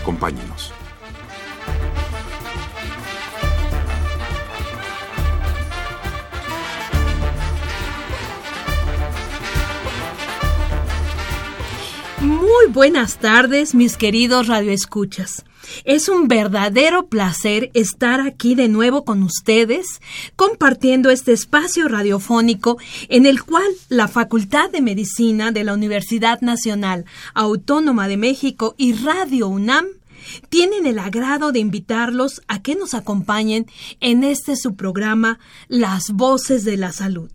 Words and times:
Acompáñenos. 0.00 0.72
Muy 12.20 12.66
buenas 12.68 13.18
tardes, 13.18 13.74
mis 13.74 13.96
queridos 13.96 14.46
radioescuchas. 14.46 15.44
Es 15.84 16.08
un 16.08 16.28
verdadero 16.28 17.06
placer 17.06 17.70
estar 17.74 18.20
aquí 18.20 18.54
de 18.54 18.68
nuevo 18.68 19.04
con 19.04 19.22
ustedes, 19.22 20.00
compartiendo 20.36 21.10
este 21.10 21.32
espacio 21.32 21.88
radiofónico 21.88 22.78
en 23.08 23.26
el 23.26 23.42
cual 23.42 23.68
la 23.88 24.08
Facultad 24.08 24.70
de 24.70 24.80
Medicina 24.80 25.52
de 25.52 25.64
la 25.64 25.74
Universidad 25.74 26.40
Nacional 26.40 27.04
Autónoma 27.34 28.08
de 28.08 28.16
México 28.16 28.74
y 28.76 28.94
Radio 28.94 29.48
UNAM 29.48 29.86
tienen 30.48 30.86
el 30.86 30.98
agrado 30.98 31.52
de 31.52 31.60
invitarlos 31.60 32.42
a 32.48 32.62
que 32.62 32.74
nos 32.74 32.94
acompañen 32.94 33.66
en 34.00 34.24
este 34.24 34.56
su 34.56 34.76
programa 34.76 35.38
Las 35.68 36.10
Voces 36.10 36.64
de 36.64 36.76
la 36.76 36.92
Salud. 36.92 37.30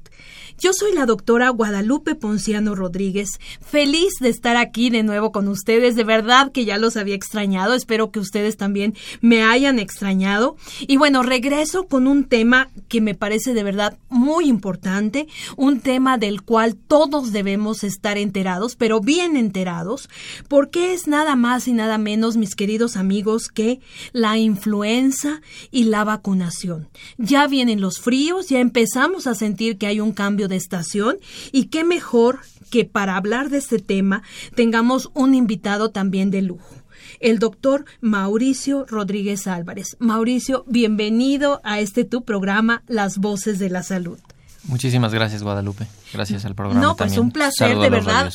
Yo 0.57 0.71
soy 0.71 0.93
la 0.93 1.05
doctora 1.05 1.49
Guadalupe 1.49 2.15
Ponciano 2.15 2.75
Rodríguez, 2.75 3.39
feliz 3.59 4.13
de 4.21 4.29
estar 4.29 4.55
aquí 4.55 4.89
de 4.89 5.03
nuevo 5.03 5.33
con 5.33 5.49
ustedes, 5.49 5.97
de 5.97 6.05
verdad 6.05 6.53
que 6.53 6.63
ya 6.63 6.77
los 6.77 6.95
había 6.95 7.13
extrañado, 7.13 7.73
espero 7.73 8.09
que 8.09 8.21
ustedes 8.21 8.55
también 8.55 8.95
me 9.19 9.43
hayan 9.43 9.79
extrañado. 9.79 10.55
Y 10.79 10.95
bueno, 10.95 11.23
regreso 11.23 11.87
con 11.87 12.07
un 12.07 12.23
tema 12.23 12.69
que 12.87 13.01
me 13.01 13.15
parece 13.15 13.53
de 13.53 13.63
verdad 13.63 13.97
muy 14.07 14.47
importante, 14.47 15.27
un 15.57 15.81
tema 15.81 16.17
del 16.17 16.41
cual 16.41 16.77
todos 16.77 17.33
debemos 17.33 17.83
estar 17.83 18.17
enterados, 18.17 18.77
pero 18.77 19.01
bien 19.01 19.35
enterados, 19.35 20.09
porque 20.47 20.93
es 20.93 21.05
nada 21.05 21.35
más 21.35 21.67
y 21.67 21.73
nada 21.73 21.97
menos, 21.97 22.37
mis 22.37 22.55
queridos 22.55 22.95
amigos, 22.95 23.49
que 23.49 23.81
la 24.13 24.37
influenza 24.37 25.41
y 25.69 25.83
la 25.83 26.05
vacunación. 26.05 26.87
Ya 27.17 27.45
vienen 27.47 27.81
los 27.81 27.99
fríos, 27.99 28.47
ya 28.47 28.61
empezamos 28.61 29.27
a 29.27 29.35
sentir 29.35 29.77
que 29.77 29.87
hay 29.87 29.99
un 29.99 30.13
cambio 30.13 30.44
de 30.47 30.55
estación 30.55 31.17
y 31.51 31.65
qué 31.65 31.83
mejor 31.83 32.39
que 32.69 32.85
para 32.85 33.15
hablar 33.15 33.49
de 33.49 33.57
este 33.57 33.79
tema 33.79 34.23
tengamos 34.55 35.09
un 35.13 35.35
invitado 35.35 35.89
también 35.89 36.31
de 36.31 36.41
lujo 36.41 36.75
el 37.19 37.39
doctor 37.39 37.85
Mauricio 38.01 38.85
Rodríguez 38.85 39.47
Álvarez. 39.47 39.95
Mauricio, 39.99 40.63
bienvenido 40.67 41.61
a 41.63 41.79
este 41.79 42.03
tu 42.03 42.23
programa 42.23 42.83
Las 42.87 43.17
Voces 43.17 43.59
de 43.59 43.69
la 43.69 43.83
Salud. 43.83 44.19
Muchísimas 44.63 45.13
gracias, 45.13 45.43
Guadalupe. 45.43 45.87
Gracias 46.11 46.45
al 46.45 46.55
programa. 46.55 46.81
No, 46.81 46.95
pues 46.95 47.17
un 47.17 47.31
placer, 47.31 47.77
de 47.77 47.89
verdad. 47.89 48.31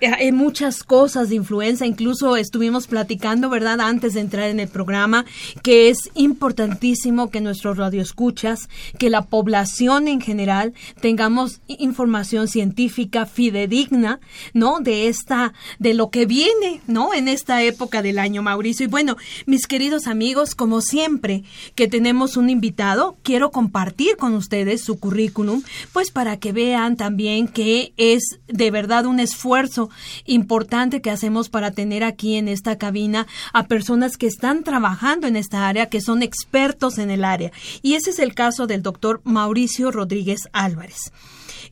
Eh, 0.00 0.06
hay 0.06 0.32
muchas 0.32 0.82
cosas 0.82 1.28
de 1.28 1.34
influenza, 1.34 1.86
incluso 1.86 2.36
estuvimos 2.36 2.86
platicando, 2.86 3.50
¿verdad?, 3.50 3.80
antes 3.80 4.14
de 4.14 4.20
entrar 4.20 4.48
en 4.48 4.58
el 4.58 4.68
programa, 4.68 5.26
que 5.62 5.90
es 5.90 5.98
importantísimo 6.14 7.30
que 7.30 7.40
nuestros 7.40 7.76
radioescuchas, 7.76 8.68
que 8.98 9.10
la 9.10 9.26
población 9.26 10.08
en 10.08 10.20
general 10.20 10.72
tengamos 11.00 11.60
información 11.66 12.48
científica 12.48 13.26
fidedigna, 13.26 14.20
¿no?, 14.54 14.80
de 14.80 15.08
esta, 15.08 15.52
de 15.78 15.92
lo 15.92 16.10
que 16.10 16.24
viene, 16.24 16.80
¿no?, 16.86 17.12
en 17.12 17.28
esta 17.28 17.62
época 17.62 18.00
del 18.00 18.18
año, 18.18 18.42
Mauricio. 18.42 18.86
Y 18.86 18.88
bueno, 18.88 19.16
mis 19.44 19.66
queridos 19.66 20.06
amigos, 20.06 20.54
como 20.54 20.80
siempre 20.80 21.44
que 21.74 21.88
tenemos 21.88 22.38
un 22.38 22.48
invitado, 22.48 23.18
quiero 23.22 23.50
compartir 23.50 24.16
con 24.16 24.34
ustedes 24.34 24.82
su 24.82 24.98
currículum, 24.98 25.62
pues 25.92 26.10
para 26.10 26.38
que 26.38 26.52
vean 26.52 26.96
también 26.96 27.48
que 27.48 27.92
es 27.98 28.38
de 28.48 28.70
verdad 28.70 29.04
un 29.04 29.20
esfuerzo 29.20 29.89
importante 30.26 31.00
que 31.00 31.10
hacemos 31.10 31.48
para 31.48 31.70
tener 31.70 32.04
aquí 32.04 32.36
en 32.36 32.48
esta 32.48 32.78
cabina 32.78 33.26
a 33.52 33.66
personas 33.66 34.16
que 34.16 34.26
están 34.26 34.62
trabajando 34.62 35.26
en 35.26 35.36
esta 35.36 35.68
área, 35.68 35.88
que 35.88 36.00
son 36.00 36.22
expertos 36.22 36.98
en 36.98 37.10
el 37.10 37.24
área. 37.24 37.52
Y 37.82 37.94
ese 37.94 38.10
es 38.10 38.18
el 38.18 38.34
caso 38.34 38.66
del 38.66 38.82
doctor 38.82 39.20
Mauricio 39.24 39.90
Rodríguez 39.90 40.48
Álvarez. 40.52 41.12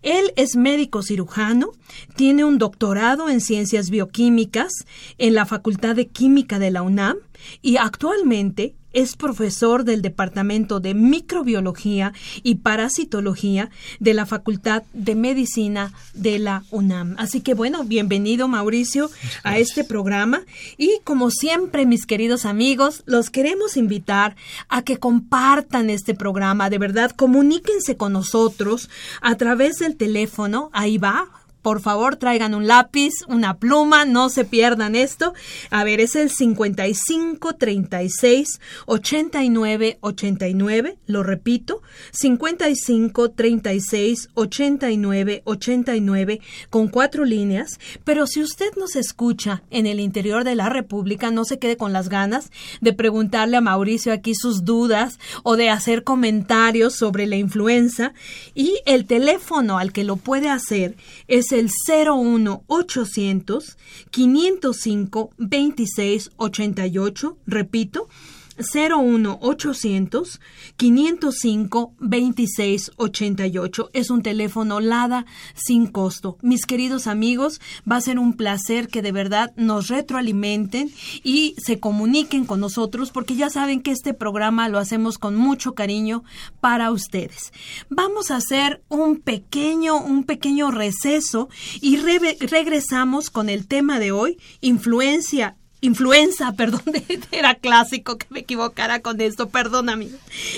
Él 0.03 0.33
es 0.37 0.57
médico 0.57 1.03
cirujano, 1.03 1.73
tiene 2.15 2.45
un 2.45 2.59
doctorado 2.59 3.29
en 3.29 3.41
ciencias 3.41 3.91
bioquímicas 3.91 4.73
en 5.19 5.35
la 5.35 5.47
Facultad 5.47 5.97
de 5.97 6.07
Química 6.07 6.59
de 6.59 6.71
la 6.71 6.83
UNAM 6.83 7.17
y 7.63 7.79
actualmente 7.79 8.75
es 8.93 9.17
profesor 9.17 9.85
del 9.85 10.03
Departamento 10.03 10.81
de 10.81 10.95
Microbiología 10.95 12.13
y 12.43 12.57
Parasitología 12.57 13.71
de 14.01 14.15
la 14.15 14.27
Facultad 14.27 14.83
de 14.93 15.15
Medicina 15.15 15.93
de 16.15 16.39
la 16.39 16.65
UNAM. 16.71 17.15
Así 17.19 17.41
que 17.41 17.55
bueno, 17.55 17.85
bienvenido 17.85 18.49
Mauricio 18.49 19.11
a 19.45 19.59
este 19.59 19.85
programa. 19.85 20.43
Y 20.77 21.01
como 21.05 21.31
siempre 21.31 21.87
mis 21.87 22.07
queridos 22.07 22.45
amigos, 22.45 23.03
los 23.07 23.31
queremos 23.31 23.77
invitar 23.77 24.37
a 24.69 24.83
que 24.83 24.99
compartan 24.99 25.91
este 25.91 26.15
programa, 26.15 26.71
de 26.71 26.79
verdad, 26.79 27.11
comuníquense 27.11 27.97
con 27.97 28.13
nosotros 28.13 28.89
a 29.21 29.37
través 29.37 29.77
del 29.77 29.97
teléfono, 29.97 30.71
ahí 30.73 30.99
va, 30.99 31.29
por 31.63 31.81
favor 31.81 32.17
traigan 32.17 32.55
un 32.55 32.67
lápiz, 32.67 33.13
una 33.27 33.59
pluma, 33.59 34.05
no 34.05 34.31
se 34.31 34.45
pierdan 34.45 34.95
esto. 34.95 35.35
A 35.71 35.85
ver, 35.85 36.01
es 36.01 36.17
el 36.17 36.31
55 36.31 37.55
36 37.55 38.61
89 38.87 39.99
89, 40.01 40.99
lo 41.07 41.23
repito, 41.23 41.83
55 42.13 43.31
36 43.31 44.31
89 44.35 45.43
89 45.45 46.41
con 46.71 46.89
cuatro 46.89 47.25
líneas, 47.25 47.79
pero 48.05 48.27
si 48.27 48.43
usted 48.43 48.71
nos 48.77 48.97
escucha 48.97 49.63
en 49.71 49.87
el 49.87 50.01
interior 50.01 50.45
de 50.45 50.55
la 50.55 50.69
República, 50.69 51.31
no 51.31 51.45
se 51.45 51.59
quede 51.59 51.77
con 51.77 51.93
las 51.93 52.09
ganas 52.09 52.51
de 52.81 52.93
preguntarle 52.93 53.57
a 53.57 53.61
Mauricio 53.61 54.13
aquí 54.13 54.35
sus 54.35 54.65
dudas 54.65 55.19
o 55.43 55.57
de 55.57 55.71
hacer 55.71 56.05
comentarios 56.05 56.95
sobre 56.95 57.27
la 57.27 57.37
influenza 57.37 58.13
y 58.55 58.81
el 58.87 59.07
teléfono 59.07 59.79
al 59.79 59.93
que 59.93 60.05
lo 60.05 60.17
puede 60.17 60.49
hacer 60.49 60.97
es 61.27 61.48
el 61.53 61.69
01800 61.89 63.77
505 64.11 65.31
2688, 65.39 67.37
repito, 67.47 68.09
01800 68.59 70.41
505 70.77 71.95
2688. 72.01 73.91
Es 73.93 74.11
un 74.11 74.23
teléfono 74.23 74.81
LADA 74.81 75.27
sin 75.55 75.87
costo. 75.87 76.39
Mis 76.43 76.67
queridos 76.67 77.07
amigos, 77.07 77.61
va 77.91 77.97
a 77.97 78.01
ser 78.01 78.19
un 78.19 78.35
placer 78.35 78.89
que 78.89 79.03
de 79.03 79.13
verdad 79.13 79.53
nos 79.57 79.89
retroalimenten 79.89 80.91
y 81.23 81.55
se 81.59 81.81
comuniquen 81.81 82.45
con 82.45 82.61
nosotros 82.61 83.11
porque 83.11 83.37
ya 83.37 83.51
saben 83.51 83.81
que 83.81 83.91
este 83.91 84.15
programa 84.15 84.69
lo 84.69 84.79
hacemos 84.79 85.19
con 85.19 85.37
mucho 85.37 85.75
cariño 85.75 86.25
para 86.61 86.91
ustedes. 86.91 87.53
Vamos 87.89 88.31
a 88.31 88.37
hacer 88.37 88.83
un 88.89 89.17
pequeño 89.21 89.97
un 89.97 90.25
pequeño 90.25 90.71
receso 90.71 91.49
y 91.81 91.97
regresamos 91.97 93.31
con 93.31 93.49
el 93.49 93.67
tema 93.67 93.99
de 93.99 94.13
hoy, 94.13 94.39
influencia 94.61 95.57
influenza, 95.81 96.53
perdón, 96.57 96.83
era 97.31 97.55
clásico 97.55 98.19
que 98.19 98.27
me 98.31 98.41
equivocara 98.41 99.01
con 99.01 99.21
esto, 99.21 99.49
perdóname. 99.49 100.09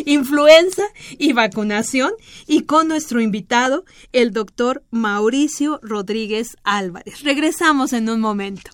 Influenza 0.06 0.82
y 1.19 1.32
vacunación 1.32 2.12
y 2.46 2.62
con 2.62 2.88
nuestro 2.88 3.20
invitado, 3.20 3.84
el 4.12 4.32
doctor 4.32 4.82
Mauricio 4.90 5.81
Rodríguez 5.82 6.56
Álvarez. 6.64 7.22
Regresamos 7.22 7.93
en 7.93 8.08
un 8.08 8.20
momento. 8.20 8.70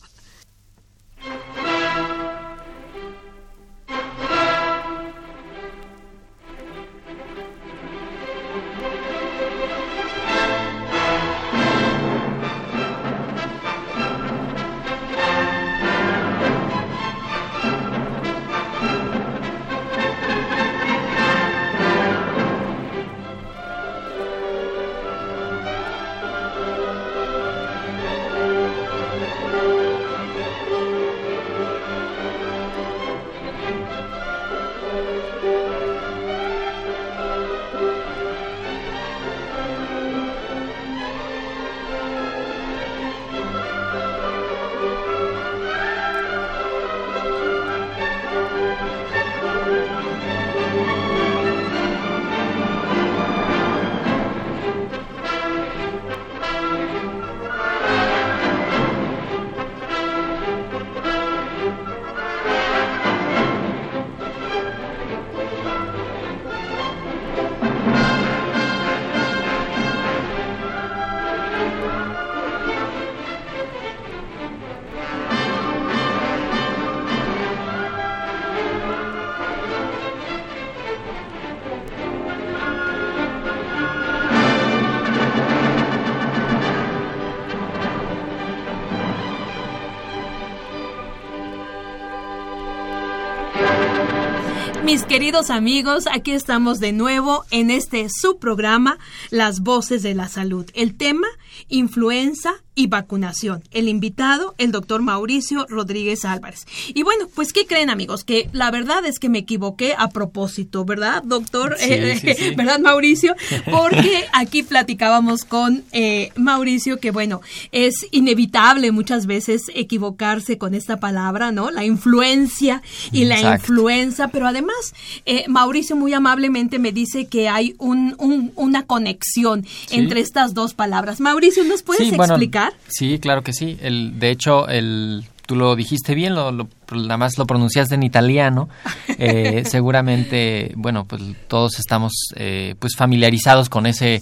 Queridos 95.16 95.48
amigos, 95.48 96.04
aquí 96.12 96.32
estamos 96.32 96.78
de 96.78 96.92
nuevo 96.92 97.46
en 97.50 97.70
este 97.70 98.06
subprograma 98.10 98.98
Las 99.30 99.60
Voces 99.60 100.02
de 100.02 100.14
la 100.14 100.28
Salud. 100.28 100.66
El 100.74 100.94
tema, 100.94 101.26
influenza 101.68 102.54
y 102.78 102.88
vacunación. 102.88 103.64
El 103.70 103.88
invitado, 103.88 104.54
el 104.58 104.70
doctor 104.70 105.00
Mauricio 105.00 105.66
Rodríguez 105.68 106.26
Álvarez. 106.26 106.66
Y 106.88 107.02
bueno, 107.04 107.26
pues 107.34 107.54
¿qué 107.54 107.66
creen 107.66 107.88
amigos? 107.88 108.22
Que 108.22 108.50
la 108.52 108.70
verdad 108.70 109.04
es 109.06 109.18
que 109.18 109.30
me 109.30 109.38
equivoqué 109.38 109.94
a 109.96 110.10
propósito, 110.10 110.84
¿verdad, 110.84 111.22
doctor? 111.24 111.76
Eh, 111.80 112.52
¿Verdad, 112.56 112.78
Mauricio? 112.78 113.34
Porque 113.64 114.26
aquí 114.34 114.62
platicábamos 114.62 115.46
con 115.46 115.84
eh, 115.92 116.32
Mauricio 116.36 117.00
que 117.00 117.10
bueno, 117.10 117.40
es 117.72 117.94
inevitable 118.10 118.92
muchas 118.92 119.24
veces 119.26 119.62
equivocarse 119.74 120.58
con 120.58 120.74
esta 120.74 121.00
palabra, 121.00 121.52
¿no? 121.52 121.70
La 121.70 121.84
influencia 121.84 122.82
y 123.10 123.24
la 123.24 123.54
influenza, 123.54 124.28
pero 124.28 124.46
además 124.46 124.94
eh, 125.24 125.44
Mauricio 125.48 125.96
muy 125.96 126.12
amablemente 126.12 126.78
me 126.78 126.92
dice 126.92 127.26
que 127.26 127.48
hay 127.48 127.74
un, 127.78 128.52
una 128.54 128.86
conexión 128.86 129.64
entre 129.90 130.20
estas 130.20 130.52
dos 130.52 130.74
palabras. 130.74 131.20
Mauricio, 131.20 131.45
¿nos 131.66 131.82
puedes 131.82 132.12
explicar? 132.12 132.72
Sí, 132.88 133.18
claro 133.18 133.42
que 133.42 133.52
sí. 133.52 133.78
El, 133.80 134.18
de 134.18 134.30
hecho, 134.30 134.68
el, 134.68 135.24
tú 135.46 135.56
lo 135.56 135.76
dijiste 135.76 136.14
bien, 136.14 136.34
lo, 136.34 136.52
nada 136.52 137.16
más 137.16 137.38
lo 137.38 137.46
pronunciaste 137.46 137.94
en 137.94 138.02
italiano. 138.02 138.68
Eh, 139.18 139.64
seguramente, 139.64 140.72
bueno, 140.76 141.06
pues 141.06 141.22
todos 141.48 141.78
estamos 141.78 142.12
eh, 142.34 142.74
pues 142.78 142.96
familiarizados 142.96 143.70
con 143.70 143.86
ese, 143.86 144.20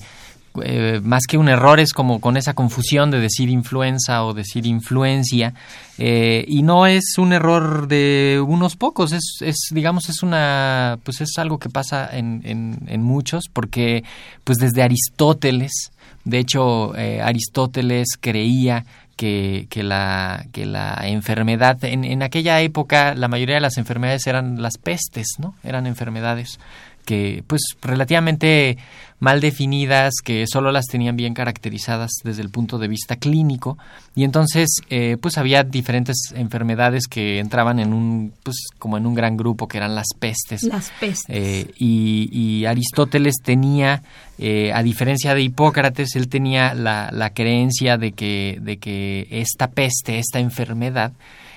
eh, 0.63 1.01
más 1.03 1.23
que 1.29 1.37
un 1.37 1.49
error, 1.49 1.81
es 1.81 1.93
como 1.93 2.21
con 2.21 2.37
esa 2.37 2.55
confusión 2.55 3.11
de 3.11 3.19
decir 3.19 3.49
influenza 3.49 4.25
o 4.25 4.35
decir 4.35 4.67
influencia. 4.67 5.53
y 5.99 6.63
no 6.63 6.87
es 6.87 7.19
un 7.19 7.33
error 7.33 7.89
de 7.89 8.41
unos 8.47 8.77
pocos, 8.77 9.13
es, 9.13 9.39
es, 9.41 9.57
digamos, 9.73 10.09
es 10.09 10.23
una, 10.23 11.01
pues 11.03 11.21
es 11.21 11.37
algo 11.39 11.59
que 11.59 11.71
pasa 11.71 12.09
en, 12.17 12.43
en, 12.45 12.79
en 12.87 13.03
muchos, 13.03 13.47
porque 13.53 14.05
pues 14.45 14.59
desde 14.59 14.85
Aristóteles, 14.85 15.91
de 16.25 16.39
hecho, 16.39 16.97
eh, 16.97 17.21
Aristóteles 17.23 18.17
creía 18.21 18.85
que, 19.17 19.67
que, 19.71 19.83
la, 19.83 20.47
que 20.53 20.67
la 20.67 20.97
enfermedad, 21.05 21.83
en, 21.85 22.05
en 22.05 22.23
aquella 22.23 22.61
época 22.61 23.15
la 23.15 23.29
mayoría 23.29 23.57
de 23.57 23.61
las 23.61 23.79
enfermedades 23.79 24.27
eran 24.27 24.61
las 24.61 24.79
pestes, 24.79 25.37
¿no? 25.39 25.55
Eran 25.63 25.87
enfermedades 25.87 26.59
que 27.05 27.45
pues 27.47 27.63
relativamente 27.83 28.79
mal 29.21 29.41
definidas, 29.41 30.15
que 30.23 30.47
solo 30.47 30.71
las 30.71 30.87
tenían 30.87 31.17
bien 31.17 31.35
caracterizadas 31.35 32.11
desde 32.25 32.43
el 32.43 32.51
punto 32.51 32.79
de 32.79 32.89
vista 32.89 33.17
clínico 33.17 33.79
y 34.15 34.25
entonces 34.25 34.69
eh, 34.91 35.17
pues 35.21 35.39
había 35.39 35.63
diferentes 35.63 36.17
enfermedades 36.35 37.07
que 37.09 37.39
entraban 37.39 37.79
en 37.79 37.95
un 37.95 38.33
pues 38.43 38.57
como 38.79 38.99
en 38.99 39.07
un 39.07 39.15
gran 39.15 39.37
grupo 39.37 39.67
que 39.67 39.79
eran 39.79 39.95
las 39.95 40.09
pestes. 40.19 40.63
Las 40.65 40.91
pestes. 41.01 41.25
Eh, 41.29 41.73
y, 41.79 42.65
Aristóteles 42.67 43.37
tenía, 43.43 44.03
eh, 44.39 44.73
a 44.73 44.83
diferencia 44.83 45.35
de 45.35 45.43
Hipócrates, 45.43 46.17
él 46.17 46.29
tenía 46.29 46.75
la, 46.75 47.11
la 47.13 47.31
creencia 47.31 47.97
de 47.99 48.13
que, 48.13 48.59
de 48.61 48.79
que 48.79 49.27
esta 49.31 49.69
peste, 49.69 50.19
esta 50.19 50.41
enfermedad, 50.41 51.13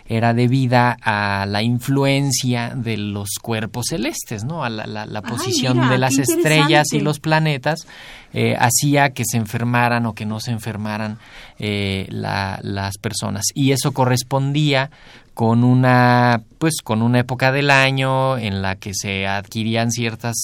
era 0.10 0.34
debida 0.34 0.98
a 1.02 1.46
la 1.46 1.62
influencia 1.64 2.72
de 2.76 2.98
los 2.98 3.30
cuerpos 3.42 3.88
celestes, 3.90 4.44
¿no? 4.46 4.64
A 4.64 4.70
la, 4.70 5.22
posición 5.22 5.90
de 5.90 5.98
las 5.98 6.18
estrellas 6.18 6.94
y 6.94 7.02
los 7.02 7.20
planetas 7.20 7.88
eh, 8.34 8.56
hacía 8.58 9.10
que 9.10 9.24
se 9.26 9.38
enfermaran 9.38 10.06
o 10.06 10.14
que 10.14 10.26
no 10.26 10.40
se 10.40 10.52
enfermaran 10.52 11.18
eh, 11.60 12.08
las 12.10 12.98
personas. 12.98 13.46
Y 13.54 13.72
eso 13.72 13.92
correspondía 13.92 14.92
con 15.34 15.64
una 15.64 16.42
pues 16.58 16.82
con 16.84 17.04
una 17.04 17.20
época 17.20 17.52
del 17.52 17.70
año 17.70 18.40
en 18.40 18.64
la 18.64 18.76
que 18.76 18.94
se 18.96 19.28
adquirían 19.28 19.92
ciertas 19.92 20.36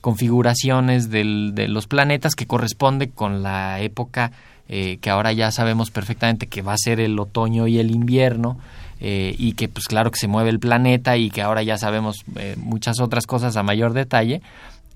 configuraciones 0.00 1.08
de 1.08 1.22
los 1.68 1.86
planetas 1.86 2.34
que 2.34 2.48
corresponde 2.48 3.10
con 3.10 3.44
la 3.44 3.80
época 3.80 4.32
eh, 4.68 4.98
que 5.00 5.10
ahora 5.10 5.32
ya 5.32 5.50
sabemos 5.50 5.90
perfectamente 5.90 6.46
que 6.46 6.62
va 6.62 6.72
a 6.72 6.78
ser 6.78 7.00
el 7.00 7.18
otoño 7.18 7.66
y 7.66 7.78
el 7.78 7.90
invierno 7.90 8.56
eh, 9.00 9.34
y 9.38 9.52
que 9.52 9.68
pues 9.68 9.86
claro 9.86 10.10
que 10.10 10.18
se 10.18 10.28
mueve 10.28 10.50
el 10.50 10.60
planeta 10.60 11.16
y 11.16 11.30
que 11.30 11.42
ahora 11.42 11.62
ya 11.62 11.78
sabemos 11.78 12.24
eh, 12.36 12.54
muchas 12.58 13.00
otras 13.00 13.26
cosas 13.26 13.56
a 13.56 13.62
mayor 13.62 13.92
detalle. 13.92 14.42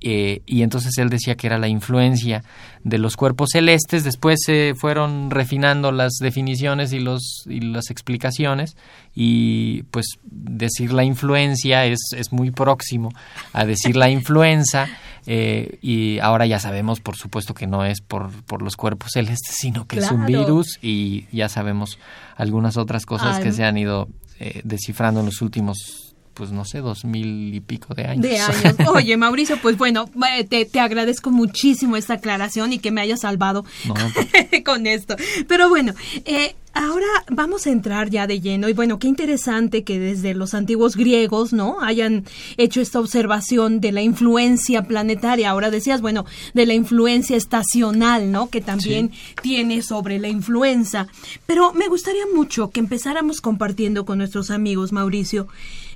Eh, 0.07 0.43
y 0.45 0.61
entonces 0.61 0.99
él 0.99 1.09
decía 1.09 1.35
que 1.35 1.47
era 1.47 1.59
la 1.59 1.67
influencia 1.67 2.45
de 2.83 2.99
los 2.99 3.17
cuerpos 3.17 3.49
celestes. 3.53 4.05
Después 4.05 4.39
se 4.45 4.75
fueron 4.75 5.31
refinando 5.31 5.93
las 5.93 6.13
definiciones 6.21 6.93
y, 6.93 7.01
los, 7.01 7.45
y 7.47 7.61
las 7.61 7.91
explicaciones 7.91 8.77
y 9.15 9.85
pues 9.85 10.05
decir 10.23 10.93
la 10.93 11.05
influencia 11.05 11.87
es, 11.87 12.01
es 12.15 12.33
muy 12.33 12.51
próximo 12.51 13.13
a 13.55 13.65
decir 13.65 13.97
la 13.97 14.11
influenza 14.11 14.89
y 15.27 16.19
ahora 16.19 16.45
ya 16.45 16.59
sabemos 16.59 17.01
por 17.01 17.17
supuesto 17.17 17.55
que 17.55 17.67
no 17.67 17.87
es 17.87 18.03
por, 18.03 18.31
por 18.45 18.61
los 18.61 18.77
cuerpos 18.77 19.13
celestes 19.15 19.57
sino 19.59 19.87
que 19.87 20.01
es 20.01 20.11
un 20.11 20.27
virus 20.27 20.79
y 20.83 21.27
ya 21.33 21.49
sabemos 21.49 21.99
algunas 22.37 22.77
otras 22.77 23.07
cosas 23.07 23.39
que 23.39 23.53
se 23.53 23.65
han 23.65 23.79
ido 23.79 24.09
eh, 24.39 24.61
descifrando 24.65 25.21
en 25.21 25.27
los 25.27 25.41
últimos 25.41 26.04
pues 26.35 26.53
no 26.53 26.65
sé, 26.65 26.79
dos 26.81 27.05
mil 27.05 27.55
y 27.55 27.61
pico 27.61 27.95
de 27.95 28.05
años. 28.05 28.23
De 28.23 28.39
años. 28.39 28.77
Oye, 28.89 29.17
Mauricio, 29.17 29.59
pues 29.63 29.79
bueno, 29.79 30.11
eh, 30.37 30.45
te, 30.45 30.65
te 30.67 30.81
agradezco 30.81 31.31
muchísimo 31.31 31.97
esta 31.97 32.15
aclaración 32.15 32.73
y 32.73 32.79
que 32.79 32.91
me 32.91 33.01
hayas 33.01 33.21
salvado 33.21 33.65
con 34.65 34.87
esto. 34.87 35.17
Pero 35.49 35.69
bueno, 35.69 35.95
eh, 36.25 36.57
Ahora 36.75 37.07
vamos 37.31 37.69
a 37.69 37.71
entrar 37.71 38.11
ya 38.11 38.27
de 38.27 38.41
lleno 38.41 38.69
y 38.69 38.73
bueno, 38.73 38.99
qué 38.99 39.07
interesante 39.07 39.85
que 39.85 40.01
desde 40.01 40.35
los 40.35 40.55
antiguos 40.55 40.97
griegos, 40.97 41.53
¿no? 41.53 41.81
Hayan 41.81 42.25
hecho 42.57 42.81
esta 42.81 42.99
observación 42.99 43.81
de 43.81 43.93
la 43.93 44.03
influencia 44.03 44.83
planetaria. 44.83 45.51
Ahora 45.51 45.71
decías, 45.71 46.01
bueno, 46.01 46.27
de 46.53 46.67
la 46.67 46.75
influencia 46.75 47.37
estacional, 47.37 48.33
¿no? 48.33 48.51
Que 48.51 48.61
también 48.61 49.13
tiene 49.41 49.83
sobre 49.83 50.19
la 50.19 50.29
influenza. 50.29 51.07
Pero 51.47 51.73
me 51.75 51.87
gustaría 51.87 52.25
mucho 52.35 52.71
que 52.71 52.81
empezáramos 52.81 53.41
compartiendo 53.41 54.05
con 54.05 54.19
nuestros 54.19 54.51
amigos, 54.51 54.91
Mauricio, 54.91 55.47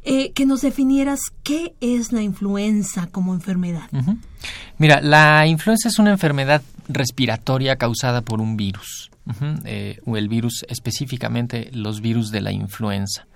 eh, 0.04 0.30
que 0.30 0.46
nos 0.46 0.60
definieras 0.60 1.20
qué 1.42 1.74
es 1.80 2.12
la 2.12 2.22
influenza 2.22 3.08
como 3.08 3.34
enfermedad. 3.34 3.88
Mira, 4.78 5.00
la 5.00 5.44
influenza 5.48 5.88
es 5.88 5.98
una 5.98 6.12
enfermedad 6.12 6.62
respiratoria 6.88 7.74
causada 7.74 8.20
por 8.22 8.40
un 8.40 8.56
virus 8.56 9.10
eh, 9.64 9.98
o 10.06 10.16
el 10.16 10.28
virus 10.28 10.64
específicamente 10.68 11.70
los 11.72 12.00
virus 12.00 12.30
de 12.30 12.40
la 12.40 12.52
influenza. 12.52 13.26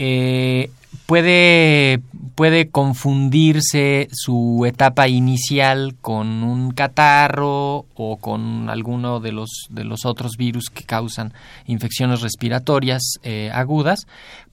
Eh, 0.00 0.70
puede, 1.06 2.00
puede 2.36 2.68
confundirse 2.68 4.08
su 4.12 4.64
etapa 4.64 5.08
inicial 5.08 5.96
con 6.00 6.44
un 6.44 6.70
catarro 6.70 7.84
o 7.96 8.16
con 8.20 8.70
alguno 8.70 9.18
de 9.18 9.32
los, 9.32 9.66
de 9.70 9.82
los 9.82 10.06
otros 10.06 10.36
virus 10.38 10.70
que 10.70 10.84
causan 10.84 11.32
infecciones 11.66 12.20
respiratorias 12.20 13.02
eh, 13.24 13.50
agudas, 13.52 14.06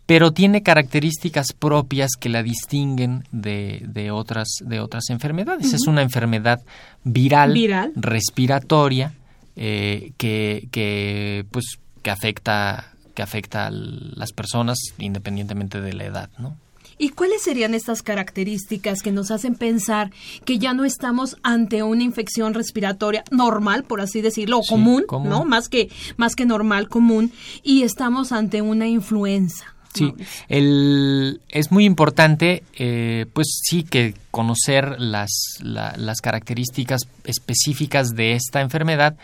pero 0.07 0.31
tiene 0.31 0.63
características 0.63 1.53
propias 1.53 2.11
que 2.19 2.29
la 2.29 2.41
distinguen 2.41 3.23
de, 3.31 3.83
de 3.87 4.09
otras, 4.09 4.47
de 4.61 4.79
otras 4.79 5.11
enfermedades. 5.11 5.73
Es 5.73 5.85
una 5.85 6.01
enfermedad 6.01 6.61
viral. 7.03 7.53
respiratoria 7.95 9.13
eh, 9.55 10.13
que, 10.17 10.67
que, 10.71 11.45
pues, 11.51 11.79
que 12.01 12.11
afecta, 12.11 12.93
que 13.13 13.21
afecta 13.21 13.67
a 13.67 13.71
las 13.71 14.31
personas 14.31 14.77
independientemente 14.97 15.81
de 15.81 15.93
la 15.93 16.05
edad, 16.05 16.29
¿no? 16.37 16.57
¿Y 16.97 17.09
cuáles 17.09 17.41
serían 17.41 17.73
estas 17.73 18.01
características 18.01 19.01
que 19.01 19.11
nos 19.11 19.29
hacen 19.29 19.55
pensar 19.55 20.11
que 20.45 20.59
ya 20.59 20.73
no 20.73 20.85
estamos 20.85 21.35
ante 21.43 21.83
una 21.83 22.03
infección 22.03 22.53
respiratoria 22.53 23.25
normal, 23.31 23.83
por 23.83 23.99
así 23.99 24.21
decirlo, 24.21 24.59
o 24.59 24.63
común, 24.63 25.05
¿no? 25.25 25.43
Más 25.43 25.67
que, 25.67 25.89
más 26.15 26.35
que 26.35 26.45
normal, 26.45 26.87
común, 26.87 27.33
y 27.63 27.83
estamos 27.83 28.31
ante 28.31 28.61
una 28.61 28.87
influenza? 28.87 29.74
Sí, 29.95 30.13
el, 30.49 31.41
es 31.49 31.71
muy 31.71 31.85
importante, 31.85 32.63
eh, 32.77 33.25
pues 33.33 33.61
sí, 33.63 33.83
que 33.83 34.13
conocer 34.31 34.99
las, 34.99 35.31
las 35.61 36.21
características 36.21 37.01
específicas 37.23 38.09
de 38.09 38.33
esta 38.33 38.61
enfermedad. 38.61 39.15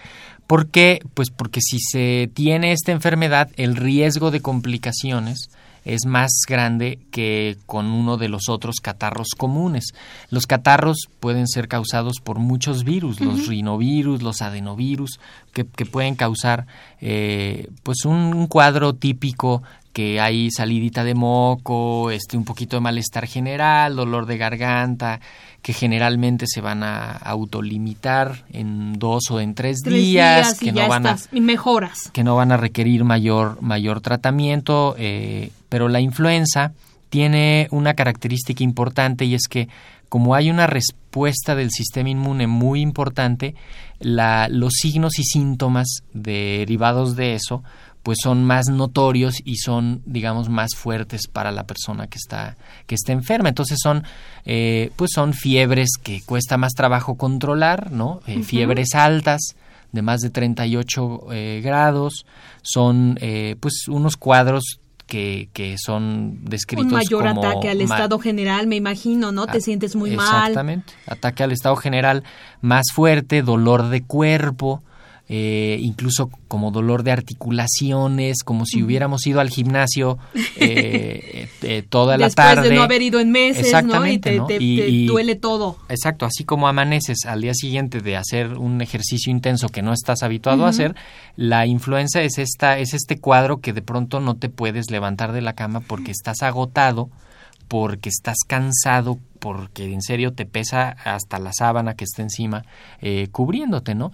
¿Por 0.47 0.67
qué? 0.67 1.01
Pues 1.13 1.29
porque 1.29 1.61
si 1.61 1.79
se 1.79 2.29
tiene 2.33 2.71
esta 2.71 2.91
enfermedad, 2.91 3.49
el 3.57 3.75
riesgo 3.75 4.31
de 4.31 4.41
complicaciones 4.41 5.49
es 5.85 6.05
más 6.05 6.31
grande 6.47 6.99
que 7.09 7.57
con 7.65 7.87
uno 7.87 8.17
de 8.17 8.29
los 8.29 8.49
otros 8.49 8.75
catarros 8.81 9.29
comunes. 9.35 9.85
Los 10.29 10.45
catarros 10.45 11.07
pueden 11.19 11.47
ser 11.47 11.67
causados 11.67 12.19
por 12.23 12.39
muchos 12.39 12.83
virus, 12.83 13.19
los 13.19 13.47
rinovirus, 13.47 14.21
los 14.21 14.41
adenovirus, 14.41 15.19
que, 15.53 15.65
que 15.65 15.85
pueden 15.85 16.15
causar 16.15 16.67
eh, 16.99 17.69
pues 17.83 18.05
un, 18.05 18.47
cuadro 18.47 18.93
típico 18.93 19.63
que 19.93 20.19
hay 20.21 20.49
salidita 20.51 21.03
de 21.03 21.15
moco, 21.15 22.11
este, 22.11 22.37
un 22.37 22.45
poquito 22.45 22.77
de 22.77 22.81
malestar 22.81 23.27
general, 23.27 23.95
dolor 23.95 24.25
de 24.25 24.37
garganta, 24.37 25.19
que 25.61 25.73
generalmente 25.73 26.45
se 26.47 26.61
van 26.61 26.83
a 26.83 27.11
autolimitar 27.11 28.45
en 28.51 28.97
dos 28.97 29.23
o 29.29 29.39
en 29.39 29.53
tres, 29.53 29.81
días, 29.81 30.57
que 30.59 30.71
no 30.71 30.87
van 30.87 31.07
a 31.07 31.17
mejoras, 31.31 32.09
que 32.13 32.23
no 32.23 32.35
van 32.35 32.51
a 32.51 32.57
requerir 32.57 33.03
mayor 33.03 33.61
mayor 33.61 34.01
tratamiento, 34.01 34.95
eh, 34.97 35.51
pero 35.69 35.87
la 35.89 35.99
influenza 35.99 36.71
tiene 37.09 37.67
una 37.71 37.93
característica 37.93 38.63
importante 38.63 39.25
y 39.25 39.35
es 39.35 39.47
que 39.49 39.67
como 40.07 40.35
hay 40.35 40.49
una 40.49 40.67
respuesta 40.67 41.55
del 41.55 41.71
sistema 41.71 42.09
inmune 42.09 42.45
muy 42.45 42.81
importante, 42.81 43.55
la, 43.99 44.49
los 44.49 44.73
signos 44.73 45.19
y 45.19 45.23
síntomas 45.23 45.87
derivados 46.13 47.15
de 47.15 47.35
eso 47.35 47.63
pues 48.03 48.17
son 48.21 48.43
más 48.43 48.67
notorios 48.69 49.35
y 49.43 49.57
son 49.57 50.01
digamos 50.05 50.49
más 50.49 50.71
fuertes 50.75 51.27
para 51.27 51.51
la 51.51 51.65
persona 51.65 52.07
que 52.07 52.17
está 52.17 52.57
que 52.87 52.95
está 52.95 53.11
enferma. 53.11 53.49
Entonces 53.49 53.77
son 53.81 54.03
eh, 54.45 54.91
pues 54.95 55.11
son 55.13 55.33
fiebres 55.33 55.89
que 56.01 56.21
cuesta 56.21 56.57
más 56.57 56.73
trabajo 56.73 57.15
controlar 57.15 57.91
no 57.91 58.21
eh, 58.27 58.43
fiebres 58.43 58.95
altas 58.95 59.55
de 59.91 60.01
más 60.01 60.21
de 60.21 60.29
38 60.29 61.27
eh, 61.31 61.61
grados. 61.63 62.25
Son 62.61 63.17
pues 63.59 63.87
unos 63.87 64.17
cuadros 64.17 64.79
que, 65.05 65.49
que, 65.51 65.75
son 65.77 66.45
descritos 66.45 66.85
un 66.85 66.93
mayor 66.93 67.27
ataque 67.27 67.69
al 67.69 67.81
estado 67.81 68.17
general 68.17 68.67
me 68.67 68.77
imagino 68.77 69.33
no 69.33 69.45
te 69.45 69.59
sientes 69.59 69.95
muy 69.95 70.11
mal. 70.11 70.27
exactamente. 70.27 70.93
Ataque 71.05 71.43
al 71.43 71.51
estado 71.51 71.75
general 71.75 72.23
más 72.61 72.85
fuerte 72.93 73.41
dolor 73.41 73.89
de 73.89 74.03
cuerpo 74.03 74.81
eh, 75.33 75.77
incluso 75.79 76.29
como 76.49 76.71
dolor 76.71 77.03
de 77.03 77.13
articulaciones, 77.13 78.43
como 78.43 78.65
si 78.65 78.83
hubiéramos 78.83 79.25
ido 79.25 79.39
al 79.39 79.49
gimnasio 79.49 80.19
eh, 80.57 81.47
eh, 81.61 81.83
toda 81.87 82.17
la 82.17 82.29
tarde. 82.29 82.63
Después 82.63 82.69
de 82.69 82.75
no 82.75 82.83
haber 82.83 83.01
ido 83.01 83.17
en 83.21 83.31
meses, 83.31 83.67
Exactamente, 83.67 84.35
¿no? 84.35 84.47
Y 84.59 85.05
te, 85.05 85.05
duele 85.13 85.35
todo. 85.35 85.77
Exacto, 85.87 86.25
así 86.25 86.43
como 86.43 86.67
amaneces 86.67 87.19
al 87.25 87.39
día 87.39 87.53
siguiente 87.53 88.01
de 88.01 88.17
hacer 88.17 88.57
un 88.57 88.81
ejercicio 88.81 89.31
intenso 89.31 89.69
que 89.69 89.81
no 89.81 89.93
estás 89.93 90.21
habituado 90.21 90.65
a 90.65 90.69
hacer, 90.69 90.97
la 91.37 91.65
influenza 91.65 92.21
es, 92.21 92.37
esta, 92.37 92.77
es 92.77 92.93
este 92.93 93.17
cuadro 93.17 93.61
que 93.61 93.71
de 93.71 93.81
pronto 93.81 94.19
no 94.19 94.35
te 94.35 94.49
puedes 94.49 94.91
levantar 94.91 95.31
de 95.31 95.39
la 95.39 95.53
cama 95.53 95.79
porque 95.79 96.11
estás 96.11 96.41
agotado, 96.41 97.09
porque 97.69 98.09
estás 98.09 98.39
cansado, 98.45 99.17
porque 99.39 99.93
en 99.93 100.01
serio 100.01 100.33
te 100.33 100.45
pesa 100.45 100.89
hasta 100.89 101.39
la 101.39 101.53
sábana 101.53 101.93
que 101.93 102.03
está 102.03 102.21
encima 102.21 102.65
cubriéndote, 103.31 103.95
¿no? 103.95 104.11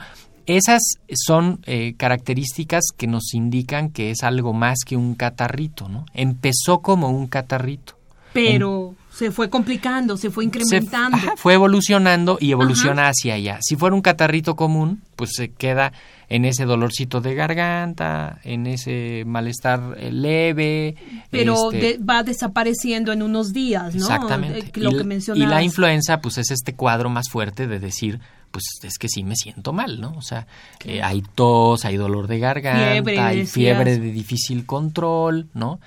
Esas 0.48 0.82
son 1.14 1.60
eh, 1.66 1.96
características 1.98 2.86
que 2.96 3.06
nos 3.06 3.34
indican 3.34 3.90
que 3.90 4.12
es 4.12 4.24
algo 4.24 4.54
más 4.54 4.80
que 4.86 4.96
un 4.96 5.14
catarrito, 5.14 5.90
¿no? 5.90 6.06
Empezó 6.14 6.80
como 6.80 7.10
un 7.10 7.28
catarrito. 7.28 7.96
Pero 8.32 8.96
se 9.12 9.32
fue 9.32 9.50
complicando, 9.50 10.16
se 10.16 10.30
fue 10.30 10.46
incrementando. 10.46 11.18
fue 11.38 11.56
evolucionando 11.56 12.38
y 12.40 12.52
evoluciona 12.52 13.10
hacia 13.10 13.34
allá. 13.34 13.58
Si 13.62 13.76
fuera 13.76 13.96
un 13.96 14.02
catarrito 14.02 14.56
común, 14.56 15.02
pues 15.16 15.32
se 15.34 15.50
queda 15.50 15.92
en 16.30 16.46
ese 16.46 16.66
dolorcito 16.66 17.20
de 17.20 17.34
garganta, 17.34 18.40
en 18.44 18.68
ese 18.68 19.24
malestar 19.26 19.98
eh, 19.98 20.12
leve. 20.12 20.96
Pero 21.30 21.72
este 21.72 21.98
va 21.98 22.24
desapareciendo 22.24 23.12
en 23.12 23.24
unos 23.24 23.54
días, 23.54 23.96
¿no? 23.96 24.02
Exactamente. 24.02 24.80
Lo 24.80 24.92
y, 24.92 24.96
que 24.96 25.32
y 25.36 25.46
la 25.46 25.64
influenza, 25.64 26.22
pues 26.22 26.38
es 26.38 26.52
este 26.52 26.76
cuadro 26.76 27.10
más 27.10 27.30
fuerte 27.30 27.68
de 27.68 27.80
decir, 27.80 28.20
pues 28.52 28.64
es 28.84 28.98
que 28.98 29.08
sí 29.10 29.24
me 29.24 29.36
siento 29.36 29.74
mal, 29.74 30.00
¿no? 30.02 30.14
O 30.18 30.22
sea, 30.22 30.48
eh, 30.86 31.02
hay 31.02 31.24
tos, 31.36 31.86
hay 31.86 31.98
dolor 31.98 32.28
de 32.28 32.40
garganta, 32.40 33.28
hay 33.28 33.46
fiebre 33.46 33.98
de 34.00 34.12
difícil 34.12 34.66
control, 34.66 35.48
¿no? 35.54 35.80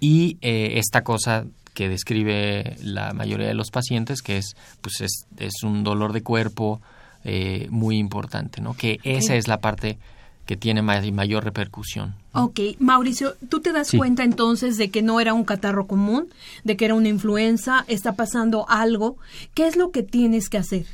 Y 0.00 0.38
eh, 0.40 0.78
esta 0.78 1.02
cosa 1.02 1.46
que 1.74 1.88
describe 1.88 2.76
la 2.82 3.12
mayoría 3.12 3.48
de 3.48 3.54
los 3.54 3.70
pacientes, 3.70 4.22
que 4.22 4.38
es, 4.38 4.56
pues 4.80 5.00
es, 5.00 5.26
es 5.38 5.62
un 5.62 5.82
dolor 5.82 6.12
de 6.12 6.22
cuerpo 6.22 6.80
eh, 7.24 7.66
muy 7.70 7.98
importante, 7.98 8.60
¿no? 8.60 8.74
Que 8.74 9.00
esa 9.02 9.34
es 9.34 9.48
la 9.48 9.60
parte 9.60 9.98
que 10.46 10.56
tiene 10.56 10.82
mayor 10.82 11.44
repercusión. 11.44 12.14
Ok, 12.32 12.60
Mauricio, 12.78 13.34
¿tú 13.48 13.60
te 13.60 13.72
das 13.72 13.92
cuenta 13.96 14.24
entonces 14.24 14.76
de 14.76 14.90
que 14.90 15.00
no 15.00 15.20
era 15.20 15.32
un 15.32 15.44
catarro 15.44 15.86
común, 15.86 16.28
de 16.64 16.76
que 16.76 16.84
era 16.84 16.94
una 16.94 17.08
influenza, 17.08 17.84
está 17.88 18.14
pasando 18.14 18.68
algo? 18.68 19.16
¿Qué 19.54 19.66
es 19.66 19.76
lo 19.76 19.90
que 19.90 20.02
tienes 20.02 20.50
que 20.50 20.58
hacer? 20.58 20.84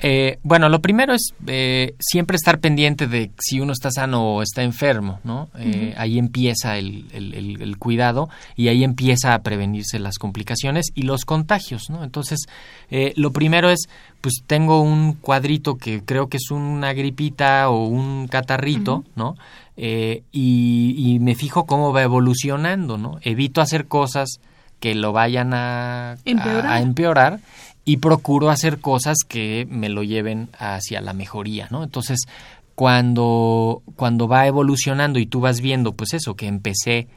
Eh, 0.00 0.38
bueno, 0.42 0.68
lo 0.68 0.80
primero 0.80 1.14
es 1.14 1.32
eh, 1.46 1.94
siempre 1.98 2.36
estar 2.36 2.58
pendiente 2.58 3.06
de 3.06 3.30
si 3.38 3.60
uno 3.60 3.72
está 3.72 3.90
sano 3.90 4.34
o 4.34 4.42
está 4.42 4.62
enfermo, 4.62 5.20
¿no? 5.24 5.48
Eh, 5.58 5.94
ahí 5.96 6.18
empieza 6.18 6.76
el, 6.76 7.06
el, 7.12 7.78
cuidado 7.78 8.28
y 8.56 8.68
ahí 8.68 8.84
empieza 8.84 9.34
a 9.34 9.42
prevenirse 9.42 9.98
las 9.98 10.18
complicaciones 10.18 10.86
y 10.94 11.02
los 11.02 11.24
contagios, 11.24 11.90
¿no? 11.90 12.04
Entonces, 12.04 12.46
lo 13.16 13.32
primero 13.32 13.70
es, 13.70 13.88
pues 14.20 14.42
tengo 14.46 14.82
un 14.82 15.14
cuadrito 15.14 15.76
que 15.76 16.02
creo 16.04 16.28
que 16.28 16.36
es 16.36 16.50
una 16.50 16.92
gripita 16.92 17.70
o 17.70 17.86
un 17.86 18.28
catarrito, 18.28 19.04
¿no? 19.16 19.36
Y, 19.76 20.20
y, 20.32 21.18
me 21.20 21.34
fijo 21.34 21.64
cómo 21.64 21.92
va 21.92 22.02
evolucionando, 22.02 22.98
¿no? 22.98 23.18
Evito 23.22 23.60
hacer 23.60 23.86
cosas 23.86 24.38
que 24.80 24.94
lo 24.94 25.12
vayan 25.12 25.54
a 25.54 26.16
a 26.26 26.80
empeorar 26.80 27.40
y 27.84 27.98
procuro 27.98 28.50
hacer 28.50 28.80
cosas 28.80 29.18
que 29.28 29.66
me 29.70 29.88
lo 29.88 30.02
lleven 30.02 30.48
hacia 30.58 31.00
la 31.00 31.12
mejoría, 31.12 31.68
¿no? 31.70 31.84
Entonces, 31.84 32.20
cuando, 32.74 33.82
cuando 33.96 34.26
va 34.26 34.46
evolucionando 34.46 35.18
y 35.18 35.26
tú 35.26 35.40
vas 35.40 35.60
viendo, 35.60 35.92
pues 35.92 36.14
eso, 36.14 36.34
que 36.34 36.46
empecé 36.46 37.08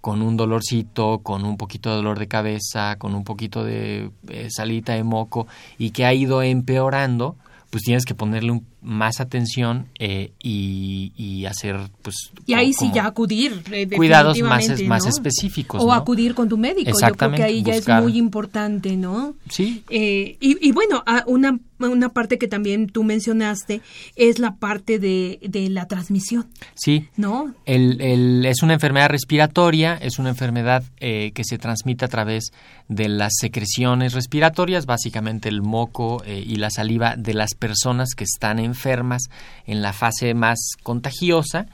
con 0.00 0.20
un 0.20 0.36
dolorcito, 0.36 1.20
con 1.20 1.44
un 1.44 1.56
poquito 1.56 1.90
de 1.90 1.96
dolor 1.96 2.18
de 2.18 2.28
cabeza, 2.28 2.96
con 2.96 3.14
un 3.14 3.24
poquito 3.24 3.64
de 3.64 4.10
eh, 4.28 4.48
salita 4.50 4.94
de 4.94 5.02
moco 5.02 5.46
y 5.78 5.90
que 5.90 6.04
ha 6.04 6.12
ido 6.12 6.42
empeorando, 6.42 7.36
pues 7.70 7.84
tienes 7.84 8.04
que 8.04 8.14
ponerle 8.14 8.52
un 8.52 8.66
más 8.84 9.20
atención 9.20 9.88
eh, 9.98 10.32
y, 10.38 11.44
hacer 11.46 11.76
pues 12.02 12.30
y 12.46 12.54
ahí 12.54 12.72
sí 12.72 12.90
ya 12.94 13.06
acudir 13.06 13.62
eh, 13.70 13.88
cuidados 13.88 14.40
más 14.40 14.82
más 14.82 15.06
específicos 15.06 15.82
o 15.82 15.92
acudir 15.92 16.34
con 16.34 16.48
tu 16.48 16.56
médico 16.56 16.92
yo 16.98 17.14
creo 17.14 17.32
que 17.32 17.42
ahí 17.42 17.62
ya 17.62 17.74
es 17.74 17.88
muy 17.88 18.16
importante 18.16 18.96
no 18.96 19.34
sí. 19.48 19.82
Eh, 19.90 20.36
y, 20.40 20.68
y, 20.68 20.72
bueno 20.72 21.02
una 21.26 21.58
una 21.78 22.08
parte 22.10 22.38
que 22.38 22.48
también 22.48 22.88
tú 22.88 23.04
mencionaste 23.04 23.82
es 24.16 24.38
la 24.38 24.54
parte 24.56 24.98
de, 24.98 25.38
de 25.42 25.68
la 25.68 25.86
transmisión 25.86 26.46
sí. 26.74 27.08
no 27.16 27.54
el, 27.66 28.00
el, 28.00 28.46
es 28.46 28.62
una 28.62 28.74
enfermedad 28.74 29.08
respiratoria 29.10 29.94
es 29.94 30.18
una 30.18 30.30
enfermedad 30.30 30.84
que 30.98 31.42
se 31.42 31.58
transmite 31.58 32.04
a 32.04 32.08
través 32.08 32.52
de 32.88 33.08
las 33.08 33.32
secreciones 33.38 34.14
respiratorias 34.14 34.86
básicamente 34.86 35.48
el 35.48 35.62
moco 35.62 36.22
y 36.26 36.56
la 36.56 36.70
saliva 36.70 37.16
de 37.16 37.34
las 37.34 37.54
personas 37.54 38.10
que 38.16 38.24
están 38.24 38.58
en 38.58 38.73
enfermas 38.74 39.22
en 39.66 39.82
la 39.82 39.92
fase 39.92 40.34
más 40.34 40.58
contagiosa 40.82 41.66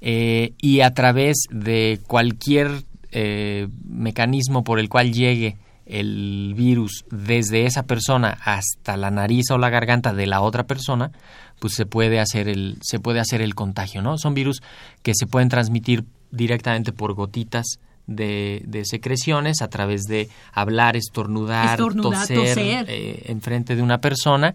eh, 0.00 0.52
y 0.60 0.80
a 0.80 0.92
través 0.92 1.44
de 1.50 2.00
cualquier 2.06 2.84
eh, 3.12 3.68
mecanismo 3.88 4.64
por 4.64 4.78
el 4.78 4.88
cual 4.88 5.12
llegue 5.12 5.56
el 5.86 6.54
virus 6.56 7.04
desde 7.10 7.66
esa 7.66 7.84
persona 7.84 8.38
hasta 8.44 8.96
la 8.96 9.10
nariz 9.10 9.50
o 9.50 9.58
la 9.58 9.70
garganta 9.70 10.14
de 10.14 10.26
la 10.26 10.40
otra 10.40 10.64
persona, 10.66 11.12
pues 11.58 11.74
se 11.74 11.86
puede 11.86 12.20
hacer 12.20 12.48
el, 12.48 12.78
se 12.80 13.00
puede 13.00 13.20
hacer 13.20 13.42
el 13.42 13.54
contagio, 13.54 14.02
¿no? 14.02 14.18
Son 14.18 14.34
virus 14.34 14.62
que 15.02 15.12
se 15.14 15.26
pueden 15.26 15.48
transmitir 15.48 16.04
directamente 16.30 16.92
por 16.92 17.14
gotitas 17.14 17.78
de, 18.06 18.82
secreciones 18.84 19.62
a 19.62 19.68
través 19.68 20.02
de 20.02 20.28
hablar, 20.52 20.96
estornudar, 20.96 21.78
toser, 21.78 22.86
eh, 22.88 23.22
enfrente 23.26 23.76
de 23.76 23.82
una 23.82 23.98
persona 23.98 24.54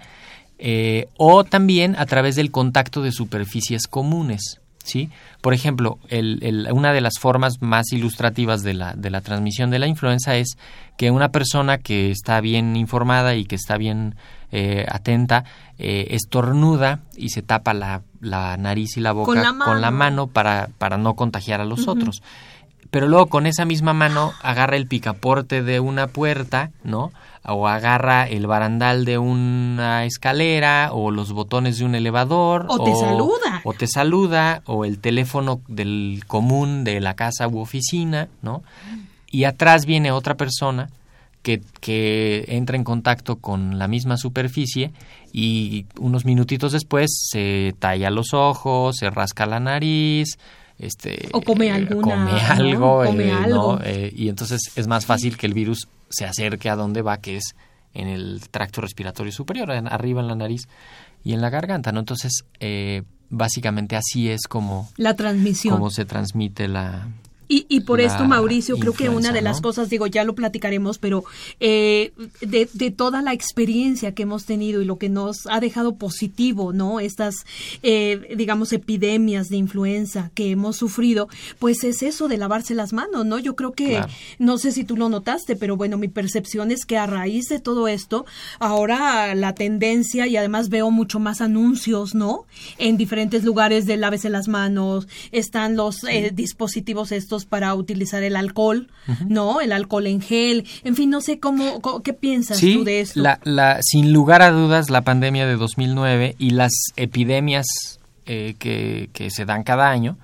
eh, 0.60 1.08
o 1.18 1.44
también 1.44 1.96
a 1.98 2.06
través 2.06 2.36
del 2.36 2.52
contacto 2.52 3.02
de 3.02 3.12
superficies 3.12 3.88
comunes. 3.88 4.60
¿sí? 4.84 5.10
Por 5.42 5.54
ejemplo, 5.54 6.00
una 6.72 6.94
de 6.94 7.02
las 7.02 7.14
formas 7.20 7.62
más 7.62 7.92
ilustrativas 7.94 8.62
de 8.64 8.74
la, 8.74 8.94
de 8.94 9.10
la 9.10 9.22
transmisión 9.22 9.70
de 9.70 9.80
la 9.80 9.88
influenza 9.88 10.36
es 10.36 10.58
que 10.98 11.12
una 11.12 11.30
persona 11.30 11.78
que 11.78 12.12
está 12.12 12.42
bien 12.42 12.76
informada 12.76 13.36
y 13.36 13.46
que 13.46 13.56
está 13.56 13.78
bien 13.78 14.16
eh, 14.52 14.86
atenta 14.90 15.46
eh, 15.78 16.08
estornuda 16.10 17.00
y 17.16 17.30
se 17.30 17.42
tapa 17.42 17.74
la, 17.74 18.02
nariz 18.58 18.98
y 18.98 19.00
la 19.00 19.14
boca 19.14 19.28
con 19.28 19.42
la 19.82 19.92
mano, 19.92 20.28
para, 20.28 20.70
para, 20.78 20.98
no 20.98 21.14
contagiar 21.14 21.62
a 21.62 21.66
los 21.66 21.88
otros. 21.88 22.22
Pero 22.92 23.08
luego 23.08 23.28
con 23.28 23.46
esa 23.46 23.66
misma 23.66 23.94
mano 23.94 24.34
agarra 24.42 24.76
el 24.76 24.88
picaporte 24.88 25.62
de 25.62 25.80
una 25.80 26.08
puerta, 26.08 26.72
¿no? 26.84 27.12
o 27.46 27.68
agarra 27.68 28.28
el 28.28 28.48
barandal 28.48 29.06
de 29.06 29.18
una 29.18 30.06
escalera 30.06 30.90
o 30.92 31.12
los 31.12 31.32
botones 31.32 31.80
de 31.80 31.86
un 31.86 31.96
elevador 31.96 32.66
o, 32.70 32.84
te 32.84 32.94
saluda 32.96 33.62
o 33.64 33.74
te 33.74 33.88
saluda 33.88 34.62
o 34.66 34.86
el 34.86 35.00
teléfono 35.00 35.62
del 35.68 36.24
común 36.28 36.84
de 36.84 37.00
la 37.00 37.16
casa 37.16 37.48
u 37.48 37.60
oficina, 37.60 38.28
¿no? 38.42 38.64
Y 39.32 39.44
atrás 39.46 39.86
viene 39.86 40.12
otra 40.12 40.36
persona 40.36 40.90
que, 41.44 41.62
que 41.80 42.46
entra 42.50 42.76
en 42.76 42.84
contacto 42.84 43.38
con 43.38 43.80
la 43.80 43.88
misma 43.88 44.18
superficie 44.18 44.92
y 45.32 45.86
unos 46.00 46.26
minutitos 46.26 46.72
después 46.72 47.28
se 47.32 47.76
talla 47.80 48.10
los 48.10 48.34
ojos, 48.34 48.98
se 48.98 49.10
rasca 49.10 49.46
la 49.46 49.60
nariz, 49.60 50.38
este 50.80 51.30
o 51.34 51.42
come 51.42 51.68
eh, 51.68 51.88
come 51.88 52.14
algo, 52.14 53.04
come 53.06 53.28
eh, 53.28 53.32
algo. 53.32 53.80
Eh, 53.84 54.12
y 54.16 54.30
entonces 54.30 54.62
es 54.76 54.88
más 54.88 55.06
fácil 55.06 55.38
que 55.38 55.46
el 55.46 55.54
virus 55.54 55.88
se 56.10 56.26
acerque 56.26 56.70
a 56.70 56.76
donde 56.76 57.02
va, 57.02 57.18
que 57.18 57.38
es 57.38 57.56
en 57.94 58.08
el 58.08 58.42
tracto 58.50 58.82
respiratorio 58.82 59.32
superior, 59.32 59.72
arriba 59.72 60.22
en 60.22 60.28
la 60.28 60.36
nariz 60.36 60.68
y 61.24 61.34
en 61.34 61.42
la 61.42 61.50
garganta, 61.50 61.92
¿no? 61.92 62.00
Entonces, 62.00 62.46
eh, 62.60 63.04
básicamente 63.30 63.96
así 63.96 64.30
es 64.30 64.48
como... 64.48 64.90
La 64.98 65.16
transmisión. 65.16 65.76
Como 65.76 65.90
se 65.90 66.06
transmite 66.06 66.68
la, 66.68 67.08
Y, 67.52 67.66
y 67.68 67.80
por 67.80 68.00
esto, 68.00 68.26
Mauricio, 68.26 68.78
creo 68.78 68.94
que 68.94 69.10
una 69.10 69.32
de 69.32 69.42
las 69.42 69.60
cosas, 69.60 69.90
digo, 69.90 70.06
ya 70.06 70.24
lo 70.24 70.36
platicaremos, 70.36 71.00
pero 71.00 71.24
eh, 71.60 72.14
de, 72.42 72.70
de, 72.72 72.92
toda 72.92 73.24
la 73.24 73.34
experiencia 73.34 74.14
que 74.14 74.22
hemos 74.22 74.46
tenido 74.46 74.84
y 74.84 74.86
lo 74.86 75.00
que 75.00 75.10
nos 75.10 75.48
ha 75.50 75.60
dejado 75.60 75.96
positivo, 75.96 76.74
¿no? 76.74 77.00
Estas, 77.00 77.34
eh, 77.82 78.36
digamos, 78.38 78.72
epidemias 78.72 79.48
de 79.48 79.58
influenza 79.58 80.30
que 80.36 80.52
hemos 80.52 80.78
sufrido, 80.78 81.28
pues 81.58 81.84
es 81.84 82.04
eso 82.04 82.28
de 82.28 82.38
lavarse 82.38 82.76
las 82.76 82.94
manos, 82.94 83.26
¿no? 83.26 83.40
Yo 83.40 83.56
creo 83.56 83.72
que, 83.72 84.00
no 84.38 84.60
sé 84.60 84.72
si 84.72 84.84
tú 84.84 84.96
lo 84.96 85.10
notaste, 85.10 85.56
pero 85.56 85.76
bueno, 85.76 85.98
mi 85.98 86.08
percepción 86.08 86.70
es 86.70 86.86
que 86.86 86.98
a 86.98 87.08
raíz 87.08 87.48
de 87.48 87.60
todo 87.60 87.88
esto, 87.88 88.28
ahora 88.60 89.34
la 89.34 89.56
tendencia 89.56 90.28
y 90.28 90.38
además 90.38 90.70
veo 90.70 90.92
mucho 90.92 91.20
más 91.20 91.42
anuncios, 91.42 92.14
¿no? 92.14 92.46
En 92.78 92.98
diferentes 92.98 93.44
lugares 93.44 93.88
de 93.88 93.98
lávese 93.98 94.30
las 94.30 94.48
manos, 94.48 95.08
están 95.32 95.76
los 95.76 96.04
eh, 96.04 96.30
dispositivos 96.32 97.12
estos 97.12 97.39
para 97.46 97.74
utilizar 97.76 98.24
el 98.24 98.36
alcohol, 98.36 98.90
¿no? 99.28 99.62
El 99.62 99.72
alcohol 99.72 100.08
en 100.08 100.22
gel. 100.22 100.66
En 100.84 100.96
fin, 100.96 101.10
no 101.10 101.22
sé 101.22 101.40
cómo, 101.40 101.82
qué 102.04 102.14
piensas 102.14 102.60
tú 102.60 102.84
de 102.84 103.02
esto. 103.02 103.22
La, 103.22 103.40
la, 103.44 103.80
sin 103.82 104.14
lugar 104.14 104.42
a 104.42 104.52
dudas, 104.52 104.90
la 104.90 105.02
pandemia 105.02 105.46
de 105.48 105.56
2009 105.56 106.36
y 106.38 106.52
las 106.52 106.72
epidemias 106.96 107.66
eh, 108.26 108.56
que, 108.60 109.10
que, 109.12 109.32
se 109.32 109.46
dan 109.46 109.64
cada 109.64 109.90
año 109.90 110.18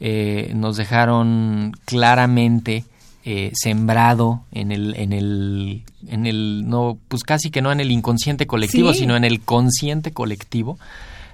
eh, 0.00 0.52
nos 0.56 0.76
dejaron 0.76 1.72
claramente 1.84 2.84
eh, 3.24 3.52
sembrado 3.54 4.42
en 4.50 4.72
el, 4.72 4.94
en 4.96 5.12
el, 5.12 5.82
en 6.08 6.26
el, 6.26 6.68
no, 6.68 6.98
pues 7.08 7.22
casi 7.22 7.50
que 7.50 7.62
no 7.62 7.72
en 7.72 7.80
el 7.80 7.90
inconsciente 7.90 8.46
colectivo, 8.46 8.92
sino 8.92 9.16
en 9.16 9.24
el 9.24 9.40
consciente 9.40 10.12
colectivo, 10.12 10.78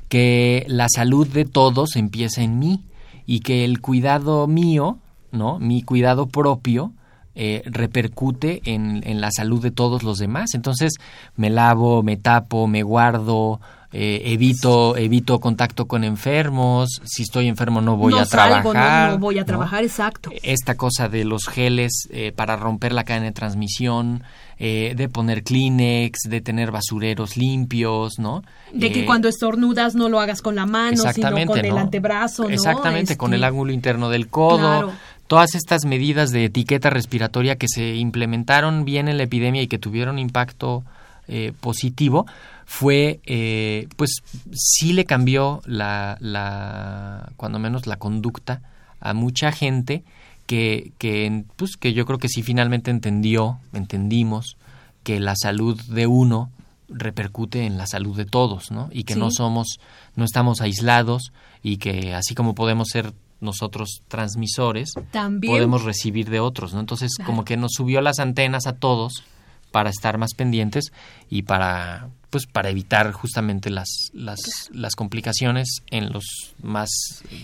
que 0.08 0.64
la 0.68 0.88
salud 0.88 1.26
de 1.26 1.46
todos 1.46 1.96
empieza 1.96 2.42
en 2.42 2.58
mí 2.58 2.84
y 3.26 3.40
que 3.40 3.64
el 3.64 3.80
cuidado 3.80 4.46
mío 4.46 4.98
¿no? 5.32 5.58
Mi 5.58 5.82
cuidado 5.82 6.26
propio 6.26 6.92
eh, 7.36 7.62
repercute 7.64 8.60
en, 8.64 9.02
en, 9.06 9.20
la 9.20 9.30
salud 9.30 9.62
de 9.62 9.70
todos 9.70 10.02
los 10.02 10.18
demás. 10.18 10.50
Entonces 10.54 10.94
me 11.36 11.48
lavo, 11.48 12.02
me 12.02 12.16
tapo, 12.16 12.66
me 12.66 12.82
guardo, 12.82 13.60
eh, 13.92 14.22
evito 14.26 14.96
evito 14.96 15.38
contacto 15.38 15.86
con 15.86 16.02
enfermos. 16.02 17.00
Si 17.04 17.22
estoy 17.22 17.46
enfermo 17.46 17.80
no 17.80 17.96
voy 17.96 18.18
a 18.18 18.26
trabajar. 18.26 19.12
No, 19.12 19.18
voy 19.18 19.38
a 19.38 19.44
trabajar, 19.44 19.84
exacto. 19.84 20.30
Esta 20.42 20.74
cosa 20.74 21.08
de 21.08 21.24
los 21.24 21.46
geles 21.46 22.08
eh, 22.10 22.32
para 22.34 22.56
romper 22.56 22.92
la 22.92 23.04
cadena 23.04 23.26
de 23.26 23.32
transmisión. 23.32 24.24
de 24.58 25.08
poner 25.10 25.42
Kleenex, 25.42 26.28
de 26.28 26.42
tener 26.42 26.70
basureros 26.70 27.38
limpios, 27.38 28.18
¿no? 28.18 28.42
De 28.74 28.92
que 28.92 29.06
cuando 29.06 29.28
estornudas 29.28 29.94
no 29.94 30.10
lo 30.10 30.20
hagas 30.20 30.42
con 30.42 30.56
la 30.56 30.66
mano, 30.66 31.02
sino 31.14 31.46
con 31.46 31.64
el 31.64 31.78
antebrazo, 31.78 32.42
¿no? 32.42 32.50
Exactamente, 32.50 33.16
con 33.16 33.32
el 33.32 33.40
este, 33.40 33.46
ángulo 33.46 33.72
interno 33.72 34.10
del 34.10 34.28
codo 34.28 34.92
todas 35.30 35.54
estas 35.54 35.84
medidas 35.84 36.32
de 36.32 36.46
etiqueta 36.46 36.90
respiratoria 36.90 37.54
que 37.54 37.68
se 37.68 37.94
implementaron 37.94 38.84
bien 38.84 39.06
en 39.06 39.16
la 39.16 39.22
epidemia 39.22 39.62
y 39.62 39.68
que 39.68 39.78
tuvieron 39.78 40.18
impacto 40.18 40.82
eh, 41.28 41.52
positivo, 41.60 42.26
fue, 42.66 43.20
eh, 43.26 43.86
pues 43.94 44.10
sí 44.52 44.92
le 44.92 45.04
cambió 45.04 45.62
la, 45.66 46.16
la, 46.18 47.30
cuando 47.36 47.60
menos 47.60 47.86
la 47.86 47.94
conducta 47.94 48.60
a 48.98 49.14
mucha 49.14 49.52
gente 49.52 50.02
que, 50.46 50.90
que, 50.98 51.44
pues, 51.54 51.76
que 51.76 51.92
yo 51.92 52.06
creo 52.06 52.18
que 52.18 52.28
sí 52.28 52.42
finalmente 52.42 52.90
entendió, 52.90 53.60
entendimos 53.72 54.56
que 55.04 55.20
la 55.20 55.36
salud 55.36 55.80
de 55.80 56.08
uno 56.08 56.50
repercute 56.88 57.66
en 57.66 57.78
la 57.78 57.86
salud 57.86 58.16
de 58.16 58.24
todos, 58.24 58.72
¿no? 58.72 58.88
Y 58.90 59.04
que 59.04 59.14
no 59.14 59.30
somos, 59.30 59.78
no 60.16 60.24
estamos 60.24 60.60
aislados 60.60 61.32
y 61.62 61.76
que 61.76 62.14
así 62.16 62.34
como 62.34 62.56
podemos 62.56 62.88
ser 62.88 63.12
nosotros 63.40 64.02
transmisores 64.08 64.92
podemos 65.12 65.84
recibir 65.84 66.30
de 66.30 66.40
otros, 66.40 66.74
¿no? 66.74 66.80
Entonces, 66.80 67.12
como 67.24 67.44
que 67.44 67.56
nos 67.56 67.72
subió 67.74 68.00
las 68.00 68.18
antenas 68.18 68.66
a 68.66 68.76
todos 68.76 69.24
para 69.70 69.90
estar 69.90 70.18
más 70.18 70.34
pendientes 70.34 70.92
y 71.28 71.42
para 71.42 72.08
pues 72.30 72.46
para 72.46 72.70
evitar 72.70 73.12
justamente 73.12 73.70
las, 73.70 74.10
las, 74.12 74.40
las 74.72 74.94
complicaciones 74.94 75.82
en 75.90 76.12
los 76.12 76.24
más 76.62 76.88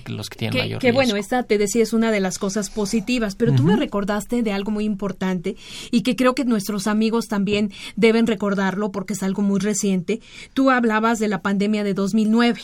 los 0.06 0.30
que 0.30 0.38
tienen 0.38 0.58
mayor 0.58 0.80
que 0.80 0.92
bueno 0.92 1.16
esta 1.16 1.42
te 1.42 1.58
decía 1.58 1.82
es 1.82 1.92
una 1.92 2.10
de 2.10 2.20
las 2.20 2.38
cosas 2.38 2.70
positivas 2.70 3.34
pero 3.34 3.54
tú 3.54 3.62
me 3.62 3.76
recordaste 3.76 4.42
de 4.42 4.52
algo 4.52 4.70
muy 4.70 4.84
importante 4.84 5.56
y 5.90 6.02
que 6.02 6.16
creo 6.16 6.34
que 6.34 6.44
nuestros 6.44 6.86
amigos 6.86 7.28
también 7.28 7.72
deben 7.96 8.26
recordarlo 8.26 8.92
porque 8.92 9.14
es 9.14 9.22
algo 9.22 9.42
muy 9.42 9.60
reciente. 9.60 10.20
Tú 10.54 10.70
hablabas 10.70 11.18
de 11.18 11.28
la 11.28 11.42
pandemia 11.42 11.84
de 11.84 11.94
2009 11.94 12.60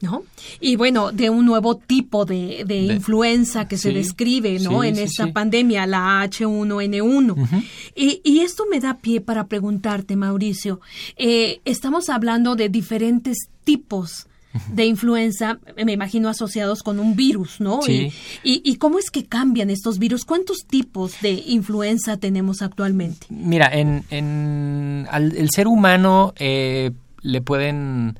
no 0.00 0.22
y 0.60 0.76
bueno 0.76 1.12
de 1.12 1.30
un 1.30 1.46
nuevo 1.46 1.76
tipo 1.76 2.24
de, 2.24 2.64
de, 2.66 2.80
influenza 2.80 3.68
que 3.68 3.76
se 3.76 3.92
describe 3.92 4.58
no 4.60 4.82
en 4.84 4.96
esta 4.96 5.32
pandemia 5.32 5.86
la 5.86 6.24
H1N1 6.24 7.64
y, 7.94 8.20
y 8.24 8.40
esto 8.40 8.64
me 8.70 8.80
da 8.80 8.98
pie 8.98 9.20
para 9.20 9.46
preguntarte 9.46 10.16
Mauricio 10.16 10.80
eh, 11.16 11.49
estamos 11.64 12.08
hablando 12.08 12.56
de 12.56 12.68
diferentes 12.68 13.48
tipos 13.64 14.26
de 14.72 14.84
influenza, 14.84 15.58
me 15.84 15.92
imagino 15.92 16.28
asociados 16.28 16.82
con 16.82 16.98
un 16.98 17.14
virus, 17.14 17.60
¿no? 17.60 17.80
Y, 17.86 18.12
y, 18.42 18.76
cómo 18.76 18.98
es 18.98 19.10
que 19.10 19.24
cambian 19.24 19.70
estos 19.70 20.00
virus? 20.00 20.24
¿Cuántos 20.24 20.66
tipos 20.66 21.20
de 21.20 21.30
influenza 21.30 22.16
tenemos 22.16 22.60
actualmente? 22.60 23.26
Mira, 23.30 23.70
en, 23.72 24.04
en 24.10 25.06
el 25.12 25.50
ser 25.50 25.68
humano 25.68 26.34
eh, 26.36 26.90
le 27.22 27.40
pueden 27.42 28.18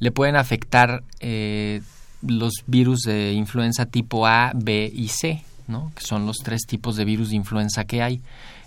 le 0.00 0.10
pueden 0.10 0.36
afectar 0.36 1.02
eh, 1.20 1.80
los 2.22 2.52
virus 2.66 3.02
de 3.02 3.32
influenza 3.32 3.86
tipo 3.86 4.26
A, 4.26 4.52
B 4.54 4.90
y 4.92 5.08
C, 5.08 5.44
¿no? 5.66 5.92
Que 5.94 6.04
son 6.04 6.26
los 6.26 6.38
tres 6.38 6.62
tipos 6.66 6.96
de 6.96 7.04
virus 7.04 7.30
de 7.30 7.36
influenza 7.36 7.84
que 7.84 8.02
hay. 8.02 8.20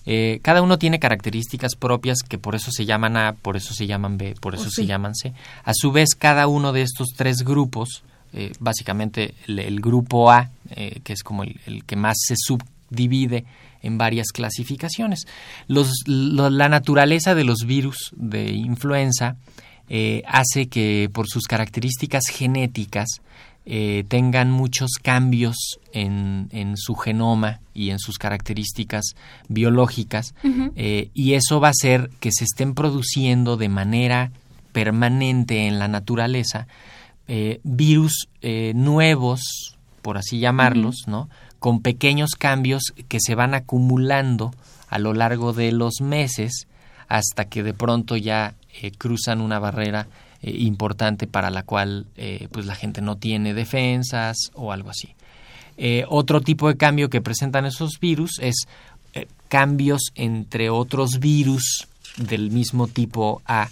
Eh, 0.06 0.40
cada 0.42 0.62
uno 0.62 0.78
tiene 0.78 1.00
características 1.00 1.76
propias 1.76 2.20
que 2.28 2.38
por 2.38 2.56
eso 2.56 2.72
se 2.72 2.86
llaman 2.86 3.18
A, 3.18 3.34
por 3.34 3.56
eso 3.56 3.74
se 3.74 3.88
llaman 3.88 4.18
B, 4.18 4.36
por 4.40 4.56
eso 4.56 4.66
oh, 4.68 4.72
se 4.72 4.86
llaman 4.86 5.16
C. 5.16 5.34
A 5.64 5.74
su 5.74 5.92
vez, 5.92 6.16
cada 6.18 6.48
uno 6.48 6.74
de 6.74 6.82
estos 6.82 7.10
tres 7.16 7.44
grupos, 7.44 8.04
eh, 8.34 8.52
básicamente 8.60 9.36
el, 9.48 9.80
grupo 9.80 10.32
A, 10.32 10.50
eh, 10.72 11.02
que 11.04 11.14
es 11.14 11.24
como 11.24 11.44
el, 11.44 11.84
que 11.86 11.96
más 11.96 12.18
se 12.20 12.36
subdivide 12.38 13.46
en 13.84 13.98
varias 13.98 14.28
clasificaciones. 14.32 15.28
la 15.68 16.70
naturaleza 16.70 17.36
de 17.36 17.44
los 17.44 17.66
virus 17.66 18.12
de 18.16 18.52
influenza 18.52 19.36
hace 20.26 20.68
que 20.68 21.10
por 21.12 21.28
sus 21.28 21.44
características 21.48 22.24
genéticas 22.32 23.20
eh, 23.64 24.06
tengan 24.08 24.50
muchos 24.50 24.94
cambios 25.00 25.80
en, 25.94 26.50
en, 26.52 26.78
su 26.78 26.96
genoma 26.96 27.60
y 27.76 27.92
en 27.92 28.00
sus 28.00 28.18
características 28.18 29.14
biológicas 29.50 30.34
eh, 30.76 31.12
y 31.14 31.34
eso 31.34 31.60
va 31.60 31.68
a 31.68 31.72
hacer 31.72 32.10
que 32.20 32.32
se 32.32 32.44
estén 32.44 32.74
produciendo 32.74 33.58
de 33.58 33.70
manera 33.70 34.32
permanente 34.72 35.68
en 35.68 35.78
la 35.78 35.88
naturaleza 35.88 36.66
eh, 37.28 37.60
virus 37.64 38.30
nuevos, 38.74 39.78
por 40.02 40.18
así 40.18 40.40
llamarlos, 40.40 41.04
¿no? 41.06 41.30
con 41.60 41.84
pequeños 41.84 42.32
cambios 42.32 42.82
que 43.08 43.20
se 43.20 43.36
van 43.36 43.54
acumulando 43.54 44.56
a 44.90 44.98
lo 44.98 45.14
largo 45.14 45.54
de 45.54 45.72
los 45.72 46.02
meses 46.02 46.68
hasta 47.08 47.46
que 47.46 47.62
de 47.62 47.76
pronto 47.76 48.18
ya 48.18 48.56
cruzan 48.98 49.40
una 49.40 49.60
barrera 49.60 50.08
eh, 50.44 50.52
importante 50.60 51.28
para 51.28 51.50
la 51.50 51.64
cual 51.64 52.08
eh, 52.18 52.48
pues 52.52 52.66
la 52.66 52.76
gente 52.76 53.02
no 53.02 53.18
tiene 53.18 53.54
defensas 53.54 54.38
o 54.54 54.72
algo 54.72 54.90
así. 54.90 55.16
Eh, 55.78 56.04
otro 56.10 56.42
tipo 56.42 56.68
de 56.68 56.78
cambio 56.78 57.10
que 57.10 57.22
presentan 57.22 57.66
esos 57.66 58.00
virus 58.00 58.40
es 58.40 58.68
cambios 59.50 60.12
entre 60.16 60.70
otros 60.70 61.20
virus 61.20 61.88
del 62.18 62.50
mismo 62.50 62.88
tipo 62.88 63.42
A 63.46 63.70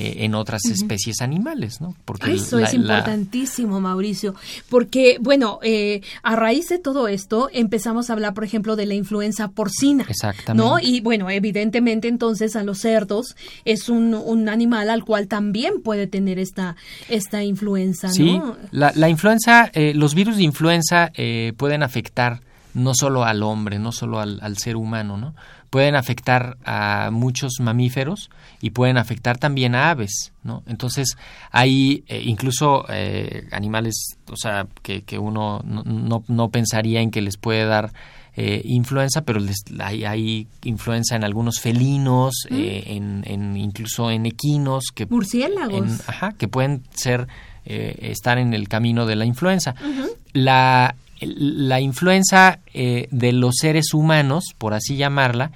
eh, 0.00 0.24
en 0.24 0.36
otras 0.36 0.64
especies 0.66 1.20
animales, 1.20 1.80
¿no? 1.80 1.96
Porque 2.04 2.32
Eso 2.32 2.60
es 2.60 2.72
importantísimo, 2.72 3.80
Mauricio, 3.80 4.32
porque, 4.68 5.18
bueno, 5.20 5.58
eh, 5.60 6.02
a 6.22 6.36
raíz 6.36 6.68
de 6.68 6.78
todo 6.78 7.08
esto 7.08 7.50
empezamos 7.52 8.08
a 8.08 8.12
hablar, 8.12 8.32
por 8.32 8.44
ejemplo, 8.44 8.76
de 8.76 8.86
la 8.86 8.94
influenza 8.94 9.48
porcina. 9.48 10.06
Exactamente. 10.08 10.64
¿No? 10.64 10.78
Y, 10.78 11.00
bueno, 11.00 11.28
evidentemente 11.30 12.06
entonces 12.06 12.54
a 12.54 12.62
los 12.62 12.78
cerdos 12.78 13.34
es 13.64 13.88
un, 13.88 14.14
un 14.14 14.48
animal 14.48 14.88
al 14.88 15.04
cual 15.04 15.26
también 15.26 15.82
puede 15.82 16.06
tener 16.06 16.38
esta, 16.38 16.76
esta 17.08 17.42
influenza, 17.42 18.06
¿no? 18.06 18.14
Sí, 18.14 18.40
la, 18.70 18.92
la 18.94 19.08
influenza, 19.08 19.68
eh, 19.72 19.94
los 19.96 20.14
virus 20.14 20.36
de 20.36 20.44
influenza 20.44 21.10
pueden 21.56 21.82
afectar 21.82 22.40
no 22.74 22.94
solo 22.94 23.24
al 23.24 23.42
hombre, 23.42 23.80
no 23.80 23.90
solo 23.90 24.20
al, 24.20 24.38
al 24.42 24.58
ser 24.58 24.76
humano, 24.76 25.16
¿no? 25.16 25.34
Pueden 25.70 25.96
afectar 25.96 26.56
a 26.64 27.10
muchos 27.12 27.54
mamíferos 27.60 28.30
y 28.60 28.70
pueden 28.70 28.96
afectar 28.96 29.38
también 29.38 29.74
a 29.74 29.90
aves, 29.90 30.32
¿no? 30.42 30.62
Entonces 30.66 31.16
hay 31.50 32.04
eh, 32.08 32.22
incluso 32.24 32.84
eh, 32.88 33.46
animales, 33.52 34.18
o 34.30 34.36
sea, 34.36 34.66
que, 34.82 35.02
que 35.02 35.18
uno 35.18 35.60
no, 35.64 36.24
no, 36.26 36.48
pensaría 36.50 37.00
en 37.00 37.10
que 37.10 37.20
les 37.20 37.36
puede 37.36 37.64
dar 37.66 37.92
eh, 38.36 38.62
influenza, 38.64 39.22
pero 39.22 39.40
hay, 39.80 40.04
hay, 40.04 40.46
influenza 40.64 41.16
en 41.16 41.24
algunos 41.24 41.60
felinos, 41.60 42.46
mm. 42.48 42.54
en, 42.54 43.24
en, 43.26 43.56
incluso 43.56 44.10
en 44.10 44.26
equinos, 44.26 44.86
que 44.94 45.06
murciélagos, 45.06 46.08
ajá, 46.08 46.32
que 46.32 46.48
pueden 46.48 46.82
ser 46.94 47.26
estar 47.64 48.38
en 48.38 48.54
el 48.54 48.66
camino 48.66 49.04
de 49.04 49.14
la 49.14 49.26
influenza. 49.26 49.74
La 50.32 50.94
la 51.20 51.80
influenza 51.80 52.60
eh, 52.72 53.08
de 53.10 53.32
los 53.32 53.56
seres 53.60 53.94
humanos, 53.94 54.44
por 54.56 54.74
así 54.74 54.96
llamarla, 54.96 55.52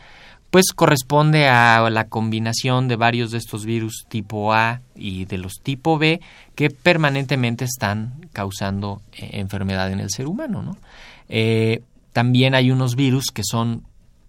pues 0.50 0.72
corresponde 0.74 1.48
a 1.48 1.88
la 1.88 2.08
combinación 2.08 2.86
de 2.86 2.96
varios 2.96 3.30
de 3.30 3.38
estos 3.38 3.64
virus 3.64 4.04
tipo 4.08 4.52
A 4.52 4.82
y 4.94 5.24
de 5.24 5.38
los 5.38 5.54
tipo 5.62 5.98
B 5.98 6.20
que 6.54 6.68
permanentemente 6.68 7.64
están 7.64 8.28
causando 8.32 9.00
eh, 9.14 9.30
enfermedad 9.32 9.90
en 9.90 10.00
el 10.00 10.10
ser 10.10 10.26
humano. 10.26 10.62
¿no? 10.62 10.76
Eh, 11.28 11.82
también 12.12 12.54
hay 12.54 12.70
unos 12.70 12.96
virus 12.96 13.26
que 13.32 13.42
son 13.44 13.84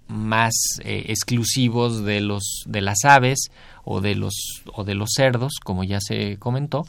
más 0.08 0.54
exclusivos 0.84 2.04
de 2.04 2.22
los 2.22 2.64
de 2.68 2.82
las 2.82 3.04
aves 3.04 3.50
o 3.84 4.02
de 4.02 4.16
los 4.16 4.64
o 4.74 4.84
de 4.84 4.96
los 4.96 5.10
cerdos 5.16 5.54
como 5.64 5.84
ya 5.84 6.00
se 6.00 6.38
comentó. 6.38 6.86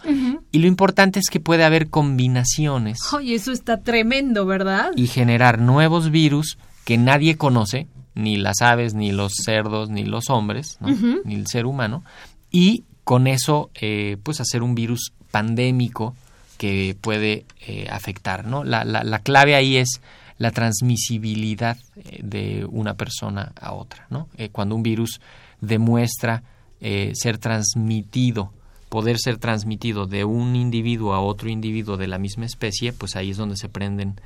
Y 0.53 0.59
lo 0.59 0.67
importante 0.67 1.19
es 1.19 1.29
que 1.31 1.41
puede 1.41 1.65
haber 1.65 1.91
combinaciones 1.91 3.13
Oye, 3.13 3.35
eso 3.35 3.53
está 3.53 3.81
tremendo 3.81 4.47
verdad 4.47 4.91
y 4.97 5.07
generar 5.07 5.59
nuevos 5.59 6.11
virus 6.11 6.59
que 6.85 6.99
nadie 6.99 7.37
conoce 7.37 7.89
ni 8.15 8.37
las 8.37 8.63
aves 8.63 8.95
ni 8.95 9.13
los 9.13 9.35
cerdos 9.45 9.91
ni 9.91 10.05
los 10.05 10.31
hombres 10.31 10.79
ni 11.25 11.35
el 11.35 11.47
ser 11.47 11.67
humano. 11.67 12.05
Y 12.51 12.85
con 13.03 13.27
eso 13.27 13.71
eh, 13.75 14.17
pues 14.23 14.41
hacer 14.41 14.63
un 14.63 14.75
virus 14.75 15.13
pandémico 15.31 16.15
que 16.59 16.97
puede 17.01 17.45
eh, 17.67 17.89
afectar 17.91 18.47
no 18.47 18.63
la, 18.63 18.85
la, 18.85 19.03
la 19.03 19.19
clave 19.19 19.57
ahí 19.57 19.77
es 19.77 20.01
la 20.39 20.51
transmisibilidad 20.51 21.77
eh, 21.97 22.21
de 22.23 22.67
una 22.69 22.95
persona 22.95 23.53
a 23.61 23.73
otra. 23.73 24.07
¿no? 24.11 24.29
Eh, 24.37 24.49
cuando 24.51 24.75
un 24.75 24.83
virus 24.83 25.21
demuestra 25.61 26.43
eh, 26.81 27.13
ser 27.15 27.39
transmitido, 27.39 28.53
poder 28.89 29.19
ser 29.19 29.39
transmitido 29.39 30.07
de 30.07 30.25
un 30.25 30.57
individuo 30.57 31.15
a 31.15 31.21
otro 31.21 31.49
individuo 31.49 31.97
de 31.97 32.09
la 32.09 32.19
misma 32.19 32.47
especie, 32.47 32.93
pues 32.93 33.17
ahí 33.17 33.31
es 33.31 33.37
donde 33.37 33.57
se 33.57 33.69
prenden 33.69 34.21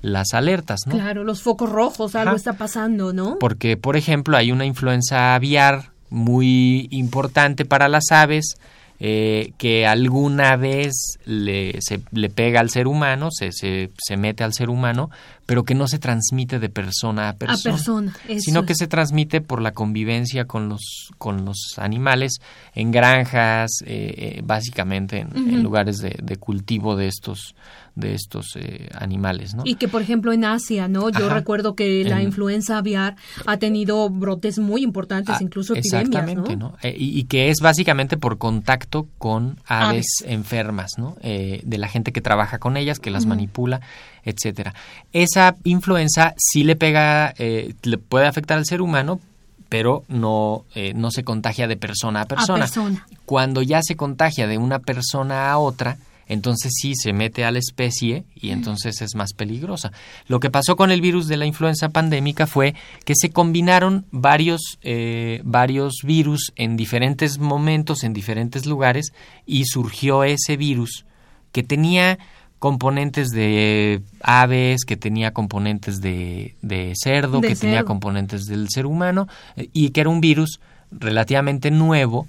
las 0.00 0.34
alertas, 0.34 0.80
¿no? 0.86 0.94
Claro, 0.94 1.24
los 1.24 1.42
focos 1.42 1.70
rojos, 1.70 2.14
algo 2.14 2.36
está 2.36 2.54
pasando, 2.54 3.12
¿no? 3.12 3.38
Porque, 3.38 3.76
por 3.76 3.96
ejemplo, 3.96 4.36
hay 4.36 4.52
una 4.52 4.66
influenza 4.66 5.34
aviar 5.34 5.92
muy 6.10 6.88
importante 6.90 7.64
para 7.64 7.88
las 7.88 8.12
aves, 8.12 8.56
eh, 9.00 9.52
que 9.58 9.86
alguna 9.86 10.56
vez 10.56 11.18
le, 11.24 11.76
se, 11.80 12.00
le 12.12 12.30
pega 12.30 12.60
al 12.60 12.70
ser 12.70 12.86
humano, 12.86 13.30
se, 13.30 13.50
se, 13.50 13.90
se, 13.98 14.16
mete 14.16 14.44
al 14.44 14.54
ser 14.54 14.70
humano, 14.70 15.10
pero 15.46 15.64
que 15.64 15.74
no 15.74 15.88
se 15.88 15.98
transmite 15.98 16.58
de 16.58 16.68
persona 16.68 17.28
a 17.28 17.32
persona, 17.34 17.74
a 17.74 17.76
persona 17.76 18.16
sino 18.38 18.64
que 18.64 18.74
se 18.74 18.86
transmite 18.86 19.40
por 19.40 19.60
la 19.60 19.72
convivencia 19.72 20.46
con 20.46 20.68
los, 20.68 21.10
con 21.18 21.44
los 21.44 21.74
animales 21.76 22.40
en 22.74 22.92
granjas, 22.92 23.70
eh, 23.84 24.36
eh, 24.36 24.42
básicamente 24.44 25.18
en, 25.18 25.28
uh 25.28 25.30
-huh. 25.30 25.54
en 25.54 25.62
lugares 25.62 25.98
de, 25.98 26.16
de, 26.22 26.36
cultivo 26.36 26.96
de 26.96 27.08
estos 27.08 27.54
de 27.94 28.14
estos 28.14 28.56
eh, 28.56 28.88
animales, 28.92 29.54
¿no? 29.54 29.62
Y 29.64 29.76
que, 29.76 29.86
por 29.88 30.02
ejemplo, 30.02 30.32
en 30.32 30.44
Asia, 30.44 30.88
¿no? 30.88 31.10
Yo 31.10 31.26
Ajá. 31.26 31.34
recuerdo 31.34 31.74
que 31.74 32.02
en... 32.02 32.10
la 32.10 32.22
influenza 32.22 32.78
aviar 32.78 33.16
ha 33.46 33.56
tenido 33.58 34.10
brotes 34.10 34.58
muy 34.58 34.82
importantes, 34.82 35.36
ah, 35.38 35.42
incluso 35.42 35.74
epidemias, 35.74 36.08
Exactamente, 36.08 36.56
¿no? 36.56 36.70
¿no? 36.70 36.76
Eh, 36.82 36.94
y, 36.98 37.18
y, 37.18 37.24
que 37.24 37.50
es 37.50 37.58
básicamente 37.60 38.16
por 38.16 38.38
contacto 38.38 39.06
con 39.18 39.58
aves, 39.66 40.06
aves. 40.22 40.24
enfermas, 40.26 40.92
¿no? 40.98 41.16
Eh, 41.22 41.60
de 41.64 41.78
la 41.78 41.88
gente 41.88 42.12
que 42.12 42.20
trabaja 42.20 42.58
con 42.58 42.76
ellas, 42.76 42.98
que 42.98 43.10
las 43.10 43.24
uh 43.24 43.26
-huh. 43.26 43.30
manipula, 43.30 43.80
etcétera. 44.24 44.74
Esa 45.12 45.56
influenza 45.64 46.34
sí 46.36 46.64
le 46.64 46.76
pega, 46.76 47.32
eh, 47.38 47.74
le 47.82 47.98
puede 47.98 48.26
afectar 48.26 48.58
al 48.58 48.66
ser 48.66 48.82
humano, 48.82 49.20
pero 49.68 50.04
no, 50.08 50.64
eh, 50.74 50.94
no 50.94 51.10
se 51.10 51.24
contagia 51.24 51.66
de 51.66 51.76
persona 51.76 52.22
a 52.22 52.26
persona. 52.26 52.64
a 52.64 52.66
persona. 52.66 53.06
Cuando 53.24 53.62
ya 53.62 53.80
se 53.82 53.96
contagia 53.96 54.46
de 54.46 54.58
una 54.58 54.80
persona 54.80 55.50
a 55.50 55.58
otra, 55.58 55.96
entonces 56.26 56.72
sí 56.74 56.94
se 56.94 57.12
mete 57.12 57.44
a 57.44 57.50
la 57.50 57.58
especie 57.58 58.24
y 58.34 58.50
entonces 58.50 59.00
es 59.02 59.14
más 59.14 59.32
peligrosa. 59.32 59.92
Lo 60.26 60.40
que 60.40 60.50
pasó 60.50 60.76
con 60.76 60.90
el 60.90 61.00
virus 61.00 61.26
de 61.28 61.36
la 61.36 61.46
influenza 61.46 61.90
pandémica 61.90 62.46
fue 62.46 62.74
que 63.04 63.14
se 63.16 63.30
combinaron 63.30 64.06
varios, 64.10 64.78
eh, 64.82 65.40
varios 65.44 65.94
virus 66.02 66.52
en 66.56 66.76
diferentes 66.76 67.38
momentos, 67.38 68.04
en 68.04 68.12
diferentes 68.12 68.66
lugares, 68.66 69.12
y 69.46 69.64
surgió 69.64 70.24
ese 70.24 70.56
virus 70.56 71.04
que 71.52 71.62
tenía 71.62 72.18
componentes 72.58 73.28
de 73.28 74.00
aves, 74.22 74.84
que 74.86 74.96
tenía 74.96 75.32
componentes 75.32 76.00
de, 76.00 76.54
de 76.62 76.94
cerdo, 76.96 77.40
de 77.40 77.48
que 77.48 77.54
cerdo. 77.54 77.60
tenía 77.60 77.84
componentes 77.84 78.46
del 78.46 78.68
ser 78.70 78.86
humano, 78.86 79.28
y 79.56 79.90
que 79.90 80.00
era 80.00 80.10
un 80.10 80.20
virus 80.20 80.60
relativamente 80.90 81.70
nuevo 81.70 82.26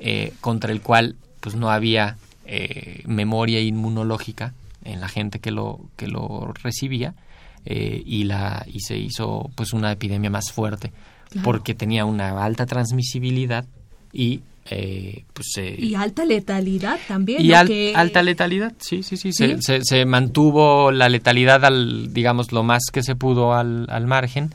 eh, 0.00 0.32
contra 0.40 0.72
el 0.72 0.82
cual 0.82 1.16
pues 1.40 1.54
no 1.54 1.70
había 1.70 2.16
eh, 2.52 3.02
memoria 3.06 3.60
inmunológica 3.60 4.54
en 4.84 5.00
la 5.00 5.08
gente 5.08 5.38
que 5.38 5.50
lo, 5.50 5.80
que 5.96 6.08
lo 6.08 6.52
recibía 6.62 7.14
eh, 7.64 8.02
y, 8.04 8.24
la, 8.24 8.66
y 8.66 8.80
se 8.80 8.96
hizo 8.96 9.50
pues 9.54 9.72
una 9.72 9.92
epidemia 9.92 10.30
más 10.30 10.50
fuerte 10.50 10.92
claro. 11.30 11.44
porque 11.44 11.74
tenía 11.74 12.04
una 12.04 12.42
alta 12.42 12.66
transmisibilidad 12.66 13.66
y 14.12 14.40
eh, 14.72 15.24
pues, 15.32 15.56
eh, 15.56 15.74
y 15.78 15.94
alta 15.94 16.24
letalidad 16.24 16.98
también. 17.08 17.44
Y 17.44 17.52
al, 17.54 17.66
que... 17.66 17.92
alta 17.96 18.22
letalidad, 18.22 18.72
sí, 18.78 19.02
sí, 19.02 19.16
sí. 19.16 19.32
¿Sí? 19.32 19.56
Se, 19.60 19.62
se, 19.62 19.84
se, 19.84 20.04
mantuvo 20.04 20.92
la 20.92 21.08
letalidad 21.08 21.64
al, 21.64 22.12
digamos, 22.12 22.52
lo 22.52 22.62
más 22.62 22.84
que 22.92 23.02
se 23.02 23.16
pudo 23.16 23.54
al, 23.54 23.86
al 23.88 24.06
margen, 24.06 24.50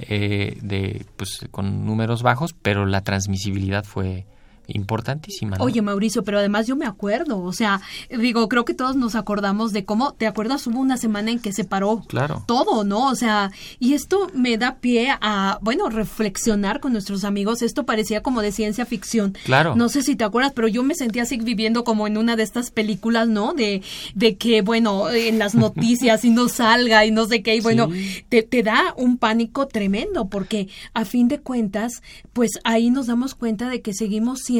eh, 0.00 0.58
de, 0.60 1.06
pues, 1.16 1.46
con 1.50 1.86
números 1.86 2.22
bajos, 2.22 2.54
pero 2.60 2.84
la 2.84 3.02
transmisibilidad 3.02 3.84
fue, 3.84 4.26
importantísima. 4.66 5.56
¿no? 5.56 5.64
Oye, 5.64 5.82
Mauricio, 5.82 6.24
pero 6.24 6.38
además 6.38 6.66
yo 6.66 6.76
me 6.76 6.86
acuerdo, 6.86 7.40
o 7.40 7.52
sea, 7.52 7.80
digo, 8.10 8.48
creo 8.48 8.64
que 8.64 8.74
todos 8.74 8.96
nos 8.96 9.14
acordamos 9.14 9.72
de 9.72 9.84
cómo, 9.84 10.12
¿te 10.12 10.26
acuerdas? 10.26 10.66
Hubo 10.66 10.80
una 10.80 10.96
semana 10.96 11.30
en 11.30 11.40
que 11.40 11.52
se 11.52 11.64
paró 11.64 12.02
claro. 12.08 12.44
todo, 12.46 12.84
¿no? 12.84 13.08
O 13.08 13.14
sea, 13.14 13.50
y 13.78 13.94
esto 13.94 14.30
me 14.34 14.56
da 14.56 14.76
pie 14.76 15.14
a, 15.20 15.58
bueno, 15.62 15.88
reflexionar 15.90 16.80
con 16.80 16.92
nuestros 16.92 17.24
amigos. 17.24 17.62
Esto 17.62 17.84
parecía 17.84 18.22
como 18.22 18.42
de 18.42 18.52
ciencia 18.52 18.86
ficción. 18.86 19.36
Claro. 19.44 19.76
No 19.76 19.88
sé 19.88 20.02
si 20.02 20.16
te 20.16 20.24
acuerdas, 20.24 20.52
pero 20.54 20.68
yo 20.68 20.82
me 20.82 20.94
sentía 20.94 21.22
así 21.22 21.36
viviendo 21.36 21.84
como 21.84 22.06
en 22.06 22.16
una 22.16 22.36
de 22.36 22.42
estas 22.42 22.70
películas, 22.70 23.28
¿no? 23.28 23.52
De, 23.52 23.82
de 24.14 24.36
que, 24.36 24.62
bueno, 24.62 25.10
en 25.10 25.38
las 25.38 25.54
noticias 25.54 26.24
y 26.24 26.30
no 26.30 26.48
salga 26.48 27.04
y 27.04 27.10
no 27.10 27.26
sé 27.26 27.42
qué, 27.42 27.56
y 27.56 27.60
bueno, 27.60 27.90
sí. 27.92 28.24
te, 28.28 28.42
te 28.42 28.62
da 28.62 28.94
un 28.96 29.18
pánico 29.18 29.66
tremendo, 29.66 30.28
porque 30.28 30.68
a 30.94 31.04
fin 31.04 31.28
de 31.28 31.40
cuentas, 31.40 32.02
pues 32.32 32.52
ahí 32.64 32.90
nos 32.90 33.06
damos 33.06 33.34
cuenta 33.34 33.68
de 33.68 33.82
que 33.82 33.92
seguimos 33.92 34.40
siendo 34.40 34.53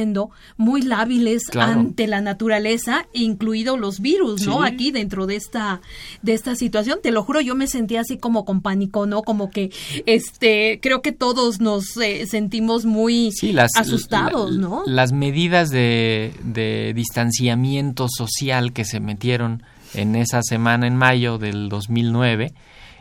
muy 0.57 0.83
lábiles 0.83 1.45
claro. 1.45 1.81
ante 1.81 2.07
la 2.07 2.21
naturaleza, 2.21 3.07
incluidos 3.13 3.79
los 3.79 4.01
virus, 4.01 4.47
¿no? 4.47 4.63
Aquí 4.63 4.91
dentro 4.91 5.27
de 5.27 5.37
esta 5.37 5.81
de 6.23 6.35
esta 6.35 6.57
situación, 6.57 6.99
te 7.03 7.11
lo 7.11 7.23
juro, 7.23 7.41
yo 7.41 7.55
me 7.55 7.67
sentía 7.67 8.01
así 8.01 8.17
como 8.17 8.45
con 8.45 8.61
pánico, 8.61 9.07
¿no? 9.07 9.23
Como 9.23 9.51
que 9.51 9.71
este 10.07 10.79
creo 10.81 11.03
que 11.03 11.13
todos 11.13 11.61
nos 11.61 11.97
eh, 11.97 12.27
sentimos 12.27 12.85
muy 12.85 13.33
sí, 13.33 13.53
las, 13.53 13.73
asustados, 13.77 14.53
la, 14.53 14.61
¿no? 14.61 14.83
Las 14.87 15.13
medidas 15.13 15.71
de, 15.71 16.33
de 16.43 16.93
distanciamiento 16.95 18.07
social 18.09 18.73
que 18.73 18.85
se 18.85 19.01
metieron 19.01 19.63
en 19.95 20.17
esa 20.17 20.43
semana 20.43 20.87
en 20.87 20.97
mayo 20.97 21.39
del 21.39 21.69
2009 21.69 22.53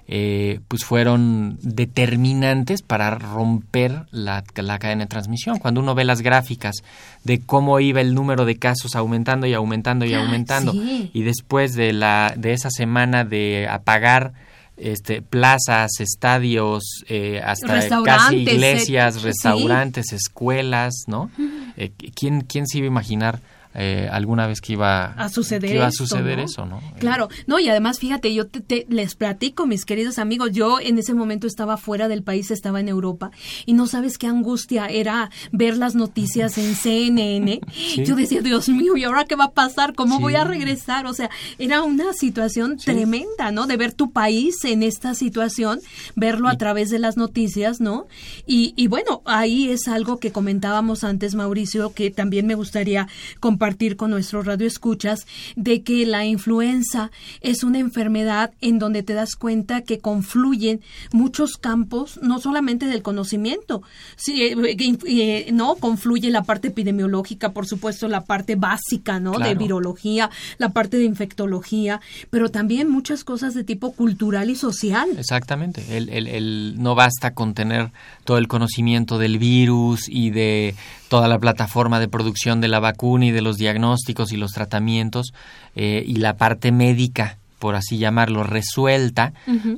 eh, 0.08 0.60
pues 0.68 0.84
fueron 0.84 1.58
determinantes 1.62 2.82
para 2.82 3.12
romper 3.16 4.06
la, 4.12 4.44
la, 4.56 4.80
cadena 4.80 5.06
de 5.06 5.10
transmisión. 5.10 5.60
Cuando 5.60 5.80
uno 5.82 5.96
ve 5.96 6.04
las 6.04 6.22
gráficas 6.22 6.84
de 7.24 7.40
cómo 7.40 7.80
iba 7.80 8.02
el 8.02 8.14
número 8.14 8.46
de 8.46 8.58
casos 8.58 8.96
aumentando 8.96 9.48
y 9.48 9.54
aumentando 9.54 10.06
y 10.06 10.14
aumentando, 10.14 10.72
ah, 10.76 10.80
sí. 10.80 11.10
y 11.14 11.24
después 11.24 11.74
de, 11.76 11.94
la, 11.94 12.34
de 12.36 12.54
esa 12.54 12.70
semana 12.70 13.24
de 13.24 13.68
apagar 13.70 14.34
este, 14.76 15.22
plazas, 15.22 15.92
estadios, 16.00 16.84
eh, 17.08 17.42
hasta 17.44 18.04
casi 18.04 18.38
iglesias, 18.38 19.22
restaurantes, 19.22 20.08
sí. 20.10 20.16
escuelas, 20.16 21.04
¿no? 21.08 21.30
Eh, 21.78 21.92
¿quién, 22.16 22.42
¿Quién 22.42 22.68
se 22.68 22.80
iba 22.80 22.86
a 22.86 22.88
imaginar? 22.88 23.40
Eh, 23.76 24.08
alguna 24.12 24.46
vez 24.46 24.62
que 24.62 24.74
iba 24.74 25.06
a 25.14 25.30
suceder, 25.30 25.74
iba 25.74 25.86
a 25.86 25.90
esto, 25.90 26.06
suceder 26.06 26.38
¿no? 26.38 26.44
eso, 26.44 26.66
¿no? 26.66 26.82
Claro, 27.00 27.30
no, 27.48 27.60
y 27.60 27.70
además 27.70 28.00
fíjate, 28.00 28.34
yo 28.34 28.48
te, 28.48 28.62
te, 28.62 28.86
les 28.90 29.16
platico, 29.16 29.66
mis 29.66 29.84
queridos 29.84 30.20
amigos, 30.20 30.52
yo 30.52 30.80
en 30.80 31.00
ese 31.00 31.16
momento 31.16 31.48
estaba 31.48 31.78
fuera 31.78 32.08
del 32.08 32.22
país, 32.22 32.52
estaba 32.52 32.80
en 32.80 32.88
Europa, 32.88 33.32
y 33.66 33.74
no 33.74 33.88
sabes 33.88 34.18
qué 34.20 34.28
angustia 34.28 34.86
era 34.88 35.32
ver 35.52 35.78
las 35.78 35.96
noticias 35.96 36.58
en 36.58 36.76
CNN. 36.76 37.62
¿Sí? 37.74 38.06
Yo 38.06 38.16
decía, 38.16 38.42
Dios 38.42 38.70
mío, 38.70 38.96
¿y 38.96 39.06
ahora 39.06 39.26
qué 39.26 39.36
va 39.36 39.46
a 39.46 39.52
pasar? 39.52 39.96
¿Cómo 39.96 40.18
sí. 40.18 40.22
voy 40.22 40.36
a 40.36 40.44
regresar? 40.44 41.08
O 41.08 41.14
sea, 41.14 41.32
era 41.58 41.82
una 41.82 42.14
situación 42.14 42.78
sí. 42.78 42.86
tremenda, 42.86 43.52
¿no? 43.52 43.66
De 43.66 43.78
ver 43.78 43.94
tu 43.94 44.12
país 44.12 44.64
en 44.66 44.84
esta 44.84 45.16
situación, 45.16 45.80
verlo 46.16 46.48
a 46.48 46.58
través 46.58 46.92
de 46.92 47.00
las 47.00 47.18
noticias, 47.18 47.82
¿no? 47.82 48.06
Y, 48.46 48.74
y 48.76 48.88
bueno, 48.88 49.24
ahí 49.26 49.70
es 49.70 49.88
algo 49.88 50.20
que 50.20 50.32
comentábamos 50.32 51.04
antes, 51.04 51.34
Mauricio, 51.34 51.94
que 51.94 52.12
también 52.12 52.46
me 52.46 52.56
gustaría 52.56 53.08
compartir 53.40 53.63
compartir 53.64 53.96
con 53.96 54.12
nuestros 54.12 54.46
radioescuchas 54.46 55.26
de 55.56 55.84
que 55.84 56.06
la 56.06 56.26
influenza 56.26 57.12
es 57.40 57.64
una 57.64 57.80
enfermedad 57.80 58.52
en 58.60 58.78
donde 58.78 59.04
te 59.04 59.14
das 59.14 59.38
cuenta 59.38 59.84
que 59.84 60.00
confluyen 60.00 60.82
muchos 61.14 61.56
campos, 61.56 62.20
no 62.22 62.42
solamente 62.42 62.88
del 62.88 63.02
conocimiento, 63.02 63.82
sí, 64.18 64.44
eh, 64.44 64.76
eh, 65.06 65.50
no 65.54 65.76
confluye 65.76 66.30
la 66.30 66.44
parte 66.44 66.68
epidemiológica, 66.68 67.54
por 67.54 67.66
supuesto, 67.66 68.10
la 68.10 68.26
parte 68.26 68.58
básica, 68.58 69.22
¿no? 69.22 69.40
De 69.40 69.56
virología, 69.56 70.30
la 70.58 70.74
parte 70.74 70.98
de 70.98 71.06
infectología, 71.06 72.02
pero 72.30 72.50
también 72.50 72.90
muchas 72.90 73.24
cosas 73.24 73.54
de 73.54 73.64
tipo 73.64 73.94
cultural 73.94 74.50
y 74.50 74.58
social. 74.58 75.08
Exactamente. 75.18 75.86
El, 75.96 76.10
el, 76.10 76.76
no 76.80 76.96
basta 76.96 77.34
con 77.34 77.54
tener 77.54 77.92
todo 78.26 78.40
el 78.40 78.50
conocimiento 78.50 79.20
del 79.20 79.38
virus 79.38 80.10
y 80.10 80.32
de 80.32 80.76
toda 81.14 81.28
la 81.28 81.38
plataforma 81.38 82.00
de 82.00 82.08
producción 82.08 82.60
de 82.60 82.68
la 82.68 82.80
vacuna 82.80 83.28
y 83.28 83.32
de 83.32 83.44
los 83.44 83.58
diagnósticos 83.58 84.32
y 84.32 84.38
los 84.38 84.52
tratamientos 84.52 85.32
eh, 85.76 86.04
y 86.08 86.16
la 86.16 86.38
parte 86.38 86.72
médica 86.72 87.38
por 87.60 87.76
así 87.76 88.00
llamarlo, 88.00 88.44
resuelta 88.44 89.32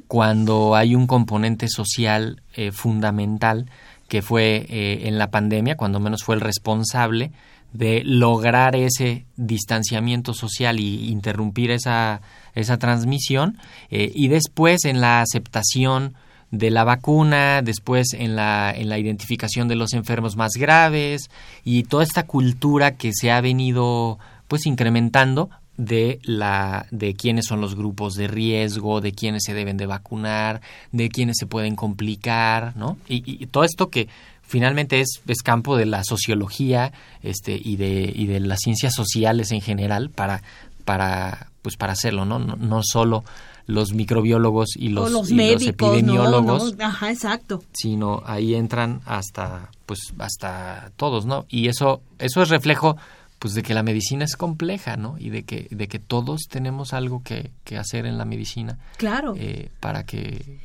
cuando 0.08 0.78
hay 0.78 0.96
un 0.96 1.08
componente 1.08 1.68
social 1.68 2.42
eh, 2.56 2.72
fundamental 2.72 3.66
que 4.08 4.22
fue 4.22 4.66
eh, 4.70 5.02
en 5.10 5.18
la 5.18 5.30
pandemia, 5.30 5.76
cuando 5.76 6.00
menos 6.00 6.24
fue 6.24 6.36
el 6.36 6.42
responsable 6.42 7.34
de 7.74 8.02
lograr 8.06 8.78
ese 8.78 9.26
distanciamiento 9.36 10.34
social 10.34 10.80
y 10.80 11.10
interrumpir 11.10 11.70
esa, 11.70 12.22
esa 12.54 12.78
transmisión 12.78 13.58
eh, 13.90 14.10
y 14.16 14.30
después 14.30 14.86
en 14.86 15.02
la 15.02 15.20
aceptación 15.20 16.16
de 16.58 16.72
la 16.72 16.84
vacuna, 16.84 17.62
después 17.62 18.14
en 18.14 18.36
la, 18.36 18.74
en 18.76 18.90
la 18.90 18.98
identificación 18.98 19.68
de 19.68 19.76
los 19.76 19.94
enfermos 19.94 20.36
más 20.36 20.54
graves 20.54 21.30
y 21.64 21.84
toda 21.84 22.04
esta 22.04 22.24
cultura 22.24 22.96
que 22.96 23.12
se 23.14 23.32
ha 23.32 23.42
venido 23.42 24.20
pues 24.48 24.66
incrementando 24.66 25.50
de 25.78 26.20
la 26.24 26.86
de 26.92 27.16
quiénes 27.16 27.46
son 27.46 27.60
los 27.60 27.76
grupos 27.76 28.14
de 28.14 28.28
riesgo, 28.28 29.02
de 29.02 29.12
quiénes 29.12 29.44
se 29.44 29.54
deben 29.54 29.76
de 29.76 29.86
vacunar, 29.86 30.62
de 30.94 31.10
quiénes 31.10 31.36
se 31.38 31.48
pueden 31.48 31.76
complicar, 31.76 32.76
¿no? 32.78 32.98
Y, 33.10 33.24
y 33.44 33.48
todo 33.48 33.66
esto 33.66 33.90
que 33.90 34.08
finalmente 34.42 35.02
es, 35.02 35.22
es, 35.28 35.42
campo 35.42 35.76
de 35.76 35.86
la 35.86 36.04
sociología 36.06 36.94
este 37.24 37.60
y 37.62 37.76
de 37.76 38.12
y 38.16 38.28
de 38.28 38.40
las 38.40 38.60
ciencias 38.60 38.94
sociales 38.94 39.52
en 39.52 39.60
general 39.60 40.10
para 40.10 40.42
para 40.86 41.48
pues 41.62 41.76
para 41.76 41.94
hacerlo, 41.94 42.26
¿no? 42.26 42.40
No, 42.40 42.56
no 42.56 42.82
solo 42.84 43.26
los 43.68 43.94
microbiólogos 43.94 44.76
y 44.76 44.90
los, 44.90 45.12
los, 45.12 45.32
epidemiólogos, 45.32 46.76
Ajá, 46.80 47.12
exacto. 47.12 47.64
sino 47.74 48.22
ahí 48.26 48.56
entran 48.56 49.02
hasta 49.06 49.70
pues 49.86 50.14
hasta 50.20 50.92
todos, 50.96 51.26
¿no? 51.26 51.46
Y 51.50 51.68
eso 51.68 52.02
eso 52.20 52.42
es 52.42 52.50
reflejo 52.50 52.98
pues 53.40 53.54
de 53.54 53.64
que 53.64 53.74
la 53.74 53.84
medicina 53.84 54.26
es 54.26 54.36
compleja, 54.36 54.98
¿no? 54.98 55.18
Y 55.20 55.30
de 55.30 55.44
que, 55.44 55.68
de 55.70 55.88
que 55.88 56.00
todos 56.00 56.44
tenemos 56.50 56.94
algo 56.94 57.22
que, 57.22 57.52
que 57.64 57.78
hacer 57.78 58.06
en 58.06 58.18
la 58.18 58.26
medicina. 58.26 58.80
Claro. 58.98 59.36
Eh, 59.38 59.70
para 59.80 60.06
que, 60.06 60.62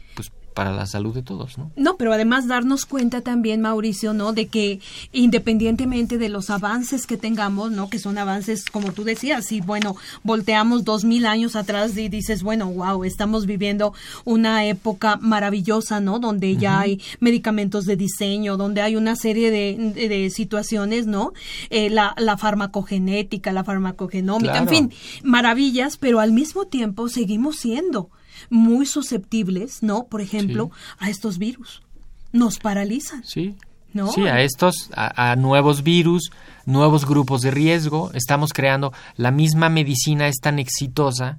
para 0.54 0.72
la 0.72 0.86
salud 0.86 1.14
de 1.14 1.22
todos, 1.22 1.58
¿no? 1.58 1.70
No, 1.76 1.96
pero 1.96 2.12
además 2.12 2.46
darnos 2.46 2.86
cuenta 2.86 3.20
también, 3.20 3.60
Mauricio, 3.60 4.12
¿no? 4.12 4.32
De 4.32 4.48
que 4.48 4.80
independientemente 5.12 6.18
de 6.18 6.28
los 6.28 6.50
avances 6.50 7.06
que 7.06 7.16
tengamos, 7.16 7.70
¿no? 7.70 7.88
Que 7.88 7.98
son 7.98 8.18
avances, 8.18 8.64
como 8.64 8.92
tú 8.92 9.04
decías, 9.04 9.52
y 9.52 9.60
bueno, 9.60 9.96
volteamos 10.22 10.84
dos 10.84 11.04
mil 11.04 11.26
años 11.26 11.56
atrás 11.56 11.96
y 11.96 12.08
dices, 12.08 12.42
bueno, 12.42 12.70
wow, 12.70 13.04
estamos 13.04 13.46
viviendo 13.46 13.94
una 14.24 14.64
época 14.64 15.16
maravillosa, 15.16 16.00
¿no? 16.00 16.18
Donde 16.18 16.56
ya 16.56 16.80
hay 16.80 17.00
medicamentos 17.20 17.86
de 17.86 17.96
diseño, 17.96 18.56
donde 18.56 18.82
hay 18.82 18.96
una 18.96 19.16
serie 19.16 19.50
de, 19.50 19.92
de, 19.94 20.30
situaciones, 20.30 21.06
¿no? 21.06 21.32
Eh, 21.70 21.90
la, 21.90 22.14
la 22.18 22.36
farmacogenética, 22.36 23.52
la 23.52 23.64
farmacogenómica, 23.64 24.58
en 24.58 24.68
fin, 24.68 24.92
maravillas, 25.22 25.96
pero 25.96 26.20
al 26.20 26.32
mismo 26.32 26.66
tiempo 26.66 27.08
seguimos 27.08 27.56
siendo 27.56 28.10
muy 28.48 28.87
susceptibles, 28.87 29.83
¿no? 29.83 30.05
Por 30.05 30.20
ejemplo, 30.20 30.70
a 30.98 31.11
estos 31.11 31.38
virus. 31.38 31.83
Nos 32.33 32.59
paralizan. 32.59 33.24
Sí. 33.24 33.57
¿No? 33.92 34.12
Sí, 34.12 34.22
a 34.22 34.40
estos, 34.40 34.88
a, 34.94 35.35
nuevos 35.35 35.83
virus, 35.83 36.31
nuevos 36.64 37.07
grupos 37.07 37.40
de 37.40 37.50
riesgo. 37.50 38.12
Estamos 38.14 38.53
creando, 38.53 38.92
la 39.16 39.33
misma 39.33 39.68
medicina 39.68 40.29
es 40.29 40.37
tan 40.40 40.61
exitosa 40.61 41.38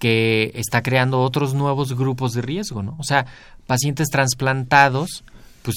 que 0.00 0.50
está 0.56 0.82
creando 0.82 1.20
otros 1.20 1.54
nuevos 1.54 1.96
grupos 1.96 2.32
de 2.32 2.42
riesgo, 2.42 2.82
¿no? 2.82 2.96
O 2.98 3.04
sea, 3.04 3.26
pacientes 3.68 4.08
trasplantados, 4.08 5.22
pues 5.62 5.76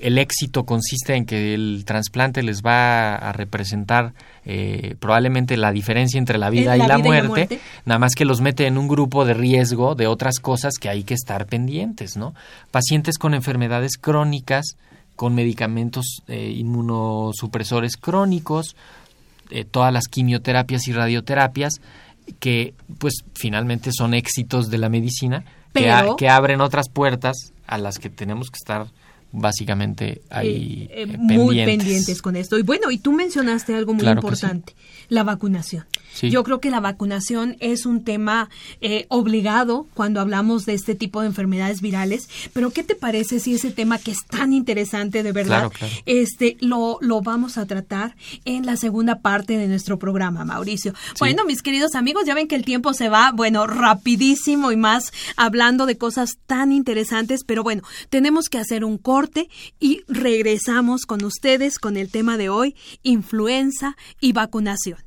el 0.00 0.18
éxito 0.18 0.64
consiste 0.64 1.14
en 1.14 1.26
que 1.26 1.54
el 1.54 1.84
trasplante 1.86 2.42
les 2.42 2.62
va 2.62 3.14
a 3.14 3.32
representar 3.32 4.12
eh, 4.44 4.96
probablemente 4.98 5.56
la 5.56 5.72
diferencia 5.72 6.18
entre 6.18 6.38
la 6.38 6.50
vida, 6.50 6.76
y, 6.76 6.80
la, 6.80 6.98
muerte, 6.98 7.60
nada 7.84 7.98
más 7.98 8.14
que 8.14 8.24
los 8.24 8.40
mete 8.40 8.66
en 8.66 8.78
un 8.78 8.88
grupo 8.88 9.24
de 9.24 9.34
riesgo 9.34 9.94
de 9.94 10.06
otras 10.06 10.38
cosas 10.40 10.74
que 10.78 10.88
hay 10.88 11.04
que 11.04 11.14
estar 11.14 11.46
pendientes, 11.46 12.16
¿no? 12.16 12.34
Pacientes 12.70 13.18
con 13.18 13.34
enfermedades 13.34 13.96
crónicas, 13.98 14.76
con 15.16 15.34
medicamentos 15.34 16.22
eh, 16.28 16.52
inmunosupresores 16.56 17.96
crónicos, 17.96 18.76
eh, 19.50 19.64
todas 19.64 19.92
las 19.92 20.08
quimioterapias 20.08 20.88
y 20.88 20.92
radioterapias, 20.92 21.80
que 22.40 22.74
pues 22.98 23.24
finalmente 23.34 23.90
son 23.92 24.14
éxitos 24.14 24.70
de 24.70 24.78
la 24.78 24.88
medicina, 24.88 25.44
que, 25.72 25.92
que 26.16 26.28
abren 26.28 26.60
otras 26.60 26.88
puertas 26.88 27.52
a 27.66 27.78
las 27.78 27.98
que 27.98 28.10
tenemos 28.10 28.50
que 28.50 28.56
estar 28.56 28.86
básicamente 29.34 30.22
ahí 30.30 30.88
eh, 30.90 31.02
eh, 31.02 31.18
muy 31.18 31.56
pendientes. 31.64 32.22
con 32.22 32.36
esto. 32.36 32.58
Y 32.58 32.62
bueno, 32.62 32.90
y 32.90 32.98
tú 32.98 33.12
mencionaste 33.12 33.74
algo 33.74 33.92
muy 33.92 34.06
importante, 34.06 34.74
la 35.08 35.24
vacunación. 35.24 35.84
Yo 36.22 36.44
creo 36.44 36.60
que 36.60 36.70
la 36.70 36.78
vacunación 36.78 37.56
es 37.58 37.86
un 37.86 38.04
tema 38.04 38.48
eh, 38.80 39.06
obligado 39.08 39.88
cuando 39.94 40.20
hablamos 40.20 40.64
de 40.64 40.74
este 40.74 40.94
tipo 40.94 41.20
de 41.20 41.26
enfermedades 41.26 41.80
virales, 41.80 42.28
pero 42.52 42.70
¿qué 42.70 42.84
te 42.84 42.94
parece 42.94 43.40
si 43.40 43.54
ese 43.54 43.72
tema 43.72 43.98
que 43.98 44.12
es 44.12 44.18
tan 44.30 44.52
interesante 44.52 45.24
de 45.24 45.32
verdad, 45.32 45.72
este 46.06 46.56
lo, 46.60 46.98
lo 47.00 47.20
vamos 47.20 47.58
a 47.58 47.66
tratar 47.66 48.14
en 48.44 48.64
la 48.64 48.76
segunda 48.76 49.18
parte 49.20 49.58
de 49.58 49.66
nuestro 49.66 49.98
programa, 49.98 50.44
Mauricio? 50.44 50.94
Bueno, 51.18 51.44
mis 51.44 51.62
queridos 51.62 51.96
amigos, 51.96 52.24
ya 52.26 52.34
ven 52.34 52.46
que 52.46 52.54
el 52.54 52.64
tiempo 52.64 52.94
se 52.94 53.08
va, 53.08 53.32
bueno, 53.32 53.66
rapidísimo 53.66 54.70
y 54.70 54.76
más 54.76 55.12
hablando 55.36 55.86
de 55.86 55.98
cosas 55.98 56.38
tan 56.46 56.70
interesantes, 56.70 57.42
pero 57.42 57.64
bueno, 57.64 57.82
tenemos 58.08 58.48
que 58.48 58.58
hacer 58.58 58.84
un 58.84 58.98
corte 58.98 59.23
y 59.80 60.02
regresamos 60.08 61.06
con 61.06 61.24
ustedes 61.24 61.78
con 61.78 61.96
el 61.96 62.10
tema 62.10 62.36
de 62.36 62.48
hoy, 62.48 62.74
influenza 63.02 63.96
y 64.20 64.32
vacunación. 64.32 64.98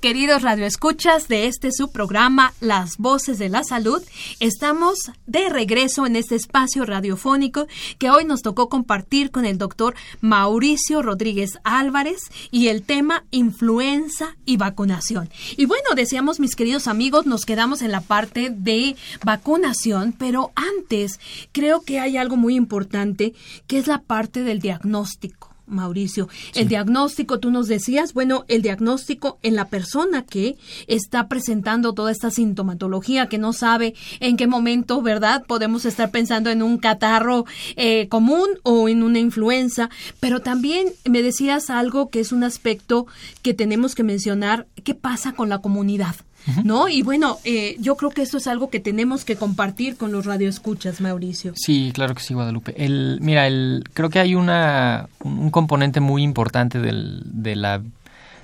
Queridos 0.00 0.40
radioescuchas 0.40 1.28
de 1.28 1.46
este 1.46 1.70
su 1.72 1.92
programa 1.92 2.54
Las 2.60 2.96
Voces 2.96 3.38
de 3.38 3.50
la 3.50 3.62
Salud. 3.64 4.02
Estamos 4.40 4.98
de 5.26 5.50
regreso 5.50 6.06
en 6.06 6.16
este 6.16 6.36
espacio 6.36 6.86
radiofónico 6.86 7.66
que 7.98 8.08
hoy 8.10 8.24
nos 8.24 8.40
tocó 8.40 8.70
compartir 8.70 9.30
con 9.30 9.44
el 9.44 9.58
doctor 9.58 9.94
Mauricio 10.22 11.02
Rodríguez 11.02 11.58
Álvarez 11.64 12.30
y 12.50 12.68
el 12.68 12.82
tema 12.82 13.24
influenza 13.30 14.36
y 14.46 14.56
vacunación. 14.56 15.28
Y 15.58 15.66
bueno, 15.66 15.90
decíamos 15.94 16.40
mis 16.40 16.56
queridos 16.56 16.88
amigos, 16.88 17.26
nos 17.26 17.44
quedamos 17.44 17.82
en 17.82 17.92
la 17.92 18.00
parte 18.00 18.48
de 18.48 18.96
vacunación, 19.22 20.14
pero 20.18 20.50
antes 20.54 21.20
creo 21.52 21.82
que 21.82 22.00
hay 22.00 22.16
algo 22.16 22.36
muy 22.36 22.56
importante 22.56 23.34
que 23.66 23.78
es 23.78 23.86
la 23.86 24.00
parte 24.00 24.44
del 24.44 24.60
diagnóstico. 24.60 25.49
Mauricio. 25.70 26.28
El 26.54 26.68
diagnóstico, 26.68 27.40
tú 27.40 27.50
nos 27.50 27.68
decías, 27.68 28.12
bueno, 28.12 28.44
el 28.48 28.62
diagnóstico 28.62 29.38
en 29.42 29.54
la 29.54 29.68
persona 29.68 30.22
que 30.22 30.56
está 30.86 31.28
presentando 31.28 31.92
toda 31.94 32.12
esta 32.12 32.30
sintomatología, 32.30 33.28
que 33.28 33.38
no 33.38 33.52
sabe 33.52 33.94
en 34.20 34.36
qué 34.36 34.46
momento, 34.46 35.02
¿verdad? 35.02 35.44
Podemos 35.46 35.84
estar 35.84 36.10
pensando 36.10 36.50
en 36.50 36.62
un 36.62 36.78
catarro 36.78 37.44
eh, 37.76 38.08
común 38.08 38.48
o 38.62 38.88
en 38.88 39.02
una 39.02 39.18
influenza, 39.18 39.90
pero 40.18 40.40
también 40.40 40.88
me 41.08 41.22
decías 41.22 41.70
algo 41.70 42.10
que 42.10 42.20
es 42.20 42.32
un 42.32 42.44
aspecto 42.44 43.06
que 43.42 43.54
tenemos 43.54 43.94
que 43.94 44.02
mencionar, 44.02 44.66
¿qué 44.84 44.94
pasa 44.94 45.32
con 45.32 45.48
la 45.48 45.58
comunidad? 45.58 46.16
¿No? 46.64 46.88
Y 46.88 47.02
bueno, 47.02 47.38
eh, 47.44 47.76
yo 47.78 47.96
creo 47.96 48.10
que 48.10 48.22
esto 48.22 48.38
es 48.38 48.46
algo 48.46 48.70
que 48.70 48.80
tenemos 48.80 49.24
que 49.24 49.36
compartir 49.36 49.96
con 49.96 50.12
los 50.12 50.26
radioescuchas, 50.26 51.00
Mauricio. 51.00 51.52
Sí, 51.56 51.90
claro 51.94 52.14
que 52.14 52.22
sí, 52.22 52.34
Guadalupe. 52.34 52.74
El, 52.76 53.18
mira, 53.20 53.46
el, 53.46 53.84
creo 53.92 54.10
que 54.10 54.18
hay 54.18 54.34
una, 54.34 55.08
un 55.22 55.50
componente 55.50 56.00
muy 56.00 56.22
importante 56.22 56.80
del, 56.80 57.22
de, 57.24 57.56
la, 57.56 57.82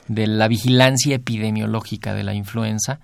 de 0.08 0.26
la 0.26 0.48
vigilancia 0.48 1.16
epidemiológica 1.16 2.14
de 2.14 2.24
la 2.24 2.34
influenza 2.34 3.00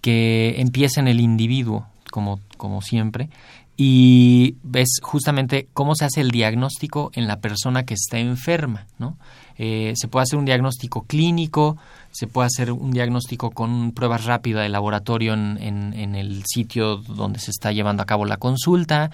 que 0.00 0.60
empieza 0.60 1.00
en 1.00 1.08
el 1.08 1.20
individuo, 1.20 1.86
como, 2.10 2.40
como 2.56 2.82
siempre, 2.82 3.28
y 3.76 4.56
ves 4.62 5.00
justamente 5.02 5.68
cómo 5.74 5.94
se 5.94 6.06
hace 6.06 6.22
el 6.22 6.30
diagnóstico 6.30 7.10
en 7.14 7.26
la 7.26 7.40
persona 7.40 7.84
que 7.84 7.94
está 7.94 8.18
enferma, 8.18 8.86
¿no? 8.98 9.18
Eh, 9.58 9.92
se 9.96 10.08
puede 10.08 10.24
hacer 10.24 10.38
un 10.38 10.44
diagnóstico 10.44 11.02
clínico, 11.02 11.76
se 12.16 12.26
puede 12.26 12.46
hacer 12.46 12.72
un 12.72 12.92
diagnóstico 12.92 13.50
con 13.50 13.92
pruebas 13.92 14.24
rápidas 14.24 14.62
de 14.62 14.70
laboratorio 14.70 15.34
en, 15.34 15.58
en, 15.60 16.14
el 16.14 16.44
sitio 16.46 16.96
donde 16.96 17.38
se 17.38 17.50
está 17.50 17.72
llevando 17.72 18.02
a 18.02 18.06
cabo 18.06 18.24
la 18.24 18.38
consulta 18.38 19.10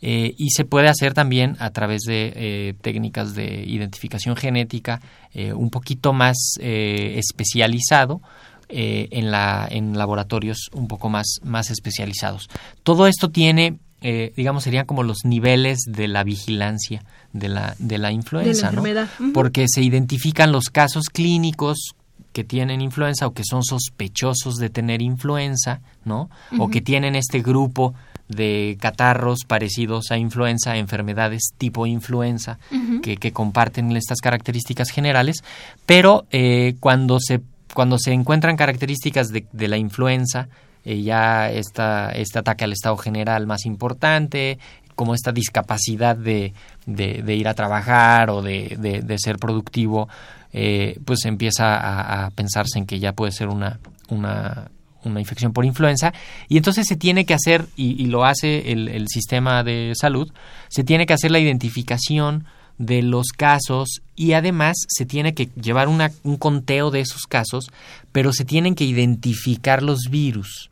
eh, 0.00 0.36
y 0.38 0.50
se 0.50 0.64
puede 0.64 0.86
hacer 0.86 1.14
también 1.14 1.56
a 1.58 1.70
través 1.70 2.02
de 2.02 2.32
eh, 2.36 2.74
técnicas 2.80 3.34
de 3.34 3.64
identificación 3.66 4.36
genética 4.36 5.00
eh, 5.32 5.52
un 5.52 5.70
poquito 5.70 6.12
más 6.12 6.36
especializado 6.60 8.20
en, 8.68 9.32
la, 9.32 9.66
en 9.68 9.98
laboratorios 9.98 10.70
un 10.74 10.86
poco 10.86 11.08
más, 11.08 11.40
más 11.42 11.72
especializados. 11.72 12.48
Todo 12.84 13.08
esto 13.08 13.30
tiene 13.30 13.78
digamos, 14.36 14.64
serían 14.64 14.84
como 14.84 15.02
los 15.02 15.24
niveles 15.24 15.78
de 15.86 16.08
la 16.08 16.24
vigilancia 16.24 17.02
de 17.32 17.48
la, 17.48 17.74
de 17.78 17.96
la 17.96 18.12
influenza, 18.12 18.70
¿no? 18.70 18.82
Porque 19.32 19.64
se 19.66 19.80
identifican 19.80 20.52
los 20.52 20.68
casos 20.68 21.04
clínicos 21.10 21.94
que 22.34 22.44
tienen 22.44 22.80
influenza 22.80 23.28
o 23.28 23.32
que 23.32 23.44
son 23.48 23.62
sospechosos 23.62 24.56
de 24.56 24.68
tener 24.68 25.00
influenza, 25.00 25.80
¿no? 26.04 26.28
O 26.58 26.68
que 26.68 26.80
tienen 26.80 27.14
este 27.14 27.40
grupo 27.40 27.94
de 28.28 28.76
catarros 28.80 29.44
parecidos 29.46 30.10
a 30.10 30.18
influenza, 30.18 30.76
enfermedades 30.76 31.52
tipo 31.56 31.86
influenza, 31.86 32.58
que, 33.02 33.16
que, 33.18 33.32
comparten 33.32 33.96
estas 33.96 34.20
características 34.20 34.90
generales, 34.90 35.44
pero 35.86 36.26
eh, 36.32 36.74
cuando, 36.80 37.20
se, 37.20 37.40
cuando 37.72 37.98
se 37.98 38.12
encuentran 38.12 38.56
características 38.56 39.28
de, 39.28 39.46
de 39.52 39.68
la 39.68 39.76
influenza, 39.76 40.48
eh, 40.84 41.02
ya 41.02 41.50
esta, 41.52 42.10
este 42.10 42.40
ataque 42.40 42.64
al 42.64 42.72
estado 42.72 42.96
general 42.96 43.46
más 43.46 43.64
importante, 43.64 44.58
como 44.96 45.14
esta 45.14 45.30
discapacidad 45.30 46.16
de, 46.16 46.52
de, 46.86 47.34
ir 47.34 47.46
a 47.46 47.54
trabajar 47.54 48.30
o 48.30 48.42
de, 48.42 48.76
de 48.76 49.18
ser 49.18 49.38
productivo, 49.38 50.08
eh, 50.56 51.00
pues 51.04 51.24
empieza 51.24 52.26
a, 52.26 52.30
pensarse 52.30 52.78
en 52.78 52.86
que 52.86 53.00
ya 53.00 53.12
puede 53.12 53.32
ser 53.32 53.48
una, 53.48 53.80
una, 54.08 54.70
una, 55.02 55.18
infección 55.18 55.52
por 55.52 55.64
influenza 55.64 56.14
y 56.48 56.56
entonces 56.56 56.86
se 56.86 56.94
tiene 56.94 57.26
que 57.26 57.34
hacer, 57.34 57.66
y, 57.74 58.06
lo 58.06 58.24
hace 58.24 58.70
el, 58.70 58.86
el, 58.86 59.08
sistema 59.08 59.64
de 59.64 59.92
salud, 60.00 60.32
se 60.68 60.84
tiene 60.84 61.06
que 61.06 61.12
hacer 61.12 61.32
la 61.32 61.40
identificación 61.40 62.44
de 62.78 63.02
los 63.02 63.32
casos 63.36 64.00
y 64.14 64.34
además 64.34 64.76
se 64.86 65.04
tiene 65.06 65.34
que 65.34 65.48
llevar 65.60 65.88
una, 65.88 66.12
un 66.22 66.36
conteo 66.36 66.92
de 66.92 67.00
esos 67.00 67.22
casos, 67.24 67.66
pero 68.12 68.32
se 68.32 68.44
tienen 68.44 68.76
que 68.76 68.84
identificar 68.84 69.82
los 69.82 70.08
virus. 70.08 70.70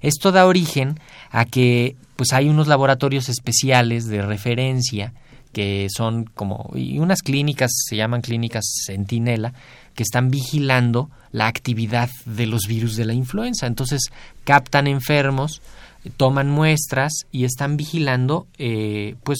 Esto 0.00 0.32
da 0.32 0.46
origen 0.46 0.98
a 1.30 1.44
que 1.44 1.94
pues 2.16 2.32
hay 2.32 2.48
unos 2.48 2.66
laboratorios 2.66 3.28
especiales 3.28 4.06
de 4.06 4.22
referencia 4.22 5.12
que 5.56 5.86
son 5.88 6.26
como, 6.26 6.70
y 6.74 6.98
unas 6.98 7.22
clínicas, 7.22 7.70
se 7.88 7.96
llaman 7.96 8.20
clínicas 8.20 8.62
centinela, 8.84 9.54
que 9.94 10.02
están 10.02 10.30
vigilando 10.30 11.08
la 11.32 11.46
actividad 11.46 12.10
de 12.26 12.44
los 12.44 12.66
virus 12.68 12.94
de 12.94 13.06
la 13.06 13.14
influenza. 13.14 13.66
Entonces 13.66 14.02
captan 14.44 14.86
enfermos, 14.86 15.62
toman 16.18 16.50
muestras 16.50 17.10
y 17.32 17.44
están 17.44 17.78
vigilando, 17.78 18.46
eh, 18.58 19.14
pues, 19.24 19.38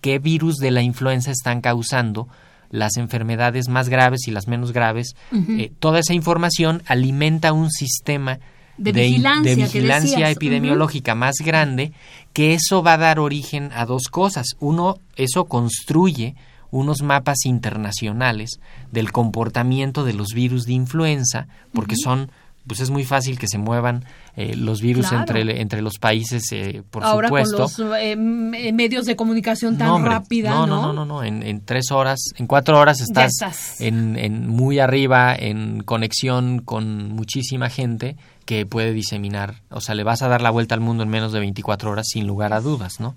qué 0.00 0.20
virus 0.20 0.58
de 0.58 0.70
la 0.70 0.82
influenza 0.82 1.32
están 1.32 1.60
causando 1.60 2.28
las 2.70 2.96
enfermedades 2.96 3.68
más 3.68 3.88
graves 3.88 4.28
y 4.28 4.30
las 4.30 4.46
menos 4.46 4.70
graves. 4.70 5.16
Eh, 5.32 5.72
toda 5.80 5.98
esa 5.98 6.14
información 6.14 6.84
alimenta 6.86 7.52
un 7.52 7.72
sistema 7.72 8.38
de, 8.76 8.92
vigilancia, 8.92 10.30
epidemiológica 10.30 11.16
más 11.16 11.34
grande, 11.44 11.92
que 12.38 12.54
eso 12.54 12.84
va 12.84 12.92
a 12.92 12.98
dar 12.98 13.18
origen 13.18 13.72
a 13.74 13.84
dos 13.84 14.04
cosas. 14.04 14.54
Uno, 14.60 15.00
eso 15.16 15.46
construye 15.46 16.36
unos 16.70 17.02
mapas 17.02 17.38
internacionales 17.46 18.60
del 18.92 19.10
comportamiento 19.10 20.04
de 20.04 20.12
los 20.12 20.28
virus 20.28 20.64
de 20.64 20.74
influenza, 20.74 21.48
porque 21.72 21.96
son 21.96 22.30
pues 22.64 22.78
es 22.78 22.90
muy 22.90 23.04
fácil 23.04 23.38
que 23.38 23.48
se 23.48 23.58
muevan 23.58 24.04
eh, 24.36 24.54
los 24.54 24.80
virus 24.82 25.10
entre, 25.10 25.60
entre 25.60 25.82
los 25.82 25.94
países, 25.98 26.42
eh, 26.52 26.82
por 26.88 27.02
Ahora 27.02 27.28
supuesto. 27.28 27.56
con 27.56 27.88
los 27.88 27.98
eh, 28.00 28.14
medios 28.14 29.06
de 29.06 29.16
comunicación 29.16 29.76
tan 29.78 30.04
rápida, 30.04 30.50
no, 30.50 30.66
no, 30.66 30.92
no, 30.92 31.04
no, 31.06 31.24
En, 31.24 31.42
en, 31.42 31.64
tres 31.64 31.90
horas, 31.90 32.20
en 32.36 32.46
cuatro 32.46 32.78
horas 32.78 33.00
estás, 33.00 33.80
En, 33.80 34.16
en, 34.16 34.46
muy 34.46 34.78
arriba, 34.78 35.34
en 35.34 35.82
conexión 35.82 36.60
con 36.60 37.08
muchísima 37.08 37.70
gente 37.70 38.16
que 38.48 38.64
puede 38.64 38.94
diseminar, 38.94 39.56
o 39.68 39.82
sea, 39.82 39.94
le 39.94 40.04
vas 40.04 40.22
a 40.22 40.28
dar 40.28 40.40
la 40.40 40.48
vuelta 40.48 40.74
al 40.74 40.80
mundo 40.80 41.02
en 41.02 41.10
menos 41.10 41.32
de 41.32 41.38
24 41.38 41.90
horas 41.90 42.06
sin 42.08 42.26
lugar 42.26 42.54
a 42.54 42.62
dudas, 42.62 42.98
¿no? 42.98 43.14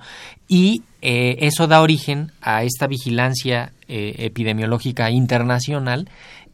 Y 0.49 0.83
eso 0.99 1.67
da 1.67 1.79
origen 1.79 2.33
a 2.41 2.63
esta 2.63 2.85
vigilancia 2.85 3.71
epidemiológica 3.87 5.09
internacional 5.09 6.09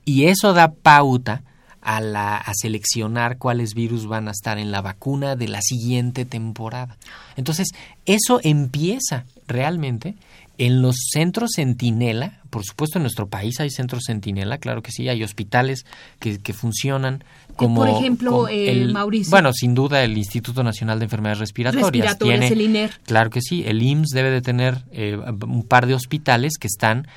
y 0.05 0.25
eso 0.25 0.53
da 0.53 0.73
pauta 0.73 1.41
a, 1.82 2.01
la, 2.01 2.38
a 2.38 2.51
seleccionar 2.53 3.39
cuáles 3.39 3.73
virus 3.73 4.05
van 4.05 4.28
a 4.28 4.32
estar 4.32 4.59
en 4.59 4.71
la 4.71 4.84
vacuna 4.84 5.36
de 5.36 5.47
la 5.47 5.61
siguiente 5.63 6.25
temporada. 6.25 6.97
Entonces, 7.36 7.69
eso 8.05 8.39
empieza 8.43 9.25
realmente 9.47 10.13
en 10.59 10.84
los 10.84 10.97
centros 11.11 11.53
centinela, 11.55 12.41
por 12.51 12.63
supuesto 12.63 12.99
en 12.99 13.03
nuestro 13.03 13.28
país 13.28 13.59
hay 13.59 13.71
centros 13.71 14.03
centinela, 14.05 14.59
claro 14.59 14.84
que 14.84 14.91
sí, 14.91 15.09
hay 15.09 15.23
hospitales 15.23 15.88
que, 16.19 16.38
que 16.38 16.53
funcionan 16.53 17.23
como... 17.58 17.82
Por 17.82 17.89
ejemplo, 17.89 18.47
el, 18.47 18.93
Mauricio. 18.93 19.32
Bueno, 19.32 19.51
sin 19.51 19.76
duda 19.76 20.03
el 20.03 20.18
Instituto 20.18 20.64
Nacional 20.64 20.99
de 20.99 21.05
Enfermedades 21.05 21.39
Respiratorias. 21.39 22.18
tiene, 22.18 22.47
el 22.47 22.62
INER. 22.62 22.91
Claro 23.05 23.30
que 23.30 23.41
sí, 23.41 23.64
el 23.66 23.82
IMSS 23.82 24.12
debe 24.12 24.32
de 24.32 24.41
tener 24.41 24.86
eh, 24.91 25.20
un 25.45 25.64
par 25.64 25.88
de 25.88 25.95
hospitales 25.95 26.53
que 26.58 26.68
están, 26.68 27.08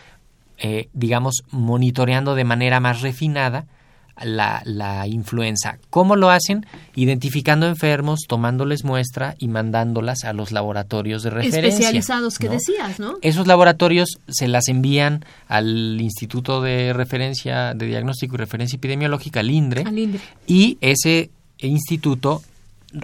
eh, 0.58 0.88
digamos, 0.92 1.44
monitoreando 1.50 2.34
de 2.34 2.44
manera 2.44 2.80
más 2.80 3.02
refinada 3.02 3.66
la, 4.22 4.62
la, 4.64 5.06
influenza. 5.06 5.78
¿Cómo 5.90 6.16
lo 6.16 6.30
hacen? 6.30 6.66
Identificando 6.94 7.66
enfermos, 7.66 8.20
tomándoles 8.28 8.84
muestra 8.84 9.34
y 9.38 9.48
mandándolas 9.48 10.24
a 10.24 10.32
los 10.32 10.52
laboratorios 10.52 11.22
de 11.22 11.30
referencia. 11.30 11.68
Especializados 11.68 12.38
que 12.38 12.48
decías, 12.48 12.98
¿no? 12.98 13.16
Esos 13.22 13.46
laboratorios 13.46 14.18
se 14.28 14.48
las 14.48 14.68
envían 14.68 15.24
al 15.48 16.00
Instituto 16.00 16.60
de 16.60 16.92
Referencia 16.92 17.74
de 17.74 17.86
Diagnóstico 17.86 18.34
y 18.34 18.38
Referencia 18.38 18.76
Epidemiológica, 18.76 19.40
al 19.40 19.50
INDRE, 19.50 19.84
y 20.46 20.78
ese 20.80 21.30
instituto 21.58 22.42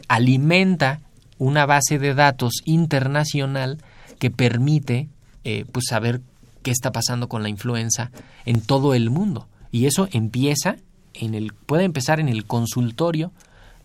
alimenta 0.09 1.01
una 1.39 1.67
base 1.67 1.99
de 1.99 2.15
datos 2.15 2.63
internacional 2.65 3.79
que 4.19 4.31
permite 4.31 5.09
eh, 5.45 5.65
pues 5.71 5.87
saber 5.89 6.21
qué 6.63 6.71
está 6.71 6.93
pasando 6.93 7.29
con 7.29 7.43
la 7.43 7.49
influenza 7.49 8.11
en 8.45 8.61
todo 8.61 8.95
el 8.95 9.11
mundo. 9.11 9.47
Y 9.71 9.87
eso 9.87 10.09
empieza 10.11 10.77
en 11.21 11.35
el, 11.35 11.53
puede 11.53 11.85
empezar 11.85 12.21
en 12.21 12.29
el 12.29 12.45
consultorio 12.45 13.33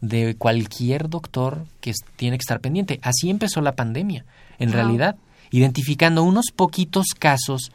de 0.01 0.35
cualquier 0.35 1.09
doctor 1.09 1.65
que 1.79 1.93
tiene 2.15 2.37
que 2.37 2.41
estar 2.41 2.59
pendiente. 2.59 2.99
Así 3.03 3.29
empezó 3.29 3.61
la 3.61 3.75
pandemia, 3.75 4.25
en 4.59 4.71
realidad, 4.71 5.15
identificando 5.51 6.23
unos 6.23 6.47
poquitos 6.55 7.07
casos 7.17 7.71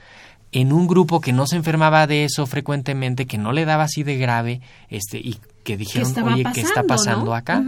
en 0.52 0.72
un 0.72 0.86
grupo 0.86 1.20
que 1.20 1.32
no 1.32 1.46
se 1.46 1.56
enfermaba 1.56 2.06
de 2.06 2.24
eso 2.24 2.46
frecuentemente, 2.46 3.26
que 3.26 3.38
no 3.38 3.52
le 3.52 3.64
daba 3.64 3.84
así 3.84 4.02
de 4.02 4.16
grave, 4.16 4.60
este, 4.88 5.18
y 5.18 5.38
que 5.64 5.76
dijeron, 5.76 6.12
oye, 6.24 6.44
¿qué 6.54 6.60
está 6.60 6.84
pasando 6.84 7.34
acá? 7.34 7.62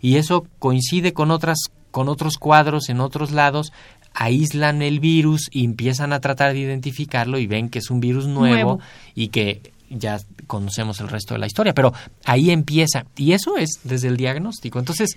Y 0.00 0.16
eso 0.16 0.46
coincide 0.58 1.12
con 1.12 1.30
otras, 1.30 1.58
con 1.90 2.08
otros 2.08 2.38
cuadros 2.38 2.88
en 2.88 3.00
otros 3.00 3.30
lados, 3.30 3.72
aíslan 4.12 4.82
el 4.82 5.00
virus 5.00 5.48
y 5.50 5.64
empiezan 5.64 6.12
a 6.12 6.20
tratar 6.20 6.52
de 6.52 6.60
identificarlo 6.60 7.38
y 7.38 7.46
ven 7.46 7.68
que 7.68 7.78
es 7.78 7.90
un 7.90 8.00
virus 8.00 8.26
nuevo. 8.26 8.80
y 9.14 9.28
que 9.28 9.72
ya 9.98 10.20
conocemos 10.46 11.00
el 11.00 11.08
resto 11.08 11.34
de 11.34 11.40
la 11.40 11.46
historia, 11.46 11.74
pero 11.74 11.92
ahí 12.24 12.50
empieza. 12.50 13.06
Y 13.16 13.32
eso 13.32 13.56
es 13.56 13.80
desde 13.84 14.08
el 14.08 14.16
diagnóstico. 14.16 14.78
Entonces, 14.78 15.16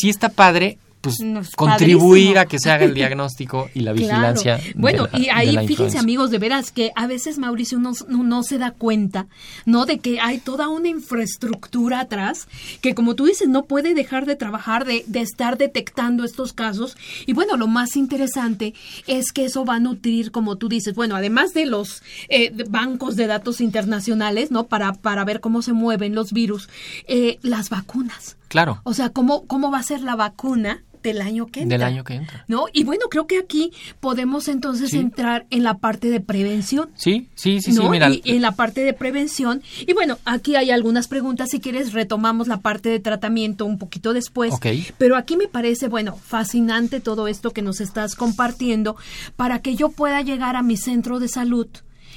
si 0.00 0.08
está 0.08 0.28
padre 0.28 0.78
pues 1.00 1.16
contribuir 1.56 2.38
a 2.38 2.46
que 2.46 2.58
se 2.58 2.70
haga 2.70 2.84
el 2.84 2.94
diagnóstico 2.94 3.70
y 3.74 3.80
la 3.80 3.92
vigilancia. 3.94 4.60
Bueno, 4.74 5.08
y 5.14 5.28
ahí 5.28 5.66
fíjense 5.66 5.98
amigos, 5.98 6.30
de 6.30 6.38
veras 6.38 6.70
que 6.70 6.92
a 6.96 7.06
veces 7.06 7.38
Mauricio 7.38 7.78
no, 7.78 7.92
no, 8.08 8.42
se 8.42 8.58
da 8.58 8.72
cuenta, 8.72 9.26
¿no? 9.64 9.86
De 9.86 9.98
que 9.98 10.20
hay 10.20 10.38
toda 10.38 10.68
una 10.68 10.88
infraestructura 10.88 12.00
atrás 12.00 12.48
que 12.80 12.94
como 12.94 13.14
tú 13.14 13.26
dices 13.26 13.48
no 13.48 13.64
puede 13.64 13.94
dejar 13.94 14.26
de 14.26 14.36
trabajar, 14.36 14.84
de, 14.84 15.04
de 15.06 15.20
estar 15.20 15.58
detectando 15.58 16.24
estos 16.24 16.52
casos. 16.52 16.96
Y 17.26 17.32
bueno, 17.32 17.56
lo 17.56 17.66
más 17.66 17.96
interesante 17.96 18.74
es 19.06 19.32
que 19.32 19.44
eso 19.44 19.64
va 19.64 19.76
a 19.76 19.80
nutrir, 19.80 20.30
como 20.30 20.56
tú 20.56 20.68
dices, 20.68 20.94
bueno, 20.94 21.16
además 21.16 21.54
de 21.54 21.66
los 21.66 22.02
eh, 22.28 22.52
bancos 22.68 23.16
de 23.16 23.26
datos 23.26 23.60
internacionales, 23.60 24.50
¿no? 24.50 24.66
Para, 24.66 24.92
para 24.92 25.24
ver 25.24 25.40
cómo 25.40 25.62
se 25.62 25.72
mueven 25.72 26.14
los 26.14 26.32
virus, 26.32 26.68
eh, 27.06 27.38
las 27.42 27.70
vacunas. 27.70 28.36
Claro. 28.48 28.80
O 28.84 28.94
sea, 28.94 29.10
¿cómo, 29.10 29.46
cómo 29.46 29.70
va 29.70 29.78
a 29.78 29.82
ser 29.82 30.00
la 30.00 30.16
vacuna 30.16 30.82
del 31.08 31.22
año 31.22 31.46
que 31.46 31.62
entra. 31.62 31.78
Del 31.78 31.86
año 31.86 32.04
que 32.04 32.14
entra. 32.14 32.44
¿No? 32.48 32.66
Y 32.72 32.84
bueno, 32.84 33.06
creo 33.10 33.26
que 33.26 33.38
aquí 33.38 33.72
podemos 34.00 34.48
entonces 34.48 34.92
entrar 34.94 35.46
en 35.50 35.62
la 35.62 35.78
parte 35.78 36.10
de 36.10 36.20
prevención. 36.20 36.90
Sí, 36.94 37.28
sí, 37.34 37.60
sí, 37.60 37.72
sí, 37.72 37.88
mira. 37.88 38.10
Y 38.10 38.22
en 38.24 38.42
la 38.42 38.52
parte 38.52 38.82
de 38.82 38.92
prevención. 38.92 39.62
Y 39.86 39.92
bueno, 39.92 40.18
aquí 40.24 40.56
hay 40.56 40.70
algunas 40.70 41.08
preguntas, 41.08 41.50
si 41.50 41.60
quieres 41.60 41.92
retomamos 41.92 42.48
la 42.48 42.60
parte 42.60 42.88
de 42.88 43.00
tratamiento 43.00 43.64
un 43.64 43.78
poquito 43.78 44.12
después. 44.12 44.52
Ok. 44.54 44.66
Pero 44.98 45.16
aquí 45.16 45.36
me 45.36 45.48
parece, 45.48 45.88
bueno, 45.88 46.16
fascinante 46.16 47.00
todo 47.00 47.28
esto 47.28 47.50
que 47.52 47.62
nos 47.62 47.80
estás 47.80 48.14
compartiendo 48.14 48.96
para 49.36 49.60
que 49.60 49.74
yo 49.74 49.90
pueda 49.90 50.22
llegar 50.22 50.56
a 50.56 50.62
mi 50.62 50.76
centro 50.76 51.18
de 51.20 51.28
salud 51.28 51.68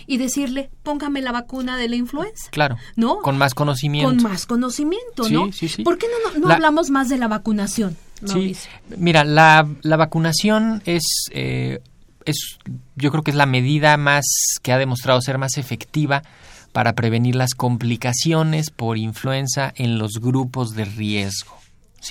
y 0.08 0.18
decirle, 0.18 0.70
póngame 0.84 1.22
la 1.22 1.32
vacuna 1.32 1.78
de 1.78 1.90
la 1.90 1.96
influenza. 1.96 2.50
Claro. 2.52 2.78
¿No? 2.96 3.20
Con 3.20 3.38
más 3.38 3.54
conocimiento. 3.54 4.10
Con 4.10 4.24
más 4.24 4.46
conocimiento, 4.46 5.30
¿no? 5.30 5.52
Sí, 5.52 5.70
sí, 5.70 5.84
¿Por 5.84 5.98
qué 5.98 6.08
no, 6.08 6.40
no, 6.40 6.54
hablamos 6.54 6.90
más 6.90 7.10
de 7.10 7.18
la 7.18 7.28
vacunación? 7.28 7.96
Sí, 8.26 8.56
mira, 8.98 9.24
la, 9.24 9.68
la 9.82 9.98
vacunación 9.98 10.82
es, 10.86 11.04
eh, 11.32 11.80
es, 12.26 12.58
yo 12.96 13.12
creo 13.12 13.24
que 13.24 13.32
es 13.32 13.38
la 13.38 13.46
medida 13.46 13.98
más 13.98 14.26
que 14.62 14.72
ha 14.72 14.78
demostrado 14.78 15.22
ser 15.22 15.38
más 15.38 15.58
efectiva 15.58 16.24
para 16.72 16.94
prevenir 16.94 17.36
las 17.36 17.54
complicaciones 17.54 18.70
por 18.70 18.98
influenza 18.98 19.74
en 19.76 19.98
los 19.98 20.14
grupos 20.22 20.72
de 20.76 20.86
riesgo. 20.86 21.58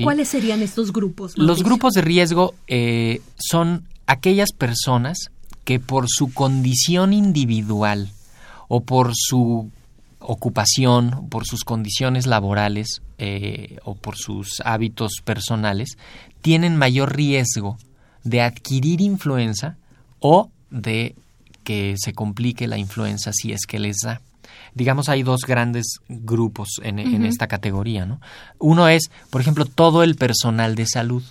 ¿Cuáles 0.02 0.28
serían 0.28 0.62
estos 0.62 0.92
grupos? 0.92 1.36
Los 1.36 1.62
grupos 1.64 1.94
de 1.94 2.02
riesgo 2.02 2.54
eh, 2.68 3.20
son 3.36 3.84
aquellas 4.06 4.52
personas 4.52 5.30
que 5.64 5.80
por 5.80 6.06
su 6.08 6.32
condición 6.32 7.12
individual 7.12 8.10
o 8.68 8.82
por 8.82 9.12
su 9.14 9.70
ocupación, 10.20 11.28
por 11.28 11.46
sus 11.46 11.64
condiciones 11.64 12.26
laborales 12.26 13.02
eh, 13.18 13.78
o 13.84 13.94
por 13.94 14.16
sus 14.16 14.60
hábitos 14.64 15.14
personales, 15.24 15.98
tienen 16.42 16.76
mayor 16.76 17.16
riesgo 17.16 17.78
de 18.22 18.42
adquirir 18.42 19.00
influenza 19.00 19.76
o 20.20 20.50
de 20.70 21.14
que 21.64 21.94
se 21.98 22.12
complique 22.12 22.66
la 22.66 22.78
influenza 22.78 23.32
si 23.32 23.52
es 23.52 23.66
que 23.66 23.78
les 23.78 23.98
da. 24.04 24.20
Digamos, 24.74 25.08
hay 25.08 25.22
dos 25.22 25.40
grandes 25.46 26.00
grupos 26.08 26.80
en, 26.82 26.98
en 26.98 27.24
esta 27.24 27.48
categoría. 27.48 28.06
¿no? 28.06 28.20
Uno 28.58 28.88
es, 28.88 29.10
por 29.30 29.40
ejemplo, 29.40 29.64
todo 29.64 30.02
el 30.02 30.14
personal 30.14 30.76
de 30.76 30.86
salud 30.86 31.24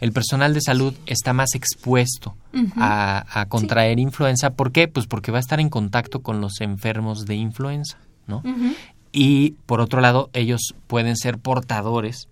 el 0.00 0.12
personal 0.12 0.52
de 0.52 0.60
salud 0.60 0.94
está 1.06 1.32
más 1.32 1.54
expuesto 1.54 2.36
a, 2.76 3.46
contraer 3.48 3.98
influenza. 3.98 4.50
¿Por 4.50 4.72
qué? 4.72 4.88
Pues 4.88 5.06
porque 5.06 5.32
va 5.32 5.38
a 5.38 5.40
estar 5.40 5.60
en 5.60 5.68
contacto 5.68 6.20
con 6.20 6.40
los 6.40 6.60
enfermos 6.60 7.26
de 7.26 7.36
influenza, 7.36 7.98
¿no? 8.26 8.42
Y 9.12 9.52
por 9.66 9.80
otro 9.80 10.00
lado, 10.00 10.30
ellos 10.32 10.74
pueden 10.86 11.16
ser 11.16 11.38
portadores 11.38 12.28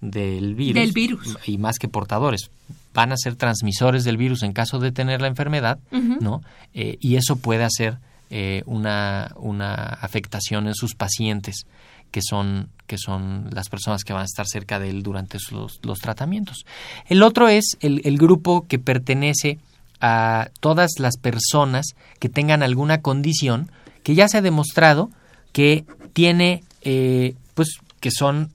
del 0.00 0.54
virus. 0.54 0.74
Del 0.74 0.92
virus. 0.92 1.38
Y 1.46 1.58
más 1.58 1.78
que 1.78 1.88
portadores, 1.88 2.50
van 2.94 3.12
a 3.12 3.16
ser 3.16 3.36
transmisores 3.36 4.04
del 4.04 4.16
virus 4.16 4.42
en 4.42 4.52
caso 4.52 4.78
de 4.78 4.92
tener 4.92 5.20
la 5.20 5.28
enfermedad, 5.28 5.78
¿no? 5.90 6.42
Eh, 6.74 6.96
y 7.00 7.16
eso 7.16 7.36
puede 7.36 7.64
hacer 7.64 7.98
eh, 8.30 8.62
una, 8.66 9.32
una 9.36 9.74
afectación 9.74 10.68
en 10.68 10.74
sus 10.74 10.94
pacientes 10.94 11.66
que 12.10 12.20
son, 12.22 12.68
que 12.86 12.98
son 12.98 13.48
las 13.52 13.68
personas 13.68 14.04
que 14.04 14.12
van 14.12 14.22
a 14.22 14.26
estar 14.26 14.46
cerca 14.46 14.78
de 14.78 14.90
él 14.90 15.02
durante 15.02 15.38
los, 15.50 15.80
los 15.82 15.98
tratamientos. 15.98 16.64
El 17.06 17.22
otro 17.22 17.48
es 17.48 17.76
el, 17.80 18.00
el, 18.04 18.16
grupo 18.16 18.66
que 18.66 18.78
pertenece 18.78 19.58
a 20.00 20.50
todas 20.60 20.92
las 20.98 21.16
personas 21.16 21.94
que 22.18 22.28
tengan 22.28 22.62
alguna 22.62 23.00
condición 23.00 23.70
que 24.02 24.14
ya 24.14 24.28
se 24.28 24.38
ha 24.38 24.42
demostrado 24.42 25.10
que 25.52 25.84
tiene, 26.12 26.62
eh, 26.82 27.34
pues, 27.54 27.78
que 28.00 28.10
son, 28.10 28.50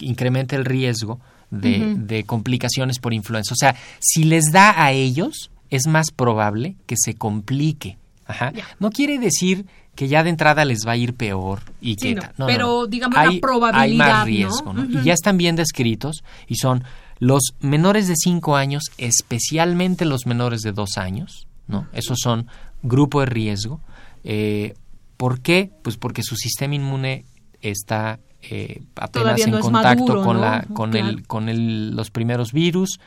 incrementa 0.00 0.56
el 0.56 0.64
riesgo 0.64 1.20
de, 1.50 1.94
de 1.96 2.24
complicaciones 2.24 2.98
por 2.98 3.14
influenza. 3.14 3.54
O 3.54 3.56
sea, 3.56 3.74
si 4.00 4.24
les 4.24 4.52
da 4.52 4.82
a 4.82 4.92
ellos, 4.92 5.50
es 5.70 5.86
más 5.86 6.10
probable 6.10 6.76
que 6.86 6.96
se 6.98 7.14
complique. 7.14 7.98
Ajá. 8.26 8.52
No 8.78 8.90
quiere 8.90 9.18
decir 9.18 9.66
que 9.98 10.06
ya 10.06 10.22
de 10.22 10.30
entrada 10.30 10.64
les 10.64 10.86
va 10.86 10.92
a 10.92 10.96
ir 10.96 11.14
peor 11.14 11.60
y 11.80 11.96
que 11.96 12.14
no, 12.14 12.46
pero 12.46 12.86
digamos 12.86 13.16
la 13.16 13.40
probabilidad 13.40 13.80
hay 13.80 13.96
más 13.96 14.26
riesgo 14.26 14.74
y 14.90 15.02
ya 15.02 15.12
están 15.12 15.36
bien 15.36 15.56
descritos 15.56 16.22
y 16.46 16.54
son 16.54 16.84
los 17.18 17.54
menores 17.60 18.06
de 18.06 18.14
5 18.16 18.54
años 18.54 18.84
especialmente 18.96 20.04
los 20.04 20.24
menores 20.24 20.60
de 20.60 20.70
2 20.70 20.98
años 20.98 21.48
no 21.66 21.88
esos 21.92 22.18
son 22.22 22.46
grupo 22.84 23.18
de 23.18 23.26
riesgo 23.26 23.80
eh, 24.22 24.74
¿por 25.18 25.40
qué? 25.40 25.70
pues 25.82 25.98
porque 25.98 26.22
su 26.22 26.36
sistema 26.36 26.74
inmune 26.74 27.26
está 27.60 28.18
eh, 28.40 28.80
apenas 28.96 29.40
en 29.46 29.60
contacto 29.60 30.22
con 30.22 30.40
la 30.40 30.64
con 30.72 30.96
el 30.96 31.26
con 31.26 31.50
el, 31.50 31.94
los 31.94 32.10
primeros 32.10 32.52
virus. 32.52 32.98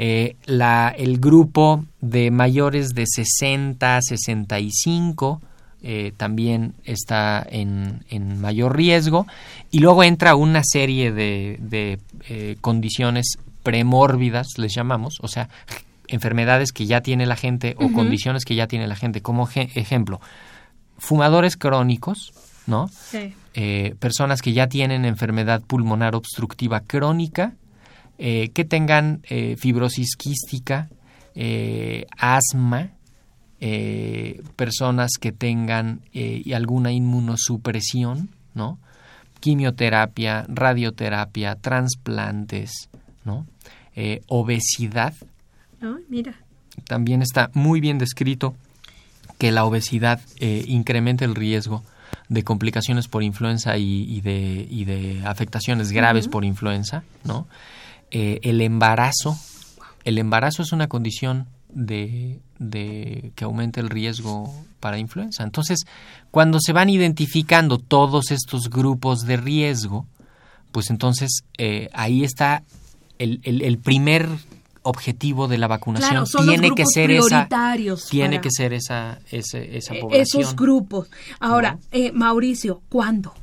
Eh, 0.00 0.36
la, 0.46 0.94
el 0.96 1.18
grupo 1.18 1.84
de 2.00 2.30
mayores 2.30 2.94
de 2.94 3.04
60 3.04 3.96
a 3.96 4.00
65 4.00 5.42
eh, 5.82 6.12
también 6.16 6.74
está 6.84 7.44
en, 7.48 8.04
en, 8.08 8.40
mayor 8.40 8.76
riesgo. 8.76 9.26
Y 9.72 9.80
luego 9.80 10.04
entra 10.04 10.36
una 10.36 10.62
serie 10.64 11.12
de, 11.12 11.58
de 11.60 11.98
eh, 12.28 12.56
condiciones 12.60 13.38
premórbidas, 13.62 14.46
les 14.56 14.74
llamamos, 14.74 15.18
o 15.20 15.28
sea, 15.28 15.48
enfermedades 16.08 16.72
que 16.72 16.86
ya 16.86 17.00
tiene 17.00 17.26
la 17.26 17.36
gente 17.36 17.76
o 17.78 17.92
condiciones 17.92 18.44
que 18.44 18.54
ya 18.54 18.66
tiene 18.66 18.86
la 18.86 18.96
gente. 18.96 19.20
Como 19.20 19.48
ejemplo, 19.54 20.20
fumadores 20.98 21.56
crónicos, 21.56 22.32
¿no? 22.66 22.90
Eh, 23.54 23.94
personas 23.98 24.42
que 24.42 24.52
ya 24.52 24.68
tienen 24.68 25.04
enfermedad 25.04 25.62
pulmonar 25.62 26.14
obstructiva 26.14 26.80
crónica, 26.80 27.54
que 28.18 28.66
tengan 28.68 29.22
fibrosis 29.56 30.16
quística, 30.16 30.88
asma, 32.18 32.90
eh, 33.60 34.40
personas 34.54 35.12
que 35.20 35.32
tengan 35.32 36.02
eh, 36.12 36.44
alguna 36.54 36.92
inmunosupresión, 36.92 38.28
¿no? 38.54 38.78
Quimioterapia, 39.40 40.46
radioterapia, 40.48 41.56
trasplantes, 41.56 42.88
¿no? 43.24 43.46
Eh, 43.96 44.22
obesidad. 44.28 45.14
mira. 46.08 46.34
También 46.86 47.20
está 47.20 47.50
muy 47.54 47.80
bien 47.80 47.98
descrito 47.98 48.54
que 49.38 49.52
la 49.52 49.64
obesidad 49.64 50.20
incrementa 50.40 51.24
el 51.24 51.34
riesgo 51.34 51.82
de 52.28 52.44
complicaciones 52.44 53.08
por 53.08 53.22
influenza 53.22 53.78
y, 53.78 54.20
de, 54.20 54.66
y 54.68 54.84
de, 54.84 55.22
afectaciones 55.24 55.92
graves 55.92 56.28
por 56.28 56.44
influenza, 56.44 57.04
¿no? 57.24 57.46
el 58.10 58.60
embarazo. 58.60 59.38
El 60.04 60.18
embarazo 60.18 60.62
es 60.62 60.72
una 60.72 60.88
condición 60.88 61.46
de, 61.68 62.40
de 62.58 63.32
que 63.34 63.44
aumente 63.44 63.80
el 63.80 63.90
riesgo 63.90 64.52
para 64.80 64.98
influenza. 64.98 65.44
Entonces, 65.44 65.80
cuando 66.30 66.58
se 66.60 66.72
van 66.72 66.88
identificando 66.88 67.78
todos 67.78 68.30
estos 68.30 68.70
grupos 68.70 69.20
de 69.20 69.36
riesgo, 69.36 70.06
pues 70.72 70.90
entonces 70.90 71.44
eh, 71.56 71.88
ahí 71.92 72.24
está 72.24 72.62
el, 73.18 73.40
el, 73.42 73.78
primer 73.78 74.28
objetivo 74.88 75.48
de 75.48 75.58
la 75.58 75.66
vacunación 75.66 76.24
tiene 76.44 76.74
que 76.74 76.84
ser 76.86 77.10
esa 77.10 77.48
tiene 78.10 78.40
que 78.40 78.50
ser 78.50 78.72
esa 78.72 79.18
esa, 79.30 79.58
esa 79.58 79.94
población 79.94 80.42
esos 80.42 80.56
grupos 80.56 81.08
ahora 81.40 81.78
eh, 81.92 82.10
Mauricio 82.12 82.80
¿cuándo? 82.88 83.34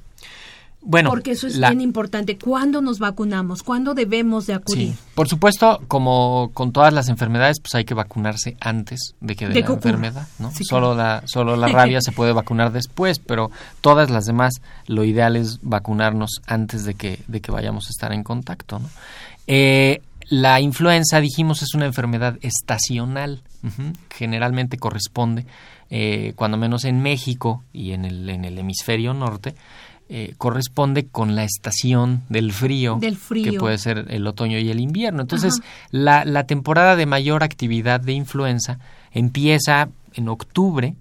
Bueno, 0.88 1.10
porque 1.10 1.32
eso 1.32 1.48
es 1.48 1.60
bien 1.60 1.82
importante. 1.82 2.38
¿Cuándo 2.38 2.80
nos 2.80 3.00
vacunamos? 3.00 3.64
¿Cuándo 3.64 3.96
debemos 3.96 4.46
de 4.46 4.54
acudir? 4.54 4.94
Sí. 4.94 5.00
Por 5.16 5.28
supuesto, 5.28 5.82
como 5.88 6.52
con 6.54 6.72
todas 6.72 6.94
las 6.94 7.10
enfermedades, 7.10 7.60
pues 7.60 7.74
hay 7.74 7.86
que 7.86 7.96
vacunarse 7.96 8.56
antes 8.60 9.16
de 9.20 9.36
que 9.36 9.48
de, 9.48 9.62
la 9.62 9.68
enfermedad, 9.68 10.28
¿no? 10.38 10.52
solo 10.62 10.94
la 10.94 11.24
solo 11.26 11.56
la 11.56 11.68
rabia 11.70 12.02
se 12.04 12.12
puede 12.12 12.34
vacunar 12.34 12.72
después, 12.72 13.18
pero 13.18 13.50
todas 13.82 14.12
las 14.12 14.26
demás 14.26 14.54
lo 14.86 15.04
ideal 15.04 15.36
es 15.36 15.60
vacunarnos 15.64 16.42
antes 16.46 16.86
de 16.86 16.94
que 16.94 17.20
de 17.28 17.42
que 17.42 17.52
vayamos 17.52 17.88
a 17.88 17.90
estar 17.90 18.14
en 18.14 18.24
contacto, 18.24 18.78
¿no? 18.78 18.88
Eh, 19.48 20.02
la 20.30 20.60
influenza, 20.60 21.20
dijimos, 21.20 21.62
es 21.62 21.74
una 21.74 21.86
enfermedad 21.86 22.38
estacional. 22.42 23.42
Generalmente 24.16 24.78
corresponde, 24.78 25.46
eh, 25.90 26.34
cuando 26.36 26.58
menos 26.58 26.84
en 26.84 27.02
México 27.02 27.64
y 27.74 27.92
en 27.92 28.06
el, 28.06 28.30
en 28.30 28.46
el 28.46 28.60
hemisferio 28.60 29.14
norte, 29.14 29.56
eh, 30.08 30.36
corresponde 30.38 31.08
con 31.08 31.36
la 31.36 31.44
estación 31.44 32.22
del 32.30 32.54
frío, 32.54 33.00
que 33.00 33.54
puede 33.54 33.80
ser 33.80 34.06
el 34.10 34.28
otoño 34.28 34.60
y 34.60 34.70
el 34.70 34.80
invierno. 34.80 35.22
Entonces, 35.22 35.62
la, 35.90 36.26
la, 36.26 36.46
temporada 36.46 36.96
de 36.96 37.08
mayor 37.08 37.44
actividad 37.44 38.00
de 38.00 38.14
influenza 38.14 38.78
empieza 39.12 39.90
en 40.14 40.30
octubre, 40.30 40.94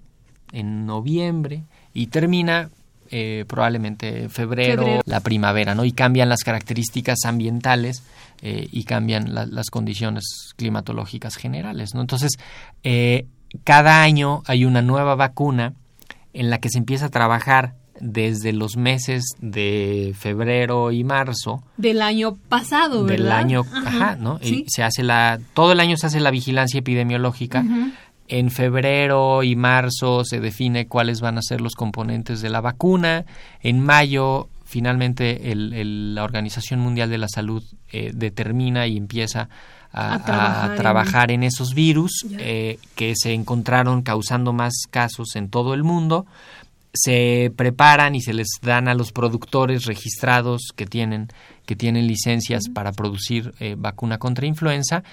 en 0.53 0.87
noviembre 0.87 1.65
y 1.93 2.07
termina 2.07 2.71
eh, 3.11 3.45
probablemente 3.47 4.29
febrero, 4.31 4.83
febrero, 4.83 5.03
la 5.05 5.21
primavera, 5.21 5.75
¿no? 5.75 5.85
Y 5.85 5.93
cambian 5.93 6.31
las 6.31 6.43
características 6.43 7.19
ambientales 7.27 8.03
eh, 8.43 8.69
y 8.71 8.85
cambian 8.85 9.35
las 9.35 9.71
condiciones 9.71 10.53
climatológicas 10.57 11.37
generales. 11.37 11.95
¿no? 11.95 12.01
Entonces, 12.01 12.33
eh, 12.83 13.27
cada 13.63 14.03
año 14.03 14.43
hay 14.47 14.65
una 14.65 14.83
nueva 14.83 15.15
vacuna 15.15 15.75
en 16.33 16.51
la 16.51 16.59
que 16.59 16.69
se 16.69 16.79
empieza 16.79 17.07
a 17.07 17.11
trabajar 17.11 17.75
desde 18.01 18.53
los 18.53 18.77
meses 18.77 19.25
de 19.39 20.15
febrero 20.19 20.91
y 20.91 21.05
marzo 21.05 21.63
del 21.77 22.03
año 22.03 22.37
pasado, 22.49 23.05
¿verdad? 23.05 23.17
Del 23.17 23.33
año, 23.33 23.65
ajá, 23.73 24.17
¿no? 24.17 24.41
Y 24.43 24.65
se 24.69 24.83
hace 24.83 25.03
la 25.03 25.39
todo 25.55 25.73
el 25.73 25.81
año 25.81 25.97
se 25.97 26.09
hace 26.09 26.21
la 26.21 26.31
vigilancia 26.31 26.79
epidemiológica. 26.79 27.65
En 28.27 28.51
febrero 28.51 29.43
y 29.43 29.55
marzo 29.55 30.25
se 30.25 30.41
define 30.41 30.89
cuáles 30.89 31.21
van 31.21 31.39
a 31.39 31.43
ser 31.43 31.61
los 31.61 31.75
componentes 31.75 32.41
de 32.41 32.49
la 32.49 32.61
vacuna. 32.61 33.27
En 33.61 33.81
mayo 33.81 34.49
finalmente 34.65 35.53
el, 35.53 36.15
la 36.15 36.25
Organización 36.25 36.81
Mundial 36.81 37.11
de 37.11 37.19
la 37.19 37.29
Salud 37.29 37.63
eh, 37.97 38.11
determina 38.13 38.89
y 38.89 38.97
empieza 38.97 39.49
a, 39.93 40.75
trabajar, 40.77 41.31
en... 41.31 41.45
esos 41.45 41.75
virus 41.75 42.27
eh, 42.41 42.81
que 42.97 43.13
se 43.15 43.33
encontraron 43.33 44.03
causando 44.03 44.53
más 44.53 44.73
casos 44.91 45.37
en 45.37 45.49
todo 45.49 45.75
el 45.75 45.85
mundo. 45.85 46.27
Se 46.93 47.53
preparan 47.55 48.17
y 48.17 48.21
se 48.21 48.35
les 48.35 48.49
dan 48.63 48.89
a 48.89 48.95
los 48.95 49.13
productores 49.13 49.85
registrados 49.85 50.73
que 50.75 50.87
tienen, 50.87 51.29
que 51.67 51.77
tienen 51.77 52.09
licencias 52.09 52.65
para 52.69 52.91
producir 52.91 53.55
eh, 53.61 53.77
vacuna 53.79 54.19
contra 54.19 54.47
influenza. 54.47 55.05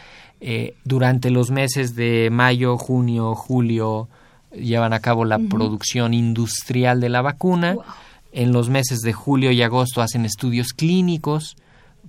durante 0.83 1.29
los 1.29 1.51
meses 1.51 1.93
de 1.93 2.29
mayo, 2.31 2.79
junio, 2.79 3.35
julio, 3.35 4.09
llevan 4.51 4.93
a 4.93 5.01
cabo 5.01 5.23
la 5.23 5.37
producción 5.37 6.15
industrial 6.15 6.99
de 6.99 7.09
la 7.09 7.21
vacuna. 7.21 7.75
En 8.31 8.51
los 8.51 8.69
meses 8.69 9.01
de 9.01 9.13
julio 9.13 9.51
y 9.51 9.61
agosto 9.61 10.01
hacen 10.01 10.25
estudios 10.25 10.73
clínicos 10.73 11.57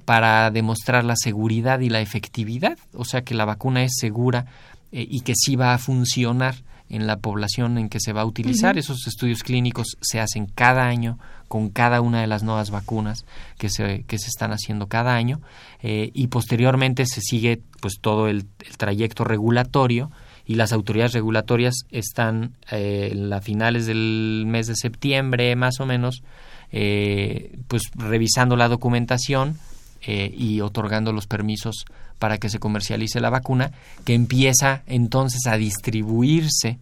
para 0.05 0.51
demostrar 0.51 1.05
la 1.05 1.17
seguridad 1.17 1.81
y 1.81 1.89
la 1.89 2.01
efectividad, 2.01 2.79
o 2.95 3.05
sea 3.05 3.23
que 3.23 3.35
la 3.35 3.45
vacuna 3.45 3.85
es 3.85 3.93
segura 3.99 4.47
eh, 4.91 5.07
y 5.09 5.21
que 5.21 5.35
sí 5.37 5.57
va 5.57 5.75
a 5.75 5.79
funcionar 5.79 6.55
en 6.93 7.07
la 7.07 7.19
población 7.19 7.79
en 7.79 7.89
que 7.89 8.01
se 8.01 8.13
va 8.13 8.21
a 8.21 8.27
utilizar. 8.27 8.77
Esos 8.77 9.07
estudios 9.07 9.43
clínicos 9.43 9.97
se 10.03 10.21
hacen 10.21 10.47
cada 10.47 10.87
año 10.87 11.19
con 11.49 11.71
cada 11.71 12.03
una 12.03 12.21
de 12.21 12.27
las 12.27 12.43
nuevas 12.43 12.71
vacunas 12.71 13.25
que 13.59 13.71
se, 13.71 14.05
que 14.05 14.19
se 14.19 14.29
están 14.29 14.53
haciendo 14.53 14.89
cada 14.89 15.15
año 15.15 15.41
eh, 15.83 16.11
y 16.13 16.27
posteriormente 16.29 17.07
se 17.07 17.23
sigue 17.23 17.63
pues 17.81 17.95
todo 18.01 18.29
el 18.29 18.47
trayecto 18.77 19.25
regulatorio 19.25 20.11
y 20.45 20.57
las 20.57 20.73
autoridades 20.73 21.15
regulatorias 21.15 21.75
están 21.91 22.57
eh, 22.71 23.29
a 23.33 23.41
finales 23.41 23.87
del 23.87 24.45
mes 24.47 24.67
de 24.67 24.77
septiembre 24.77 25.57
más 25.57 25.81
o 25.81 25.87
menos 25.87 26.23
eh, 26.73 27.59
pues 27.69 27.83
revisando 27.95 28.57
la 28.57 28.69
documentación 28.69 29.59
eh, 30.05 30.33
y 30.37 30.61
otorgando 30.61 31.13
los 31.13 31.27
permisos 31.27 31.85
para 32.19 32.39
que 32.39 32.49
se 32.49 32.59
comercialice 32.59 33.21
la 33.21 33.31
vacuna 33.31 33.73
que 34.05 34.15
empieza 34.15 34.83
entonces 34.87 35.47
a 35.47 35.57
distribuirse 35.57 36.79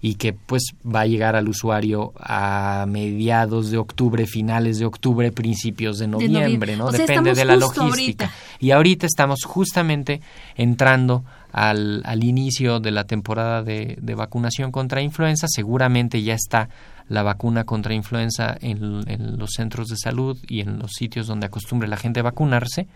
y 0.00 0.14
que 0.14 0.32
pues 0.32 0.62
va 0.84 1.00
a 1.00 1.06
llegar 1.06 1.34
al 1.34 1.48
usuario 1.48 2.12
a 2.18 2.86
mediados 2.88 3.70
de 3.70 3.78
octubre, 3.78 4.26
finales 4.26 4.78
de 4.78 4.86
octubre, 4.86 5.32
principios 5.32 5.98
de 5.98 6.06
noviembre, 6.06 6.76
¿no? 6.76 6.90
Depende 6.90 7.34
de 7.34 7.44
la 7.44 7.56
logística. 7.56 8.30
Y 8.60 8.70
ahorita 8.70 9.06
estamos 9.06 9.40
justamente 9.44 10.20
entrando 10.56 11.24
al, 11.50 12.02
al 12.04 12.22
inicio 12.22 12.78
de 12.78 12.92
la 12.92 13.04
temporada 13.04 13.62
de, 13.62 13.98
de, 14.00 14.14
vacunación 14.14 14.70
contra 14.70 15.02
influenza. 15.02 15.46
Seguramente 15.48 16.22
ya 16.22 16.34
está 16.34 16.68
la 17.08 17.22
vacuna 17.22 17.64
contra 17.64 17.94
influenza 17.94 18.56
en, 18.60 19.02
en, 19.08 19.38
los 19.38 19.50
centros 19.52 19.88
de 19.88 19.96
salud 19.96 20.38
y 20.48 20.60
en 20.60 20.78
los 20.78 20.92
sitios 20.92 21.26
donde 21.26 21.46
acostumbre 21.46 21.88
la 21.88 21.96
gente 21.96 22.20
a 22.20 22.24
vacunarse. 22.24 22.86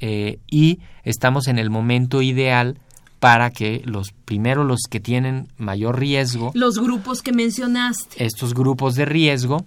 Eh, 0.00 0.38
y 0.50 0.80
estamos 1.04 1.46
en 1.46 1.58
el 1.58 1.68
momento 1.68 2.22
ideal 2.22 2.78
para 3.18 3.50
que 3.50 3.82
los 3.84 4.12
primero 4.12 4.64
los 4.64 4.80
que 4.88 4.98
tienen 4.98 5.48
mayor 5.58 5.98
riesgo 5.98 6.52
los 6.54 6.78
grupos 6.78 7.20
que 7.20 7.32
mencionaste 7.32 8.24
estos 8.24 8.54
grupos 8.54 8.94
de 8.94 9.04
riesgo 9.04 9.66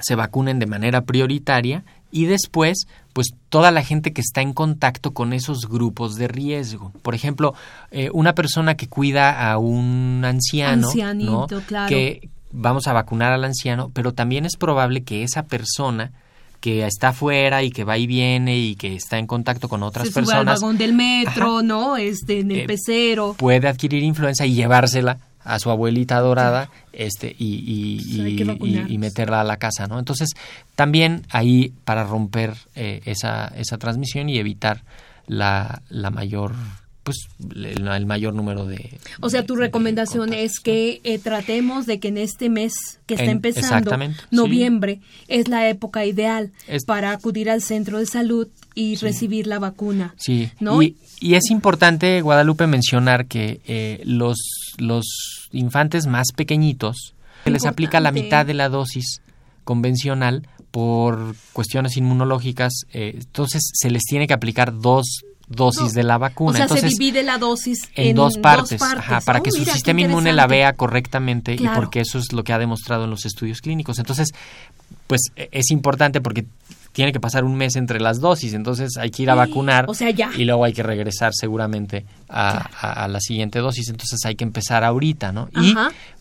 se 0.00 0.16
vacunen 0.16 0.58
de 0.58 0.66
manera 0.66 1.06
prioritaria 1.06 1.82
y 2.10 2.26
después 2.26 2.86
pues 3.12 3.28
toda 3.48 3.70
la 3.70 3.82
gente 3.82 4.12
que 4.12 4.20
está 4.20 4.42
en 4.42 4.52
contacto 4.52 5.14
con 5.14 5.32
esos 5.32 5.68
grupos 5.68 6.16
de 6.16 6.28
riesgo. 6.28 6.92
Por 7.02 7.14
ejemplo, 7.14 7.54
eh, 7.90 8.10
una 8.12 8.34
persona 8.34 8.76
que 8.76 8.88
cuida 8.88 9.50
a 9.50 9.58
un 9.58 10.22
anciano, 10.24 10.90
que 11.88 12.28
vamos 12.54 12.86
a 12.86 12.92
vacunar 12.92 13.32
al 13.32 13.44
anciano, 13.44 13.90
pero 13.92 14.12
también 14.12 14.46
es 14.46 14.56
probable 14.56 15.02
que 15.02 15.22
esa 15.22 15.44
persona 15.44 16.12
que 16.60 16.86
está 16.86 17.08
afuera 17.08 17.62
y 17.62 17.70
que 17.70 17.84
va 17.84 17.98
y 17.98 18.06
viene 18.06 18.56
y 18.56 18.76
que 18.76 18.94
está 18.94 19.18
en 19.18 19.26
contacto 19.26 19.68
con 19.68 19.82
otras 19.82 20.06
Se 20.06 20.14
personas. 20.14 20.40
Sube 20.40 20.50
al 20.50 20.60
vagón 20.60 20.78
del 20.78 20.94
metro, 20.94 21.62
¿no? 21.62 21.98
Este, 21.98 22.40
en 22.40 22.50
el 22.50 22.60
eh, 22.60 22.66
pecero. 22.66 23.34
Puede 23.36 23.68
adquirir 23.68 24.02
influenza 24.02 24.46
y 24.46 24.54
llevársela 24.54 25.18
a 25.44 25.58
su 25.58 25.70
abuelita 25.70 26.18
dorada 26.20 26.70
este 26.92 27.34
y, 27.38 28.00
y, 28.88 28.98
meterla 28.98 29.42
a 29.42 29.44
la 29.44 29.58
casa 29.58 29.86
no 29.86 29.98
entonces 29.98 30.30
también 30.74 31.26
ahí 31.28 31.74
para 31.84 32.04
romper 32.04 32.54
eh, 32.74 33.02
esa, 33.04 33.48
esa 33.48 33.76
transmisión 33.76 34.30
y 34.30 34.38
evitar 34.38 34.84
la, 35.26 35.82
la 35.90 36.10
mayor 36.10 36.52
pues 37.04 37.28
el, 37.54 38.06
mayor 38.06 38.34
número 38.34 38.66
de 38.66 38.98
o 39.20 39.30
sea 39.30 39.44
tu 39.44 39.54
recomendación 39.54 40.32
es 40.32 40.58
que 40.58 41.00
eh, 41.04 41.18
tratemos 41.18 41.86
de 41.86 42.00
que 42.00 42.08
en 42.08 42.18
este 42.18 42.48
mes 42.48 42.72
que 43.06 43.14
está 43.14 43.30
empezando 43.30 43.96
noviembre 44.30 45.00
es 45.28 45.48
la 45.48 45.68
época 45.68 46.04
ideal 46.04 46.50
para 46.86 47.12
acudir 47.12 47.50
al 47.50 47.62
centro 47.62 47.98
de 47.98 48.06
salud 48.06 48.48
y 48.74 48.96
recibir 48.96 49.46
la 49.46 49.58
vacuna 49.58 50.14
sí. 50.18 50.50
¿no? 50.58 50.82
y, 50.82 50.96
y 51.20 51.34
es 51.34 51.50
importante 51.50 52.20
Guadalupe 52.22 52.66
mencionar 52.66 53.26
que 53.26 53.60
eh, 53.66 54.00
los 54.04 54.38
los 54.78 55.48
infantes 55.52 56.06
más 56.06 56.28
pequeñitos 56.34 57.14
se 57.44 57.50
les 57.50 57.66
aplica 57.66 58.00
la 58.00 58.10
mitad 58.10 58.46
de 58.46 58.54
la 58.54 58.70
dosis 58.70 59.20
convencional 59.64 60.48
por 60.70 61.36
cuestiones 61.52 61.96
inmunológicas, 61.96 62.72
eh, 62.92 63.12
entonces 63.14 63.62
se 63.74 63.90
les 63.90 64.02
tiene 64.02 64.26
que 64.26 64.34
aplicar 64.34 64.76
dos 64.76 65.24
dosis 65.48 65.92
de 65.92 66.02
la 66.02 66.18
vacuna. 66.18 66.50
O 66.50 66.54
sea, 66.54 66.62
entonces, 66.64 66.92
se 66.92 66.98
divide 66.98 67.22
la 67.22 67.38
dosis 67.38 67.78
en, 67.94 68.16
dos 68.16 68.38
partes, 68.38 68.80
para 69.24 69.40
que 69.40 69.50
oh, 69.50 69.56
su 69.56 69.64
sistema 69.64 70.00
inmune 70.00 70.32
la 70.32 70.46
vea 70.46 70.72
correctamente 70.74 71.54
y 71.54 71.68
porque 71.74 72.00
eso 72.00 72.18
es 72.18 72.32
lo 72.32 72.44
que 72.44 72.52
ha 72.52 72.58
demostrado 72.58 73.04
en 73.04 73.10
los 73.10 73.24
estudios 73.24 73.60
clínicos. 73.60 73.98
Entonces, 73.98 74.28
pues 75.06 75.20
e, 75.36 75.48
es 75.52 75.70
importante 75.70 76.20
porque 76.20 76.46
tiene 76.92 77.12
que 77.12 77.20
pasar 77.20 77.44
un 77.44 77.56
mes 77.56 77.74
entre 77.74 78.00
las 78.00 78.20
dosis, 78.20 78.54
entonces 78.54 78.96
hay 78.98 79.10
que 79.10 79.24
ir 79.24 79.30
a 79.30 79.34
vacunar 79.34 79.86
o 79.88 79.94
sea, 79.94 80.10
ya. 80.10 80.30
y 80.36 80.44
luego 80.44 80.64
hay 80.64 80.72
que 80.72 80.84
regresar 80.84 81.32
seguramente 81.34 82.06
a, 82.28 83.08
la 83.08 83.20
siguiente 83.20 83.58
dosis, 83.58 83.88
entonces 83.88 84.20
hay 84.24 84.36
que 84.36 84.44
empezar 84.44 84.84
ahorita, 84.84 85.32
¿no? 85.32 85.48
Y 85.60 85.74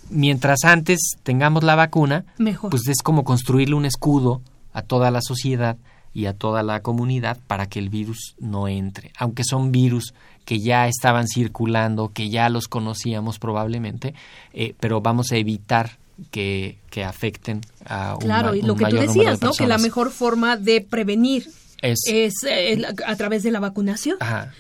mientras 0.10 0.64
antes 0.64 1.00
tengamos 1.22 1.64
la 1.64 1.76
vacuna, 1.76 2.26
pues 2.70 2.88
es 2.88 3.04
como 3.04 3.24
construirle 3.24 3.76
un 3.76 3.86
escudo 3.86 4.42
a 4.74 4.82
toda 4.82 5.12
la 5.12 5.22
sociedad 5.22 5.78
y 6.14 6.26
a 6.26 6.34
toda 6.34 6.64
la 6.64 6.82
comunidad 6.82 7.38
para 7.48 7.68
que 7.68 7.80
el 7.80 7.90
virus 7.90 8.36
no 8.40 8.68
entre, 8.68 9.12
aunque 9.18 9.44
son 9.44 9.72
virus 9.72 10.14
que 10.46 10.60
ya 10.60 10.88
estaban 10.88 11.28
circulando, 11.28 12.12
que 12.14 12.30
ya 12.30 12.50
los 12.50 12.68
conocíamos 12.68 13.40
probablemente, 13.40 14.14
eh, 14.54 14.76
pero 14.80 15.02
vamos 15.02 15.32
a 15.32 15.38
evitar 15.38 15.98
que, 16.32 16.78
que 16.90 17.04
afecten 17.04 17.62
a 17.86 18.16
un 18.16 18.22
Claro, 18.22 18.56
y 18.56 18.62
lo 18.62 18.76
que 18.76 18.86
tú 18.86 18.98
decías, 18.98 19.42
¿no? 19.42 19.52
Que 19.54 19.68
la 19.68 19.78
mejor 19.78 20.12
forma 20.12 20.58
de 20.58 20.82
prevenir 20.82 21.50
es, 21.82 22.34
eh, 22.48 22.82
a 23.06 23.16
través 23.16 23.44
de 23.44 23.52
la 23.52 23.60
vacunación, 23.60 24.18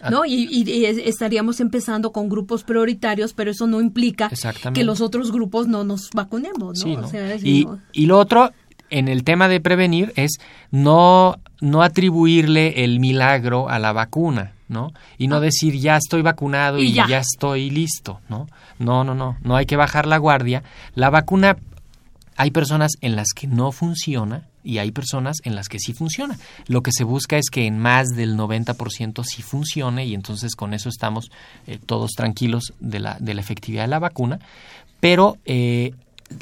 ¿no? 0.09 0.25
Y, 0.25 0.85
estaríamos 1.05 1.59
empezando 1.59 2.11
con 2.11 2.27
grupos 2.27 2.63
prioritarios, 2.63 3.33
pero 3.33 3.51
eso 3.51 3.67
no 3.67 3.81
implica 3.81 4.29
que 4.73 4.83
los 4.83 5.01
otros 5.01 5.31
grupos 5.31 5.67
no 5.67 5.83
nos 5.83 6.09
vacunemos, 6.13 6.85
¿no? 6.85 7.09
y, 7.41 7.67
y, 7.93 8.05
lo 8.07 8.19
otro, 8.19 8.51
en 8.89 9.07
el 9.07 9.23
tema 9.23 9.47
de 9.47 9.61
prevenir 9.61 10.11
es 10.15 10.39
no, 10.71 11.39
no 11.63 11.81
atribuirle 11.81 12.83
el 12.83 12.99
milagro 12.99 13.69
a 13.69 13.79
la 13.79 13.93
vacuna, 13.93 14.51
¿no? 14.67 14.91
Y 15.17 15.29
no 15.29 15.37
ah. 15.37 15.39
decir 15.39 15.79
ya 15.79 15.95
estoy 15.95 16.21
vacunado 16.21 16.77
y, 16.77 16.91
ya. 16.91 17.05
estoy 17.19 17.69
listo, 17.69 18.19
¿no? 18.27 18.47
No, 18.79 19.05
no, 19.05 19.15
no, 19.15 19.37
no 19.41 19.55
hay 19.55 19.65
que 19.65 19.77
bajar 19.77 20.05
la 20.05 20.17
guardia. 20.17 20.61
La 20.93 21.09
vacuna, 21.09 21.55
hay 22.35 22.51
personas 22.51 22.91
en 22.99 23.15
las 23.15 23.29
que 23.33 23.47
no 23.47 23.71
funciona 23.71 24.49
y 24.61 24.79
hay 24.79 24.91
personas 24.91 25.37
en 25.45 25.55
las 25.55 25.69
que 25.69 25.79
sí 25.79 25.93
funciona. 25.93 26.37
Lo 26.67 26.83
que 26.83 26.91
se 26.91 27.05
busca 27.05 27.37
es 27.37 27.49
que 27.49 27.65
en 27.65 27.79
más 27.79 28.09
del 28.09 28.35
90% 28.35 29.23
sí 29.23 29.41
funcione 29.41 30.05
y 30.05 30.15
entonces 30.15 30.55
con 30.55 30.73
eso 30.73 30.89
estamos 30.89 31.31
eh, 31.65 31.79
todos 31.85 32.11
tranquilos 32.11 32.73
de 32.81 32.99
la, 32.99 33.15
de 33.21 33.35
la 33.35 33.39
efectividad 33.39 33.83
de 33.83 33.87
la 33.87 33.99
vacuna. 33.99 34.39
Pero 34.99 35.37
eh, 35.45 35.93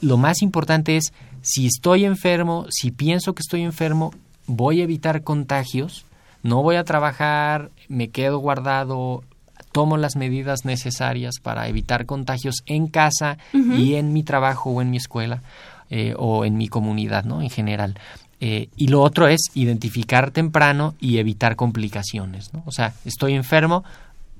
lo 0.01 0.17
más 0.17 0.41
importante 0.41 0.97
es 0.97 1.13
si 1.43 1.67
estoy 1.67 2.05
enfermo, 2.05 2.65
si 2.71 2.89
pienso 2.89 3.35
que 3.35 3.41
estoy 3.41 3.61
enfermo, 3.61 4.15
voy 4.47 4.81
a 4.81 4.83
evitar 4.83 5.23
contagios, 5.23 6.05
no 6.43 6.63
voy 6.63 6.75
a 6.75 6.83
trabajar, 6.83 7.69
me 7.87 8.09
quedo 8.09 8.39
guardado, 8.39 9.23
tomo 9.71 9.97
las 9.97 10.15
medidas 10.15 10.65
necesarias 10.65 11.35
para 11.41 11.67
evitar 11.67 12.05
contagios 12.05 12.63
en 12.65 12.87
casa 12.87 13.37
y 13.53 13.95
en 13.95 14.13
mi 14.13 14.23
trabajo 14.23 14.71
o 14.71 14.81
en 14.81 14.89
mi 14.89 14.97
escuela 14.97 15.41
eh, 15.89 16.13
o 16.17 16.45
en 16.45 16.57
mi 16.57 16.67
comunidad, 16.67 17.23
¿no? 17.25 17.41
En 17.41 17.49
general. 17.49 17.97
Eh, 18.39 18.69
y 18.75 18.87
lo 18.87 19.01
otro 19.01 19.27
es 19.27 19.51
identificar 19.53 20.31
temprano 20.31 20.95
y 20.99 21.19
evitar 21.19 21.55
complicaciones, 21.55 22.53
¿no? 22.53 22.63
O 22.65 22.71
sea, 22.71 22.93
estoy 23.05 23.33
enfermo, 23.33 23.83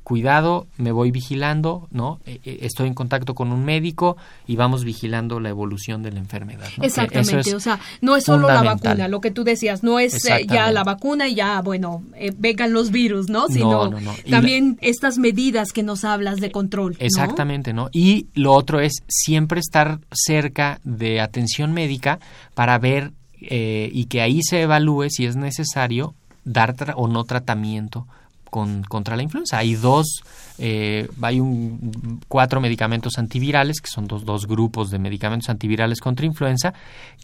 cuidado, 0.04 0.68
me 0.78 0.91
voy 0.91 1.12
vigilando, 1.12 1.88
¿no? 1.91 2.20
E, 2.26 2.39
e, 2.43 2.66
estoy 2.66 2.88
en 2.88 2.93
contacto 2.93 3.36
con 3.36 3.52
un 3.52 3.64
médico 3.64 4.18
y 4.47 4.56
vamos 4.56 4.84
vigilando 4.84 5.39
la 5.39 5.49
evolución 5.49 6.04
de 6.04 6.12
la 6.12 6.20
enfermedad. 6.20 6.68
Exactamente, 6.82 7.56
o 7.56 7.60
sea, 7.60 7.80
no 8.02 8.16
es 8.16 8.24
solo 8.24 8.47
la 8.47 8.64
vacuna, 8.64 9.08
lo 9.08 9.22
que 9.22 9.32
tú 9.32 9.43
decías, 9.43 9.84
no 9.84 9.99
es 9.99 10.26
eh, 10.26 10.45
ya 10.47 10.72
la 10.72 10.84
vacuna 10.84 11.28
y 11.28 11.36
ya, 11.36 11.62
bueno, 11.62 12.04
eh, 12.16 12.32
vengan 12.38 12.74
los 12.74 12.91
virus, 12.91 13.30
¿no? 13.30 13.47
Sino 13.47 13.91
también 14.30 14.78
estas 14.82 15.18
medidas 15.18 15.72
que 15.72 15.84
nos 15.84 16.04
hablas 16.04 16.39
de 16.39 16.52
control. 16.52 16.95
Exactamente, 16.99 17.74
¿no? 17.74 17.89
Y 17.91 18.28
lo 18.34 18.54
otro 18.54 18.80
es 18.80 18.93
siempre 19.08 19.60
estar 19.60 19.99
cerca 20.12 20.80
de 20.84 21.22
atención 21.22 21.74
médica 21.74 22.20
para 22.54 22.78
ver 22.80 23.12
eh, 23.41 23.89
y 23.93 24.06
que 24.06 24.22
ahí 24.22 24.41
se 24.43 24.62
evalúe 24.62 25.10
si 25.10 25.26
es 25.26 25.36
necesario 25.36 26.16
dar 26.43 26.76
o 26.95 27.08
no 27.08 27.24
tratamiento 27.24 28.08
con, 28.52 28.84
contra 28.84 29.16
la 29.16 29.24
influenza. 29.24 29.58
Hay 29.58 29.74
dos, 29.74 30.22
eh, 30.60 31.08
hay 31.22 31.39
un, 31.39 32.20
cuatro 32.28 32.62
medicamentos 32.62 33.18
antivirales, 33.18 33.82
que 33.82 33.89
son 33.89 34.06
dos, 34.06 34.26
dos 34.26 34.45
grupos 34.45 34.91
de 34.91 34.99
medicamentos 34.99 35.49
antivirales 35.49 35.99
contra 35.99 36.28
influenza, 36.28 36.76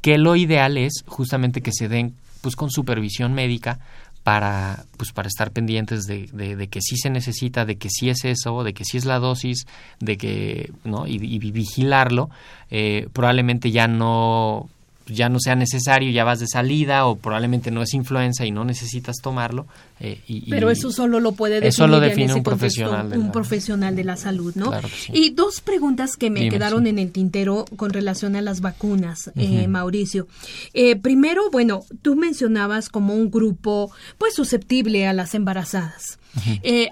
que 0.02 0.18
lo 0.18 0.36
ideal 0.36 0.78
es 0.78 1.04
justamente 1.06 1.62
que 1.62 1.72
se 1.72 1.88
den 1.88 2.16
pues 2.42 2.56
con 2.56 2.72
supervisión 2.72 3.34
médica 3.34 3.80
para 4.24 4.86
pues 4.98 5.12
para 5.12 5.28
estar 5.28 5.52
pendientes 5.52 6.04
de, 6.06 6.28
de, 6.28 6.68
que 6.68 6.82
sí 6.82 6.98
se 6.98 7.10
necesita, 7.10 7.66
de 7.66 7.78
que 7.78 7.90
sí 7.90 8.10
es 8.10 8.26
eso, 8.26 8.64
de 8.64 8.74
que 8.74 8.84
sí 8.84 8.98
es 8.98 9.06
la 9.06 9.20
dosis, 9.20 9.68
de 10.00 10.18
que 10.18 10.72
no 10.84 11.08
y, 11.08 11.18
vigilarlo. 11.40 12.30
Eh, 12.70 13.08
probablemente 13.14 13.72
ya 13.72 13.88
no 13.88 14.70
ya 15.08 15.30
no 15.30 15.40
sea 15.40 15.56
necesario, 15.56 16.12
ya 16.12 16.24
vas 16.24 16.40
de 16.40 16.48
salida 16.48 17.06
o 17.06 17.16
probablemente 17.16 17.72
no 17.72 17.82
es 17.82 17.94
influenza 17.94 18.46
y 18.46 18.52
no 18.52 18.66
necesitas 18.66 19.18
tomarlo. 19.18 19.66
Eh, 20.00 20.22
Pero 20.50 20.70
eso 20.70 20.92
solo 20.92 21.20
lo 21.20 21.32
puede 21.32 21.56
definir 21.56 21.70
eso 21.70 21.88
lo 21.88 22.00
define 22.00 22.34
un 22.34 22.44
profesional, 22.44 23.10
de 23.10 23.18
un 23.18 23.28
la, 23.28 23.32
profesional 23.32 23.96
de 23.96 24.04
la 24.04 24.16
salud, 24.16 24.54
¿no? 24.56 24.72
Y 25.12 25.32
dos 25.32 25.62
preguntas 25.62 26.16
que 26.18 26.30
me 26.30 26.50
quedaron 26.50 26.88
en 26.88 27.00
el 27.00 27.12
tintero 27.12 27.66
con 27.76 27.92
relación 27.92 28.36
a 28.36 28.42
las 28.42 28.62
vacunas, 28.62 29.32
eh, 29.36 29.68
Mauricio. 29.68 30.28
Eh, 30.74 30.96
primero, 30.96 31.50
bueno, 31.52 31.84
tú 32.02 32.16
mencionabas 32.16 32.90
como 32.90 33.16
un 33.16 33.32
grupo 33.32 33.92
pues 34.18 34.36
susceptible 34.36 35.08
a 35.08 35.14
las 35.14 35.34
embarazadas. 35.34 36.20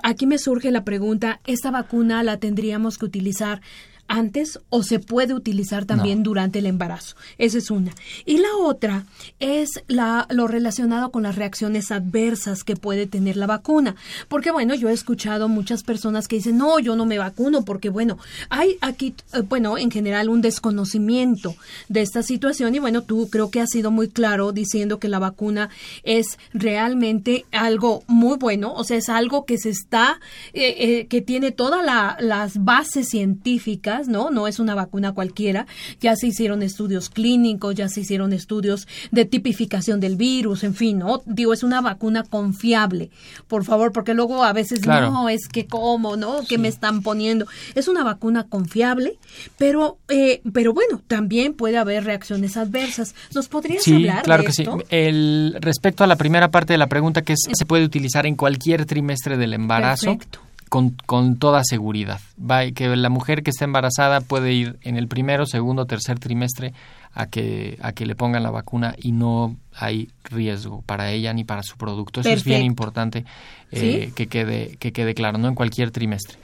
aquí 0.04 0.26
me 0.26 0.40
surge 0.40 0.72
la 0.72 0.84
pregunta, 0.84 1.40
¿esta 1.46 1.70
vacuna 1.70 2.24
la 2.24 2.38
tendríamos 2.38 2.98
que 2.98 3.06
utilizar 3.06 3.62
antes 4.08 4.60
o 4.70 4.84
se 4.84 5.00
puede 5.00 5.34
utilizar 5.34 5.86
también 5.86 6.24
durante 6.24 6.60
el 6.60 6.66
embarazo. 6.66 7.16
Esa 7.38 7.58
es 7.58 7.72
una. 7.72 7.94
Y 8.26 8.38
la 8.38 8.56
otra 8.60 9.06
es 9.40 9.84
la, 9.88 10.28
lo 10.30 10.48
relacionado 10.48 11.12
con 11.12 11.24
las 11.24 11.36
reacciones 11.36 11.92
adversas 11.92 12.64
que 12.64 12.76
puede 12.76 13.08
tener 13.08 13.38
la 13.38 13.48
vacuna. 13.48 13.96
Porque 14.28 14.52
bueno, 14.52 14.76
yo 14.76 14.90
he 14.90 14.94
escuchado 14.94 15.48
muchas 15.48 15.84
personas 15.84 16.28
que 16.28 16.38
dicen, 16.38 16.58
no, 16.58 16.80
yo 16.80 16.96
no 16.96 17.06
me 17.06 17.18
vacuno 17.18 17.66
porque 17.66 17.90
bueno, 17.90 18.18
hay 18.50 18.78
aquí, 18.82 19.16
eh, 19.34 19.42
bueno, 19.42 19.78
en 19.78 19.92
general 19.92 20.30
un 20.30 20.42
desconocimiento 20.42 21.56
de 21.90 22.02
esta 22.02 22.24
situación 22.24 22.76
y 22.76 22.80
bueno, 22.80 23.02
tú 23.04 23.30
creo 23.30 23.50
que 23.50 23.62
has 23.62 23.70
sido 23.70 23.92
muy 23.92 24.10
claro 24.10 24.52
diciendo 24.52 25.00
que 25.00 25.10
la 25.10 25.20
vacuna 25.20 25.70
es 26.04 26.38
realmente 26.54 27.46
algo 27.52 28.04
muy 28.08 28.38
bueno, 28.38 28.74
o 28.74 28.84
sea, 28.84 28.98
es 28.98 29.10
algo 29.10 29.46
que 29.46 29.58
se 29.58 29.70
está, 29.70 30.20
eh, 30.54 30.76
eh, 30.78 31.08
que 31.08 31.22
tiene 31.22 31.52
todas 31.52 31.86
las 32.20 32.64
bases 32.64 33.10
científicas 33.10 33.95
¿no? 34.08 34.30
No 34.30 34.48
es 34.48 34.60
una 34.60 34.76
vacuna 34.76 35.14
cualquiera. 35.14 35.66
Ya 36.00 36.16
se 36.16 36.28
hicieron 36.28 36.62
estudios 36.64 37.10
clínicos, 37.10 37.76
ya 37.76 37.90
se 37.90 38.02
hicieron 38.02 38.34
estudios 38.34 38.88
de 39.12 39.26
tipificación 39.26 40.00
del 40.00 40.16
virus, 40.16 40.64
en 40.64 40.76
fin, 40.76 41.00
¿no? 41.00 41.22
Digo, 41.26 41.54
es 41.54 41.64
una 41.64 41.82
vacuna 41.82 42.24
confiable, 42.24 43.10
por 43.48 43.64
favor, 43.64 43.92
porque 43.92 44.14
luego 44.14 44.44
a 44.44 44.54
veces 44.54 44.86
no, 44.86 45.30
es 45.30 45.48
que 45.48 45.66
cómo, 45.66 46.18
¿no? 46.18 46.42
Que 46.48 46.58
me 46.58 46.68
están 46.68 47.02
poniendo. 47.02 47.48
Es 47.74 47.88
una 47.88 48.04
vacuna 48.04 48.44
confiable, 48.44 49.18
pero, 49.58 49.98
eh, 50.10 50.42
pero 50.54 50.74
bueno, 50.74 51.02
también 51.08 51.54
puede 51.54 51.78
haber 51.78 52.04
reacciones 52.04 52.58
adversas. 52.58 53.16
¿Nos 53.34 53.48
podrías 53.48 53.84
sí, 53.84 53.96
hablar 53.96 54.24
claro 54.24 54.44
que 54.44 54.52
sí. 54.52 54.66
El, 54.90 55.58
respecto 55.60 56.04
a 56.04 56.08
la 56.08 56.16
primera 56.16 56.50
parte 56.50 56.74
de 56.74 56.78
la 56.78 56.88
pregunta, 56.88 57.22
que 57.22 57.34
es, 57.34 57.40
se 57.52 57.66
puede 57.66 57.84
utilizar 57.84 58.26
en 58.26 58.36
cualquier 58.36 58.86
trimestre 58.86 59.38
del 59.38 59.54
embarazo. 59.54 60.06
Perfecto 60.06 60.40
con, 60.70 61.38
toda 61.38 61.64
seguridad. 61.64 62.20
Va, 62.40 62.70
que 62.72 62.96
la 62.96 63.10
mujer 63.10 63.44
que 63.44 63.52
está 63.52 63.66
embarazada 63.66 64.22
puede 64.22 64.54
ir 64.54 64.78
en 64.82 64.98
el 64.98 65.08
primero, 65.08 65.46
segundo, 65.46 65.86
tercer 65.86 66.20
trimestre 66.20 66.74
a 67.14 67.28
que, 67.28 67.78
a 67.82 67.94
que 67.94 68.06
le 68.06 68.16
pongan 68.16 68.44
la 68.44 68.52
vacuna 68.52 68.96
y 69.02 69.12
no 69.12 69.56
hay 69.74 70.10
riesgo 70.24 70.82
para 70.82 71.12
ella 71.12 71.34
ni 71.34 71.44
para 71.44 71.64
su 71.64 71.78
producto. 71.78 72.22
Eso 72.22 72.30
es 72.30 72.44
bien 72.44 72.64
importante 72.64 73.26
eh, 73.72 74.12
que, 74.16 74.28
quede, 74.28 74.76
que 74.80 74.92
quede 74.92 75.14
claro, 75.14 75.38
no 75.38 75.48
en 75.48 75.56
cualquier 75.56 75.92
trimestre. 75.92 76.38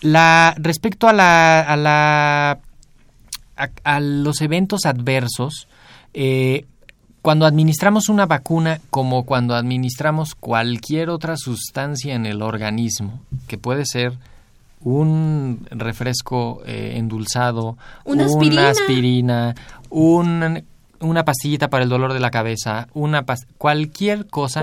La, 0.00 0.54
respecto 0.58 1.08
a, 1.08 1.12
la, 1.12 1.60
a, 1.60 1.76
la, 1.76 2.58
a, 3.56 4.00
los 4.00 4.40
eventos 4.42 4.84
adversos, 4.84 5.68
eh, 6.12 6.64
cuando 7.26 7.44
administramos 7.44 8.08
una 8.08 8.24
vacuna, 8.24 8.80
como 8.88 9.24
cuando 9.24 9.56
administramos 9.56 10.36
cualquier 10.36 11.10
otra 11.10 11.36
sustancia 11.36 12.14
en 12.14 12.24
el 12.24 12.40
organismo, 12.40 13.20
que 13.48 13.58
puede 13.58 13.84
ser 13.84 14.12
un 14.80 15.66
refresco 15.72 16.62
eh, 16.66 16.92
endulzado, 16.94 17.76
una 18.04 18.26
aspirina, 18.70 19.56
una 19.90 21.24
pastillita 21.24 21.68
para 21.68 21.82
el 21.82 21.90
dolor 21.90 22.12
de 22.12 22.20
la 22.20 22.30
cabeza, 22.30 22.86
una 22.94 23.24
cualquier 23.58 24.28
cosa, 24.28 24.62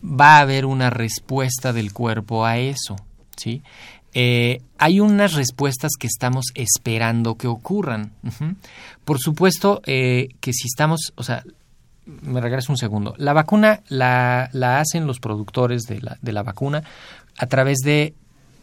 va 0.00 0.36
a 0.36 0.40
haber 0.42 0.66
una 0.66 0.90
respuesta 0.90 1.72
del 1.72 1.92
cuerpo 1.92 2.46
a 2.46 2.58
eso, 2.58 2.94
¿sí? 3.34 3.64
Eh, 4.14 4.62
hay 4.78 5.00
unas 5.00 5.34
respuestas 5.34 5.92
que 5.98 6.06
estamos 6.06 6.46
esperando 6.54 7.34
que 7.34 7.48
ocurran. 7.48 8.12
Por 9.04 9.18
supuesto 9.18 9.82
eh, 9.86 10.28
que 10.38 10.52
si 10.52 10.68
estamos, 10.68 11.12
o 11.16 11.24
sea, 11.24 11.42
me 12.22 12.40
regreso 12.40 12.72
un 12.72 12.78
segundo. 12.78 13.14
La 13.16 13.32
vacuna 13.32 13.82
la, 13.88 14.50
la 14.52 14.80
hacen 14.80 15.06
los 15.06 15.20
productores 15.20 15.82
de 15.84 16.00
la, 16.00 16.18
de 16.20 16.32
la 16.32 16.42
vacuna 16.42 16.82
a 17.36 17.46
través 17.46 17.78
de 17.78 18.14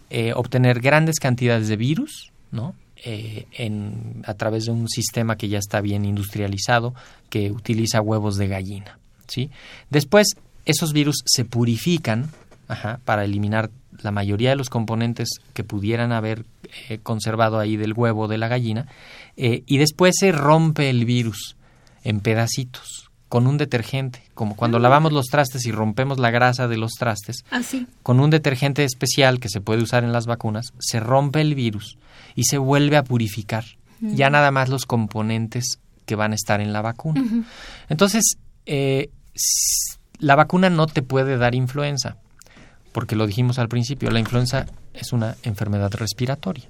eh, 0.09 0.33
obtener 0.33 0.79
grandes 0.79 1.19
cantidades 1.19 1.67
de 1.67 1.75
virus, 1.75 2.31
¿no? 2.51 2.75
Eh, 3.03 3.45
en, 3.51 4.23
a 4.25 4.33
través 4.33 4.65
de 4.65 4.71
un 4.71 4.87
sistema 4.89 5.37
que 5.37 5.49
ya 5.49 5.59
está 5.59 5.81
bien 5.81 6.05
industrializado, 6.05 6.95
que 7.29 7.51
utiliza 7.51 8.01
huevos 8.01 8.37
de 8.37 8.47
gallina. 8.47 8.97
¿sí? 9.27 9.51
Después, 9.89 10.29
esos 10.65 10.93
virus 10.93 11.21
se 11.25 11.45
purifican 11.45 12.31
para 13.05 13.23
eliminar 13.23 13.69
la 14.01 14.11
mayoría 14.11 14.49
de 14.49 14.55
los 14.57 14.69
componentes 14.69 15.29
que 15.53 15.63
pudieran 15.63 16.11
haber 16.11 16.43
eh, 16.89 16.97
conservado 17.01 17.59
ahí 17.59 17.77
del 17.77 17.93
huevo 17.93 18.27
de 18.27 18.37
la 18.37 18.47
gallina, 18.47 18.87
y 19.35 19.77
después 19.77 20.15
se 20.19 20.31
rompe 20.31 20.89
el 20.89 21.05
virus 21.05 21.55
en 22.03 22.19
pedacitos 22.19 23.06
con 23.29 23.47
un 23.47 23.57
detergente, 23.57 24.23
como 24.33 24.55
cuando 24.55 24.79
lavamos 24.79 25.11
los 25.11 25.25
trastes 25.25 25.65
y 25.65 25.71
rompemos 25.71 26.17
la 26.17 26.31
grasa 26.31 26.67
de 26.67 26.77
los 26.77 26.93
trastes, 26.93 27.43
Así. 27.51 27.85
Ah, 27.87 27.93
con 28.03 28.19
un 28.19 28.29
detergente 28.29 28.83
especial 28.83 29.39
que 29.39 29.49
se 29.49 29.61
puede 29.61 29.83
usar 29.83 30.03
en 30.03 30.13
las 30.13 30.25
vacunas, 30.25 30.73
se 30.79 30.99
rompe 30.99 31.41
el 31.41 31.55
virus 31.55 31.97
y 32.35 32.43
se 32.43 32.57
vuelve 32.57 32.97
a 32.97 33.03
purificar. 33.03 33.65
Ya 33.99 34.29
nada 34.29 34.51
más 34.51 34.69
los 34.69 34.85
componentes 34.85 35.79
que 36.05 36.15
van 36.15 36.31
a 36.31 36.35
estar 36.35 36.61
en 36.61 36.71
la 36.71 36.83
vacuna. 36.83 37.23
Entonces, 37.89 38.37
eh, 38.67 39.09
la 40.19 40.35
vacuna 40.35 40.69
no 40.69 40.85
te 40.85 41.01
puede 41.01 41.37
dar 41.37 41.55
influenza, 41.55 42.17
porque 42.91 43.15
lo 43.15 43.25
dijimos 43.25 43.57
al 43.57 43.69
principio, 43.69 44.11
la 44.11 44.19
influenza 44.19 44.67
es 44.93 45.13
una 45.13 45.35
enfermedad 45.43 45.91
respiratoria. 45.95 46.65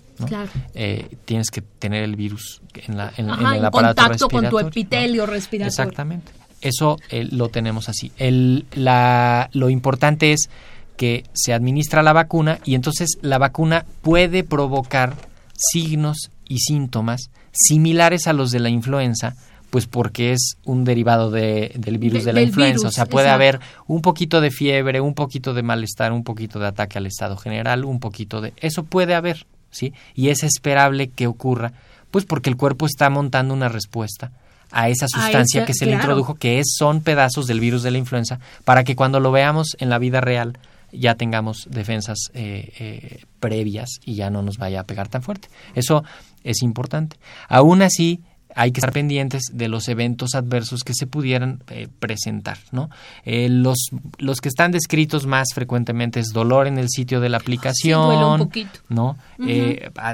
Eh, 0.73 1.17
tienes 1.25 1.51
que 1.51 1.61
tener 1.61 2.03
el 2.03 2.15
virus 2.15 2.61
en, 2.73 2.97
la, 2.97 3.11
en, 3.17 3.29
el 3.29 3.65
aparato 3.65 4.01
contacto 4.03 4.29
con 4.29 4.49
tu 4.49 4.59
epitelio 4.59 5.25
respiratorio. 5.25 5.67
Exactamente. 5.67 6.31
Eso 6.61 6.97
eh, 7.09 7.27
lo 7.31 7.49
tenemos 7.49 7.89
así. 7.89 8.11
El, 8.17 8.65
la, 8.73 9.49
lo 9.53 9.69
importante 9.69 10.33
es 10.33 10.49
que 10.95 11.23
se 11.33 11.53
administra 11.53 12.01
la 12.01 12.13
vacuna 12.13 12.59
y 12.65 12.75
entonces 12.75 13.17
la 13.21 13.37
vacuna 13.37 13.85
puede 14.01 14.43
provocar 14.43 15.15
signos 15.55 16.31
y 16.47 16.59
síntomas 16.59 17.29
similares 17.51 18.27
a 18.27 18.33
los 18.33 18.51
de 18.51 18.59
la 18.59 18.69
influenza, 18.69 19.35
pues 19.69 19.85
porque 19.85 20.31
es 20.31 20.57
un 20.63 20.83
derivado 20.83 21.29
de, 21.29 21.71
del 21.75 21.97
virus 21.97 22.23
de, 22.25 22.33
la 22.33 22.41
influenza. 22.41 22.87
o 22.87 22.91
sea, 22.91 23.05
puede 23.05 23.29
haber 23.29 23.59
un 23.85 24.01
poquito 24.01 24.41
de 24.41 24.51
fiebre, 24.51 25.01
un 25.01 25.13
poquito 25.13 25.53
de 25.53 25.63
malestar, 25.63 26.11
un 26.11 26.23
poquito 26.23 26.59
de 26.59 26.67
ataque 26.67 26.97
al 26.97 27.05
estado 27.05 27.37
general, 27.37 27.85
un 27.85 27.99
poquito 27.99 28.41
de... 28.41 28.53
Eso 28.57 28.83
puede 28.83 29.13
haber, 29.13 29.45
¿sí? 29.71 29.93
Y 30.15 30.29
es 30.29 30.43
esperable 30.43 31.09
que 31.09 31.27
ocurra, 31.27 31.73
pues 32.11 32.25
porque 32.25 32.49
el 32.49 32.57
cuerpo 32.57 32.85
está 32.85 33.09
montando 33.09 33.53
una 33.53 33.69
respuesta 33.69 34.31
a 34.71 34.89
esa 34.89 35.07
sustancia 35.07 35.65
que 35.65 35.73
se 35.73 35.85
le 35.85 35.93
introdujo, 35.93 36.35
que 36.35 36.59
es, 36.59 36.75
son 36.77 37.01
pedazos 37.01 37.47
del 37.47 37.59
virus 37.59 37.83
de 37.83 37.91
la 37.91 37.97
influenza, 37.97 38.39
para 38.65 38.83
que 38.83 38.95
cuando 38.95 39.19
lo 39.19 39.31
veamos 39.31 39.75
en 39.79 39.89
la 39.89 39.99
vida 39.99 40.21
real 40.21 40.57
ya 40.91 41.15
tengamos 41.15 41.67
defensas 41.69 42.31
eh, 42.33 42.73
eh, 42.79 43.25
previas 43.39 43.89
y 44.05 44.15
ya 44.15 44.29
no 44.29 44.41
nos 44.41 44.57
vaya 44.57 44.81
a 44.81 44.83
pegar 44.83 45.09
tan 45.09 45.21
fuerte. 45.21 45.49
Eso 45.75 46.03
es 46.43 46.61
importante. 46.61 47.17
Aún 47.49 47.81
así, 47.81 48.21
hay 48.55 48.71
que 48.71 48.79
estar 48.79 48.93
pendientes 48.93 49.43
de 49.51 49.67
los 49.67 49.87
eventos 49.87 50.33
adversos 50.33 50.83
que 50.83 50.93
se 50.93 51.05
pudieran 51.05 51.61
eh, 51.69 51.87
presentar. 51.99 52.57
¿no? 52.71 52.89
los, 53.25 53.89
los 54.17 54.41
que 54.41 54.49
están 54.49 54.71
descritos 54.71 55.25
más 55.25 55.49
frecuentemente 55.53 56.19
es 56.19 56.29
dolor 56.29 56.67
en 56.67 56.77
el 56.77 56.89
sitio 56.89 57.19
de 57.19 57.29
la 57.29 57.37
aplicación, 57.37 58.49
¿no? 58.89 59.17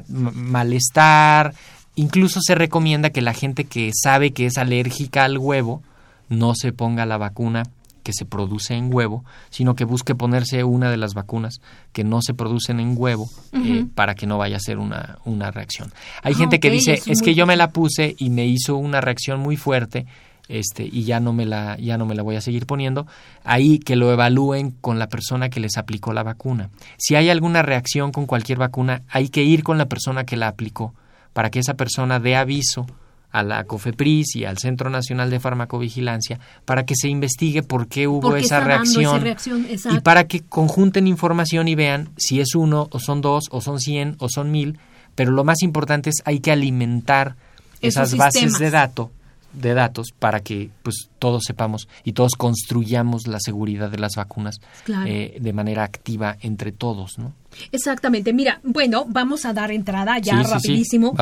malestar. 0.10 1.54
Incluso 1.96 2.40
se 2.42 2.56
recomienda 2.56 3.12
que 3.12 3.22
la 3.22 3.34
gente 3.34 3.66
que 3.66 3.92
sabe 3.94 4.32
que 4.32 4.46
es 4.46 4.58
alérgica 4.58 5.24
al 5.24 5.38
huevo 5.38 5.82
no 6.30 6.54
se 6.56 6.72
ponga 6.72 7.06
la 7.06 7.18
vacuna 7.18 7.64
que 8.04 8.14
se 8.14 8.26
produce 8.26 8.76
en 8.76 8.94
huevo, 8.94 9.24
sino 9.50 9.76
que 9.76 9.86
busque 9.86 10.14
ponerse 10.14 10.64
una 10.64 10.92
de 10.92 10.98
las 10.98 11.14
vacunas 11.14 11.62
que 11.94 12.04
no 12.04 12.22
se 12.22 12.34
producen 12.34 12.80
en 12.80 12.96
huevo 12.98 13.30
eh, 13.54 13.86
para 13.96 14.14
que 14.14 14.28
no 14.28 14.38
vaya 14.38 14.58
a 14.58 14.60
ser 14.60 14.78
una, 14.78 15.18
una 15.26 15.52
reacción. 15.52 15.92
Hay 16.22 16.34
ah, 16.34 16.38
gente 16.38 16.60
que 16.60 16.70
dice, 16.70 17.02
es, 17.06 17.22
que 17.22 17.34
yo 17.34 17.46
me 17.46 17.56
la 17.56 17.72
puse 17.72 18.16
y 18.20 18.30
me 18.30 18.46
hizo 18.46 18.76
una 18.76 19.02
reacción 19.02 19.40
muy 19.40 19.56
fuerte 19.56 20.06
este 20.50 20.84
y 20.84 21.06
ya 21.06 21.22
no 21.22 21.32
me 21.32 21.46
la 21.46 21.78
ya 21.78 21.98
no 21.98 22.06
me 22.06 22.16
la 22.16 22.22
voy 22.22 22.36
a 22.36 22.42
seguir 22.42 22.66
poniendo 22.66 23.08
ahí 23.46 23.80
que 23.80 23.96
lo 23.96 24.12
evalúen 24.12 24.72
con 24.72 25.00
la 25.00 25.08
persona 25.08 25.50
que 25.50 25.62
les 25.62 25.78
aplicó 25.78 26.12
la 26.12 26.22
vacuna. 26.22 26.70
Si 26.98 27.16
hay 27.16 27.30
alguna 27.30 27.62
reacción 27.62 28.12
con 28.12 28.26
cualquier 28.26 28.58
vacuna 28.58 29.04
hay 29.08 29.30
que 29.30 29.44
ir 29.44 29.64
con 29.64 29.78
la 29.78 29.86
persona 29.86 30.26
que 30.26 30.36
la 30.36 30.50
aplicó 30.50 30.94
para 31.34 31.50
que 31.50 31.60
esa 31.60 31.74
persona 31.74 32.20
dé 32.20 32.36
aviso 32.36 32.86
a 33.32 33.42
la 33.42 33.64
COFEPRIS 33.64 34.36
y 34.36 34.46
al 34.46 34.60
Centro 34.60 34.92
Nacional 34.92 35.32
de 35.32 35.40
Farmacovigilancia 35.40 36.40
para 36.66 36.86
que 36.86 36.94
se 36.96 37.10
investigue 37.10 37.64
por 37.64 37.88
qué 37.88 38.08
hubo 38.08 38.36
esa 38.36 38.60
reacción, 38.60 39.36
y 39.92 40.00
para 40.02 40.26
que 40.26 40.42
conjunten 40.42 41.08
información 41.08 41.68
y 41.68 41.74
vean 41.74 42.12
si 42.16 42.40
es 42.40 42.54
uno 42.54 42.88
o 42.92 43.00
son 43.00 43.22
dos 43.22 43.46
o 43.50 43.60
son 43.60 43.80
cien 43.80 44.16
o 44.20 44.30
son 44.30 44.52
mil, 44.52 44.78
pero 45.16 45.32
lo 45.32 45.44
más 45.44 45.64
importante 45.64 46.12
es 46.12 46.22
hay 46.26 46.40
que 46.40 46.52
alimentar 46.52 47.36
esas 47.82 48.16
bases 48.16 48.60
de 48.60 48.70
datos 48.70 49.10
de 49.54 49.74
datos 49.74 50.08
para 50.18 50.40
que 50.40 50.72
pues 50.82 51.10
todos 51.20 51.44
sepamos 51.46 51.88
y 52.04 52.14
todos 52.14 52.34
construyamos 52.34 53.28
la 53.28 53.40
seguridad 53.40 53.90
de 53.90 54.00
las 54.00 54.16
vacunas 54.16 54.60
eh, 55.06 55.38
de 55.40 55.54
manera 55.54 55.84
activa 55.84 56.38
entre 56.42 56.72
todos, 56.72 57.20
¿no? 57.20 57.34
Exactamente. 57.72 58.34
Mira, 58.34 58.60
bueno, 58.64 59.06
vamos 59.08 59.46
a 59.46 59.54
dar 59.54 59.72
entrada 59.72 60.18
ya 60.20 60.44
rapidísimo. 60.44 61.16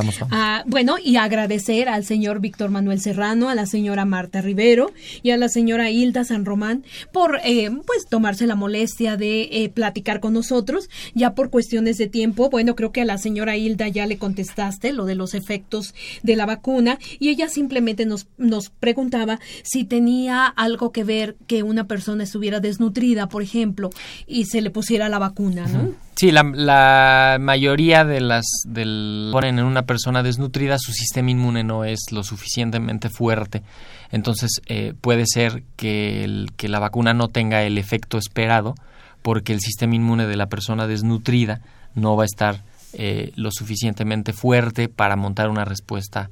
bueno, 0.66 0.96
y 1.04 1.18
agradecer 1.18 1.90
al 1.90 2.06
señor 2.06 2.40
Víctor 2.40 2.70
Manuel 2.70 3.02
Serrano, 3.02 3.50
a 3.50 3.56
la 3.56 3.66
señora 3.66 4.06
Marta 4.06 4.42
Rivero 4.42 4.92
y 5.24 5.32
a 5.32 5.38
la 5.38 5.50
señora 5.50 5.90
Hilda 5.90 6.24
San 6.24 6.46
Román 6.46 6.84
por 7.12 7.40
eh, 7.44 7.70
pues 7.86 8.08
tomarse 8.10 8.48
la 8.48 8.56
molestia 8.56 9.18
de 9.18 9.50
eh, 9.52 9.70
platicar 9.70 10.20
con 10.20 10.34
nosotros. 10.34 10.90
Ya 11.14 11.36
por 11.36 11.50
cuestiones 11.50 11.98
de 11.98 12.08
tiempo, 12.08 12.50
bueno, 12.50 12.76
creo 12.76 12.92
que 12.92 13.02
a 13.02 13.06
la 13.06 13.18
señora 13.18 13.58
Hilda 13.58 13.88
ya 13.88 14.06
le 14.06 14.18
contestaste 14.18 14.94
lo 14.94 15.06
de 15.06 15.16
los 15.16 15.34
efectos 15.34 15.94
de 16.24 16.36
la 16.36 16.46
vacuna 16.46 17.00
y 17.20 17.30
ella 17.30 17.50
simplemente 17.50 18.06
nos, 18.06 18.28
nos 18.38 18.70
preguntaba 18.70 19.40
si 19.64 19.84
tenía 19.84 20.46
algo 20.46 20.92
que 20.92 21.04
ver 21.04 21.36
que 21.48 21.64
una 21.64 21.88
persona 21.88 22.24
estuviera 22.24 22.60
desnutrida, 22.60 23.30
por 23.30 23.44
ejemplo, 23.44 23.90
y 24.28 24.46
se 24.46 24.62
le 24.62 24.70
pusiera 24.70 25.10
la 25.10 25.20
vacuna, 25.20 25.68
¿no? 25.68 25.94
Sí, 26.16 26.32
la, 26.32 27.38
mayoría 27.40 28.06
de 28.06 28.22
las 28.22 28.46
del 28.68 29.30
ponen 29.32 29.60
en 29.60 29.66
una 29.66 29.84
persona 29.84 30.22
desnutrida 30.22 30.78
su 30.78 30.92
sistema 30.92 31.32
inmune 31.32 31.64
no 31.64 31.84
es 31.84 32.00
lo 32.12 32.24
suficientemente 32.24 33.10
fuerte, 33.10 33.64
entonces 34.12 34.62
eh, 34.68 34.94
puede 35.00 35.24
ser 35.26 35.64
que, 35.78 36.24
el, 36.24 36.52
que 36.58 36.70
la 36.70 36.80
vacuna 36.80 37.14
no 37.14 37.30
tenga 37.30 37.64
el 37.64 37.78
efecto 37.78 38.18
esperado 38.18 38.76
porque 39.22 39.54
el 39.54 39.62
sistema 39.62 39.96
inmune 39.96 40.28
de 40.28 40.36
la 40.36 40.48
persona 40.48 40.88
desnutrida 40.88 41.62
no 41.96 42.16
va 42.16 42.24
a 42.24 42.26
estar 42.26 42.62
eh, 42.94 43.32
lo 43.36 43.52
suficientemente 43.52 44.34
fuerte 44.34 44.90
para 44.90 45.16
montar 45.16 45.50
una 45.50 45.66
respuesta 45.66 46.30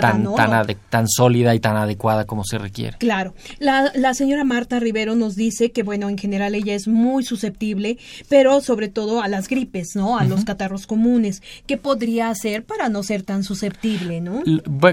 tan, 0.00 0.26
tan, 0.90 1.08
sólida 1.08 1.54
y 1.54 1.60
tan 1.60 1.76
adecuada 1.76 2.24
como 2.24 2.44
se 2.44 2.58
requiere. 2.58 2.98
Claro. 2.98 3.34
La, 3.58 3.90
la, 3.94 4.14
señora 4.14 4.44
Marta 4.44 4.78
Rivero 4.80 5.14
nos 5.14 5.36
dice 5.36 5.72
que, 5.72 5.82
bueno, 5.82 6.08
en 6.08 6.18
general 6.18 6.54
ella 6.54 6.74
es 6.74 6.88
muy 6.88 7.24
susceptible, 7.24 7.98
pero 8.28 8.60
sobre 8.60 8.88
todo 8.88 9.22
a 9.22 9.28
las 9.28 9.48
gripes, 9.48 9.88
¿no? 9.94 10.18
A 10.18 10.24
los 10.24 10.44
catarros 10.44 10.86
comunes. 10.86 11.42
¿Qué 11.66 11.76
podría 11.76 12.30
hacer 12.30 12.64
para 12.64 12.88
no 12.88 13.02
ser 13.02 13.22
tan 13.22 13.44
susceptible, 13.44 14.20
no? 14.20 14.42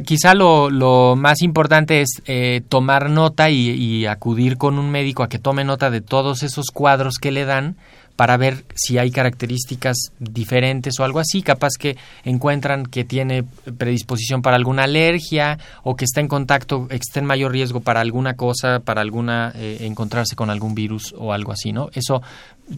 quizá 0.05 0.33
lo, 0.33 0.69
lo, 0.69 1.15
más 1.15 1.41
importante 1.41 2.01
es 2.01 2.21
eh, 2.25 2.61
tomar 2.67 3.09
nota 3.09 3.49
y, 3.49 3.69
y 3.69 4.05
acudir 4.05 4.57
con 4.57 4.79
un 4.79 4.89
médico 4.91 5.23
a 5.23 5.29
que 5.29 5.39
tome 5.39 5.63
nota 5.63 5.89
de 5.89 6.01
todos 6.01 6.43
esos 6.43 6.67
cuadros 6.71 7.15
que 7.19 7.31
le 7.31 7.45
dan 7.45 7.75
para 8.15 8.37
ver 8.37 8.65
si 8.75 8.97
hay 8.97 9.11
características 9.11 9.97
diferentes 10.19 10.99
o 10.99 11.03
algo 11.03 11.19
así, 11.19 11.41
capaz 11.41 11.71
que 11.77 11.97
encuentran 12.23 12.85
que 12.85 13.03
tiene 13.03 13.43
predisposición 13.77 14.41
para 14.41 14.55
alguna 14.55 14.83
alergia 14.83 15.59
o 15.83 15.95
que 15.95 16.05
está 16.05 16.21
en 16.21 16.27
contacto, 16.27 16.87
está 16.89 17.19
en 17.19 17.25
mayor 17.25 17.51
riesgo 17.51 17.81
para 17.81 18.01
alguna 18.01 18.35
cosa, 18.35 18.79
para 18.79 19.01
alguna 19.01 19.51
eh, 19.55 19.79
encontrarse 19.81 20.35
con 20.35 20.49
algún 20.49 20.75
virus 20.75 21.13
o 21.17 21.33
algo 21.33 21.51
así, 21.51 21.73
¿no? 21.73 21.89
Eso 21.93 22.21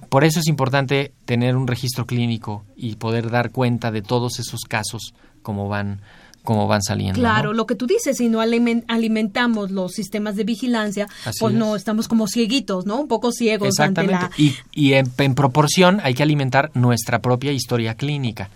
por 0.10 0.24
eso 0.24 0.40
es 0.40 0.48
importante 0.48 1.14
tener 1.26 1.56
un 1.56 1.68
registro 1.68 2.06
clínico 2.06 2.66
y 2.76 2.96
poder 2.96 3.30
dar 3.30 3.52
cuenta 3.52 3.92
de 3.92 4.02
todos 4.02 4.40
esos 4.40 4.62
casos 4.68 5.14
como 5.42 5.70
van 5.70 6.02
cómo 6.48 6.66
van 6.66 6.82
saliendo. 6.82 7.20
Claro, 7.20 7.52
lo 7.52 7.68
que 7.68 7.76
tú 7.76 7.88
dices, 7.88 8.16
si 8.16 8.30
no 8.30 8.40
alimentamos 8.40 9.70
los 9.70 9.92
sistemas 9.92 10.38
de 10.38 10.46
vigilancia, 10.46 11.10
pues 11.42 11.54
no, 11.54 11.76
estamos 11.76 12.08
como 12.08 12.26
cieguitos, 12.26 12.86
¿no? 12.86 13.02
Un 13.02 13.10
poco 13.10 13.34
ciegos. 13.34 13.68
Exactamente. 13.68 14.28
Y, 14.38 14.56
y 14.72 14.94
en, 14.94 15.12
en, 15.18 15.36
proporción 15.36 16.00
hay 16.04 16.14
que 16.14 16.24
alimentar 16.24 16.72
nuestra 16.74 17.20
propia 17.20 17.52
historia 17.52 17.96
clínica, 17.96 18.50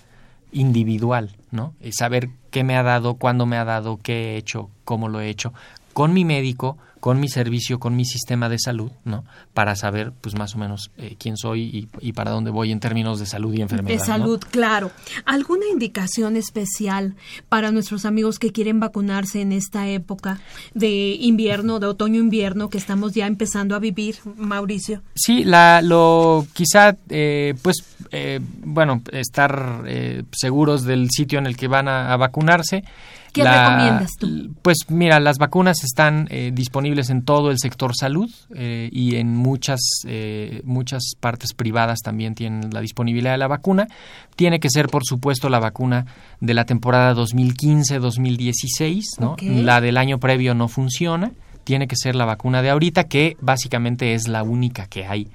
individual, 0.54 1.36
¿no? 1.52 1.74
Y 1.82 1.92
saber 1.92 2.30
qué 2.50 2.64
me 2.64 2.78
ha 2.78 2.84
dado, 2.84 3.16
cuándo 3.16 3.46
me 3.46 3.58
ha 3.58 3.66
dado, 3.66 4.00
qué 4.02 4.36
he 4.36 4.38
hecho, 4.38 4.70
cómo 4.86 5.10
lo 5.10 5.20
he 5.20 5.28
hecho, 5.28 5.54
con 5.92 6.14
mi 6.14 6.24
médico, 6.24 6.78
con 7.02 7.20
mi 7.20 7.28
servicio, 7.28 7.80
con 7.80 7.95
mi 7.95 8.06
sistema 8.06 8.47
de 8.47 8.60
salud, 8.60 8.91
¿no? 9.06 9.26
Para 9.56 9.76
saber, 9.76 10.14
pues 10.22 10.38
más 10.38 10.54
o 10.54 10.60
menos 10.60 10.91
eh, 10.97 11.16
quién 11.18 11.36
soy 11.36 11.89
y, 11.99 12.14
para 12.14 12.30
dónde 12.30 12.52
voy 12.52 12.72
en 12.72 12.80
términos 12.80 13.20
de 13.20 13.26
salud 13.26 13.52
y 13.56 13.62
enfermedad. 13.62 13.97
De 13.97 14.06
salud, 14.06 14.39
claro. 14.52 14.91
¿Alguna 15.26 15.66
indicación 15.66 16.38
especial 16.38 17.16
para 17.49 17.72
nuestros 17.72 18.06
amigos 18.06 18.38
que 18.38 18.52
quieren 18.52 18.80
vacunarse 18.80 19.41
en 19.41 19.52
esta 19.52 19.88
época 19.88 20.39
de 20.76 21.18
invierno, 21.20 21.80
de 21.80 21.88
otoño-invierno 21.88 22.70
que 22.70 22.78
estamos 22.78 23.14
ya 23.14 23.26
empezando 23.26 23.76
a 23.76 23.80
vivir, 23.80 24.18
Mauricio? 24.38 25.02
Sí, 25.16 25.43
la, 25.43 25.82
lo 25.82 26.45
quizá, 26.54 26.97
eh, 27.10 27.56
pues, 27.64 27.84
eh, 28.12 28.39
bueno, 28.64 29.02
estar 29.12 29.86
seguros 30.32 30.84
del 30.84 31.10
sitio 31.10 31.39
en 31.39 31.47
el 31.47 31.58
que 31.58 31.68
van 31.68 31.88
a 31.88 32.16
vacunarse. 32.16 32.84
¿Qué 33.34 33.44
recomiendas 33.44 34.12
tú? 34.20 34.54
Pues 34.62 34.78
mira, 34.90 35.20
las 35.20 35.38
vacunas 35.38 35.84
están 35.84 36.28
eh, 36.30 36.52
disponibles 36.54 37.10
en 37.10 37.24
todo 37.24 37.50
el 37.52 37.58
sector 37.60 37.96
salud 37.96 38.30
eh, 38.56 38.90
y 38.92 39.16
en 39.16 39.36
muchas, 39.36 39.80
eh, 40.06 40.62
muchas 40.66 41.14
partes 41.20 41.54
privadas 41.54 42.00
también 42.00 42.36
tienen 42.36 42.70
la 42.74 42.82
disponibilidad 42.82 43.32
de 43.32 43.38
la 43.38 43.48
vacuna. 43.48 43.88
Tiene 44.36 44.60
que 44.60 44.70
ser, 44.70 44.88
por 44.90 45.06
supuesto, 45.06 45.50
la 45.50 45.60
vacuna 45.60 46.06
de 46.40 46.54
la 46.54 46.66
temporada 46.66 47.14
2015-2016, 47.16 49.04
¿no? 49.20 49.36
La 49.42 49.82
del 49.82 49.98
año 49.98 50.20
previo 50.20 50.54
no 50.54 50.68
funciona. 50.68 51.32
Tiene 51.64 51.88
que 51.88 51.96
ser 51.96 52.16
la 52.16 52.26
vacuna 52.26 52.62
de 52.62 52.70
ahorita, 52.70 53.06
que 53.06 53.38
básicamente 53.40 54.14
es 54.14 54.28
la 54.28 54.44
única 54.44 54.88
que 54.88 55.06
hay 55.06 55.30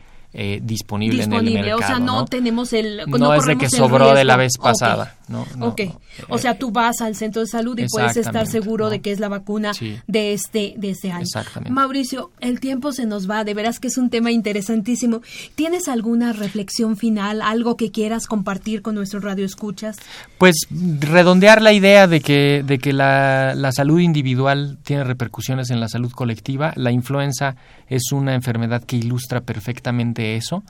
disponible, 0.63 1.25
en 1.25 1.33
el 1.33 1.45
mercado. 1.53 1.79
O 1.79 1.83
sea, 1.83 1.99
no, 1.99 2.25
tenemos 2.27 2.73
el. 2.73 3.03
No, 3.07 3.35
es 3.35 3.45
de 3.45 3.57
que 3.57 3.69
sobró 3.71 4.15
de 4.15 4.25
la 4.25 4.37
vez 4.37 4.59
pasada. 4.59 5.17
¿no? 5.29 5.45
ok, 5.61 5.81
o 6.29 6.39
sea, 6.39 6.57
tú 6.57 6.71
vas 6.71 7.01
al 7.01 7.17
centro 7.17 7.43
de 7.43 7.49
salud 7.49 7.77
y 7.79 7.87
puedes 7.89 8.17
estar 8.17 8.47
seguro 8.47 8.91
de 8.91 9.01
que 9.01 9.11
es 9.11 9.19
la 9.19 9.29
vacuna 9.29 9.73
de 10.07 10.33
este 10.33 10.75
de 10.77 10.91
este 10.91 11.11
año. 11.11 11.23
Exactamente. 11.23 11.73
Mauricio, 11.73 12.31
el 12.41 12.61
tiempo 12.61 12.93
se 12.93 13.07
nos 13.07 13.29
va, 13.29 13.45
de 13.45 13.55
veras 13.55 13.81
que 13.81 13.89
es 13.89 13.99
un 13.99 14.11
tema 14.11 14.31
interesantísimo. 14.31 15.23
¿Tienes 15.55 15.89
alguna 15.89 16.33
reflexión 16.33 16.97
final, 16.97 17.43
algo 17.43 17.77
que 17.77 17.91
quieras 17.91 18.27
compartir 18.27 18.83
con 18.83 18.95
nuestros 18.95 19.25
radioescuchas? 19.25 19.97
Pues 20.39 20.55
redondear 21.01 21.63
la 21.63 21.73
idea 21.73 22.07
de 22.07 22.21
que, 22.21 22.63
de 22.65 22.79
que 22.79 22.93
la, 22.93 23.55
la 23.55 23.73
salud 23.73 24.01
individual 24.01 24.79
tiene 24.85 25.05
repercusiones 25.05 25.71
en 25.71 25.81
la 25.81 25.89
salud 25.89 26.13
colectiva. 26.13 26.73
La 26.77 26.93
influenza 26.93 27.57
es 27.89 28.13
una 28.13 28.35
enfermedad 28.35 28.85
que 28.85 28.97
ilustra 28.97 29.41
perfectamente 29.41 30.26
eso. 30.35 30.65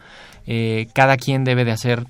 Eh, 0.46 0.88
cada 0.92 1.16
quien 1.16 1.44
debe 1.44 1.64
de 1.64 1.72
hacer 1.72 2.06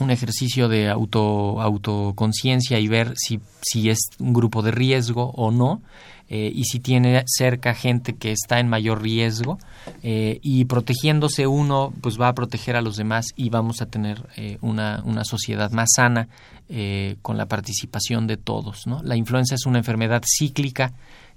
un 0.00 0.10
ejercicio 0.10 0.68
de 0.68 0.88
auto 0.88 1.60
autoconciencia 1.60 2.78
y 2.78 2.88
ver 2.88 3.14
si, 3.16 3.40
si 3.62 3.90
es 3.90 3.98
un 4.18 4.32
grupo 4.32 4.62
de 4.62 4.70
riesgo 4.70 5.30
o 5.30 5.50
no 5.50 5.82
eh, 6.28 6.52
y 6.54 6.64
si 6.64 6.78
tiene 6.78 7.22
cerca 7.26 7.74
gente 7.74 8.14
que 8.14 8.32
está 8.32 8.60
en 8.60 8.68
mayor 8.68 9.02
riesgo 9.02 9.58
eh, 10.02 10.38
y 10.42 10.66
protegiéndose 10.66 11.46
uno 11.46 11.92
pues 12.00 12.20
va 12.20 12.28
a 12.28 12.34
proteger 12.34 12.76
a 12.76 12.82
los 12.82 12.96
demás 12.96 13.26
y 13.34 13.48
vamos 13.50 13.80
a 13.80 13.86
tener 13.86 14.22
una, 14.60 15.02
una, 15.04 15.24
sociedad 15.24 15.70
más 15.72 15.88
sana 15.96 16.28
con 17.22 17.38
la 17.38 17.46
participación 17.46 18.26
de 18.26 18.36
todos. 18.36 18.86
¿no? 18.86 19.02
La 19.02 19.16
influenza 19.16 19.54
es 19.54 19.66
una 19.66 19.78
enfermedad 19.78 20.22
cíclica 20.26 20.92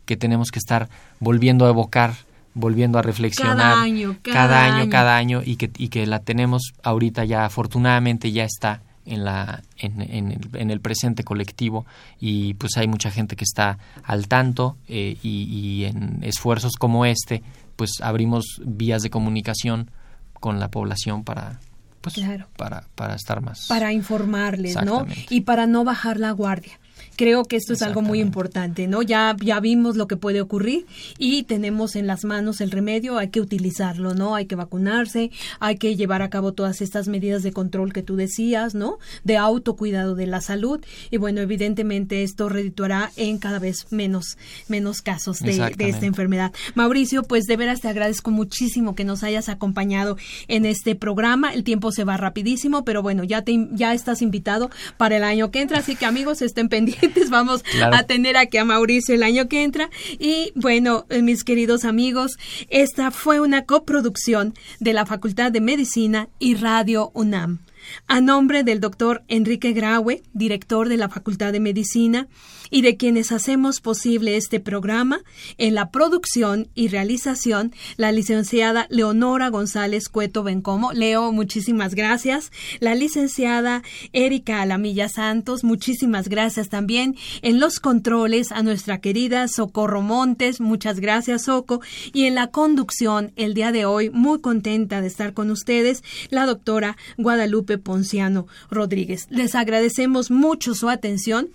que 0.05 0.17
tenemos 0.17 0.51
que 0.51 0.59
estar 0.59 0.89
volviendo 1.19 1.65
a 1.65 1.69
evocar 1.69 2.15
volviendo 2.53 2.99
a 2.99 3.01
reflexionar 3.01 3.57
cada 3.57 3.81
año, 3.81 4.17
cada, 4.21 4.65
año, 4.65 4.89
cada 4.89 5.15
año 5.15 5.41
y 5.43 5.55
que, 5.55 5.71
y 5.77 5.89
que 5.89 6.05
la 6.05 6.19
tenemos 6.19 6.73
ahorita 6.83 7.25
ya 7.25 7.45
afortunadamente 7.45 8.31
ya 8.31 8.43
está 8.43 8.81
en 9.05 9.23
la 9.23 9.63
en, 9.77 10.01
en, 10.01 10.31
el, 10.31 10.49
en, 10.53 10.69
el, 10.69 10.79
presente 10.79 11.23
colectivo 11.23 11.85
y 12.19 12.53
pues 12.55 12.77
hay 12.77 12.87
mucha 12.87 13.09
gente 13.09 13.35
que 13.35 13.43
está 13.43 13.79
al 14.03 14.27
tanto 14.27 14.77
eh, 14.87 15.17
y, 15.23 15.43
y, 15.43 15.85
en 15.85 16.19
esfuerzos 16.23 16.73
como 16.77 17.05
este 17.05 17.41
pues 17.75 17.93
abrimos 18.01 18.61
vías 18.63 19.01
de 19.01 19.09
comunicación 19.09 19.89
con 20.33 20.59
la 20.59 20.69
población 20.69 21.23
para 21.23 21.59
pues 22.01 22.15
para, 22.57 22.87
para 22.95 23.15
estar 23.15 23.41
más 23.41 23.65
para 23.67 23.93
informarles 23.93 24.75
no 24.83 25.07
y 25.29 25.41
para 25.41 25.67
no 25.67 25.83
bajar 25.83 26.19
la 26.19 26.31
guardia 26.31 26.79
creo 27.21 27.45
que 27.45 27.55
esto 27.55 27.73
es 27.73 27.83
algo 27.83 28.01
muy 28.01 28.19
importante, 28.19 28.87
¿no? 28.87 29.03
Ya, 29.03 29.35
ya 29.39 29.59
vimos 29.59 29.95
lo 29.95 30.07
que 30.07 30.17
puede 30.17 30.41
ocurrir 30.41 30.87
y 31.19 31.43
tenemos 31.43 31.95
en 31.95 32.07
las 32.07 32.23
manos 32.23 32.61
el 32.61 32.71
remedio, 32.71 33.19
hay 33.19 33.29
que 33.29 33.39
utilizarlo, 33.39 34.15
¿no? 34.15 34.33
Hay 34.33 34.47
que 34.47 34.55
vacunarse, 34.55 35.29
hay 35.59 35.77
que 35.77 35.95
llevar 35.95 36.23
a 36.23 36.31
cabo 36.31 36.53
todas 36.53 36.81
estas 36.81 37.07
medidas 37.07 37.43
de 37.43 37.51
control 37.51 37.93
que 37.93 38.01
tú 38.01 38.15
decías, 38.15 38.73
¿no? 38.73 38.97
De 39.23 39.37
autocuidado 39.37 40.15
de 40.15 40.25
la 40.25 40.41
salud 40.41 40.83
y 41.11 41.17
bueno, 41.17 41.41
evidentemente 41.41 42.23
esto 42.23 42.49
redituará 42.49 43.11
en 43.17 43.37
cada 43.37 43.59
vez 43.59 43.85
menos, 43.91 44.39
menos 44.67 45.03
casos 45.03 45.41
de, 45.41 45.75
esta 45.77 46.07
enfermedad. 46.07 46.51
Mauricio, 46.73 47.21
pues 47.21 47.43
de 47.43 47.55
veras 47.55 47.81
te 47.81 47.87
agradezco 47.87 48.31
muchísimo 48.31 48.95
que 48.95 49.05
nos 49.05 49.21
hayas 49.21 49.47
acompañado 49.47 50.17
en 50.47 50.65
este 50.65 50.95
programa. 50.95 51.53
El 51.53 51.63
tiempo 51.63 51.91
se 51.91 52.03
va 52.03 52.17
rapidísimo, 52.17 52.83
pero 52.83 53.03
bueno, 53.03 53.23
ya 53.23 53.43
te, 53.43 53.67
ya 53.73 53.93
estás 53.93 54.23
invitado 54.23 54.71
para 54.97 55.17
el 55.17 55.23
año 55.23 55.51
que 55.51 55.61
entra, 55.61 55.77
así 55.77 55.95
que 55.95 56.07
amigos 56.07 56.41
estén 56.41 56.67
pendientes 56.69 57.10
vamos 57.29 57.63
a 57.91 58.03
tener 58.03 58.37
aquí 58.37 58.57
a 58.57 58.65
Mauricio 58.65 59.15
el 59.15 59.23
año 59.23 59.47
que 59.47 59.63
entra. 59.63 59.89
Y 60.19 60.51
bueno, 60.55 61.05
eh, 61.09 61.21
mis 61.21 61.43
queridos 61.43 61.85
amigos, 61.85 62.37
esta 62.69 63.11
fue 63.11 63.39
una 63.39 63.65
coproducción 63.65 64.53
de 64.79 64.93
la 64.93 65.05
Facultad 65.05 65.51
de 65.51 65.61
Medicina 65.61 66.29
y 66.39 66.55
Radio 66.55 67.11
UNAM. 67.13 67.59
A 68.07 68.21
nombre 68.21 68.63
del 68.63 68.79
doctor 68.79 69.23
Enrique 69.27 69.73
Graue, 69.73 70.23
director 70.33 70.89
de 70.89 70.97
la 70.97 71.09
Facultad 71.09 71.51
de 71.51 71.59
Medicina, 71.59 72.27
y 72.71 72.81
de 72.81 72.95
quienes 72.97 73.31
hacemos 73.31 73.81
posible 73.81 74.37
este 74.37 74.59
programa, 74.59 75.19
en 75.57 75.75
la 75.75 75.91
producción 75.91 76.69
y 76.73 76.87
realización, 76.87 77.73
la 77.97 78.11
licenciada 78.13 78.87
Leonora 78.89 79.49
González 79.49 80.07
Cueto 80.07 80.41
Bencomo. 80.41 80.93
Leo, 80.93 81.33
muchísimas 81.33 81.93
gracias. 81.93 82.51
La 82.79 82.95
licenciada 82.95 83.83
Erika 84.13 84.61
Alamilla 84.61 85.09
Santos, 85.09 85.65
muchísimas 85.65 86.29
gracias 86.29 86.69
también. 86.69 87.15
En 87.41 87.59
los 87.59 87.81
controles, 87.81 88.53
a 88.53 88.63
nuestra 88.63 89.01
querida 89.01 89.49
Socorro 89.49 90.01
Montes, 90.01 90.61
muchas 90.61 91.01
gracias, 91.01 91.43
Soco. 91.43 91.81
Y 92.13 92.25
en 92.25 92.35
la 92.35 92.47
conducción, 92.47 93.33
el 93.35 93.53
día 93.53 93.73
de 93.73 93.85
hoy, 93.85 94.09
muy 94.11 94.39
contenta 94.39 95.01
de 95.01 95.07
estar 95.07 95.33
con 95.33 95.51
ustedes, 95.51 96.03
la 96.29 96.45
doctora 96.45 96.95
Guadalupe 97.17 97.70
Ponciano 97.77 98.47
Rodríguez. 98.69 99.27
Les 99.29 99.55
agradecemos 99.55 100.31
mucho 100.31 100.73
su 100.73 100.89
atención 100.89 101.49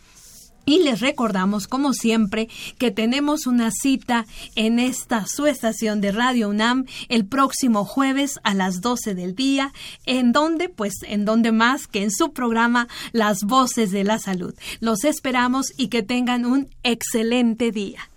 y 0.66 0.80
les 0.80 1.00
recordamos, 1.00 1.68
como 1.68 1.92
siempre, 1.92 2.48
que 2.76 2.90
tenemos 2.90 3.46
una 3.46 3.70
cita 3.70 4.26
en 4.56 4.80
esta 4.80 5.24
su 5.26 5.46
estación 5.46 6.00
de 6.00 6.10
Radio 6.10 6.48
UNAM 6.48 6.86
el 7.08 7.24
próximo 7.24 7.84
jueves 7.84 8.40
a 8.42 8.52
las 8.52 8.80
12 8.80 9.14
del 9.14 9.36
día, 9.36 9.72
en 10.04 10.32
donde, 10.32 10.68
pues, 10.68 10.94
en 11.06 11.24
donde 11.24 11.52
más 11.52 11.86
que 11.86 12.02
en 12.02 12.10
su 12.10 12.32
programa 12.32 12.88
Las 13.12 13.44
Voces 13.44 13.92
de 13.92 14.02
la 14.02 14.18
Salud. 14.18 14.54
Los 14.80 15.04
esperamos 15.04 15.72
y 15.78 15.86
que 15.86 16.02
tengan 16.02 16.44
un 16.44 16.68
excelente 16.82 17.70
día. 17.70 18.10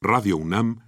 Radio 0.00 0.38
UNAM 0.38 0.87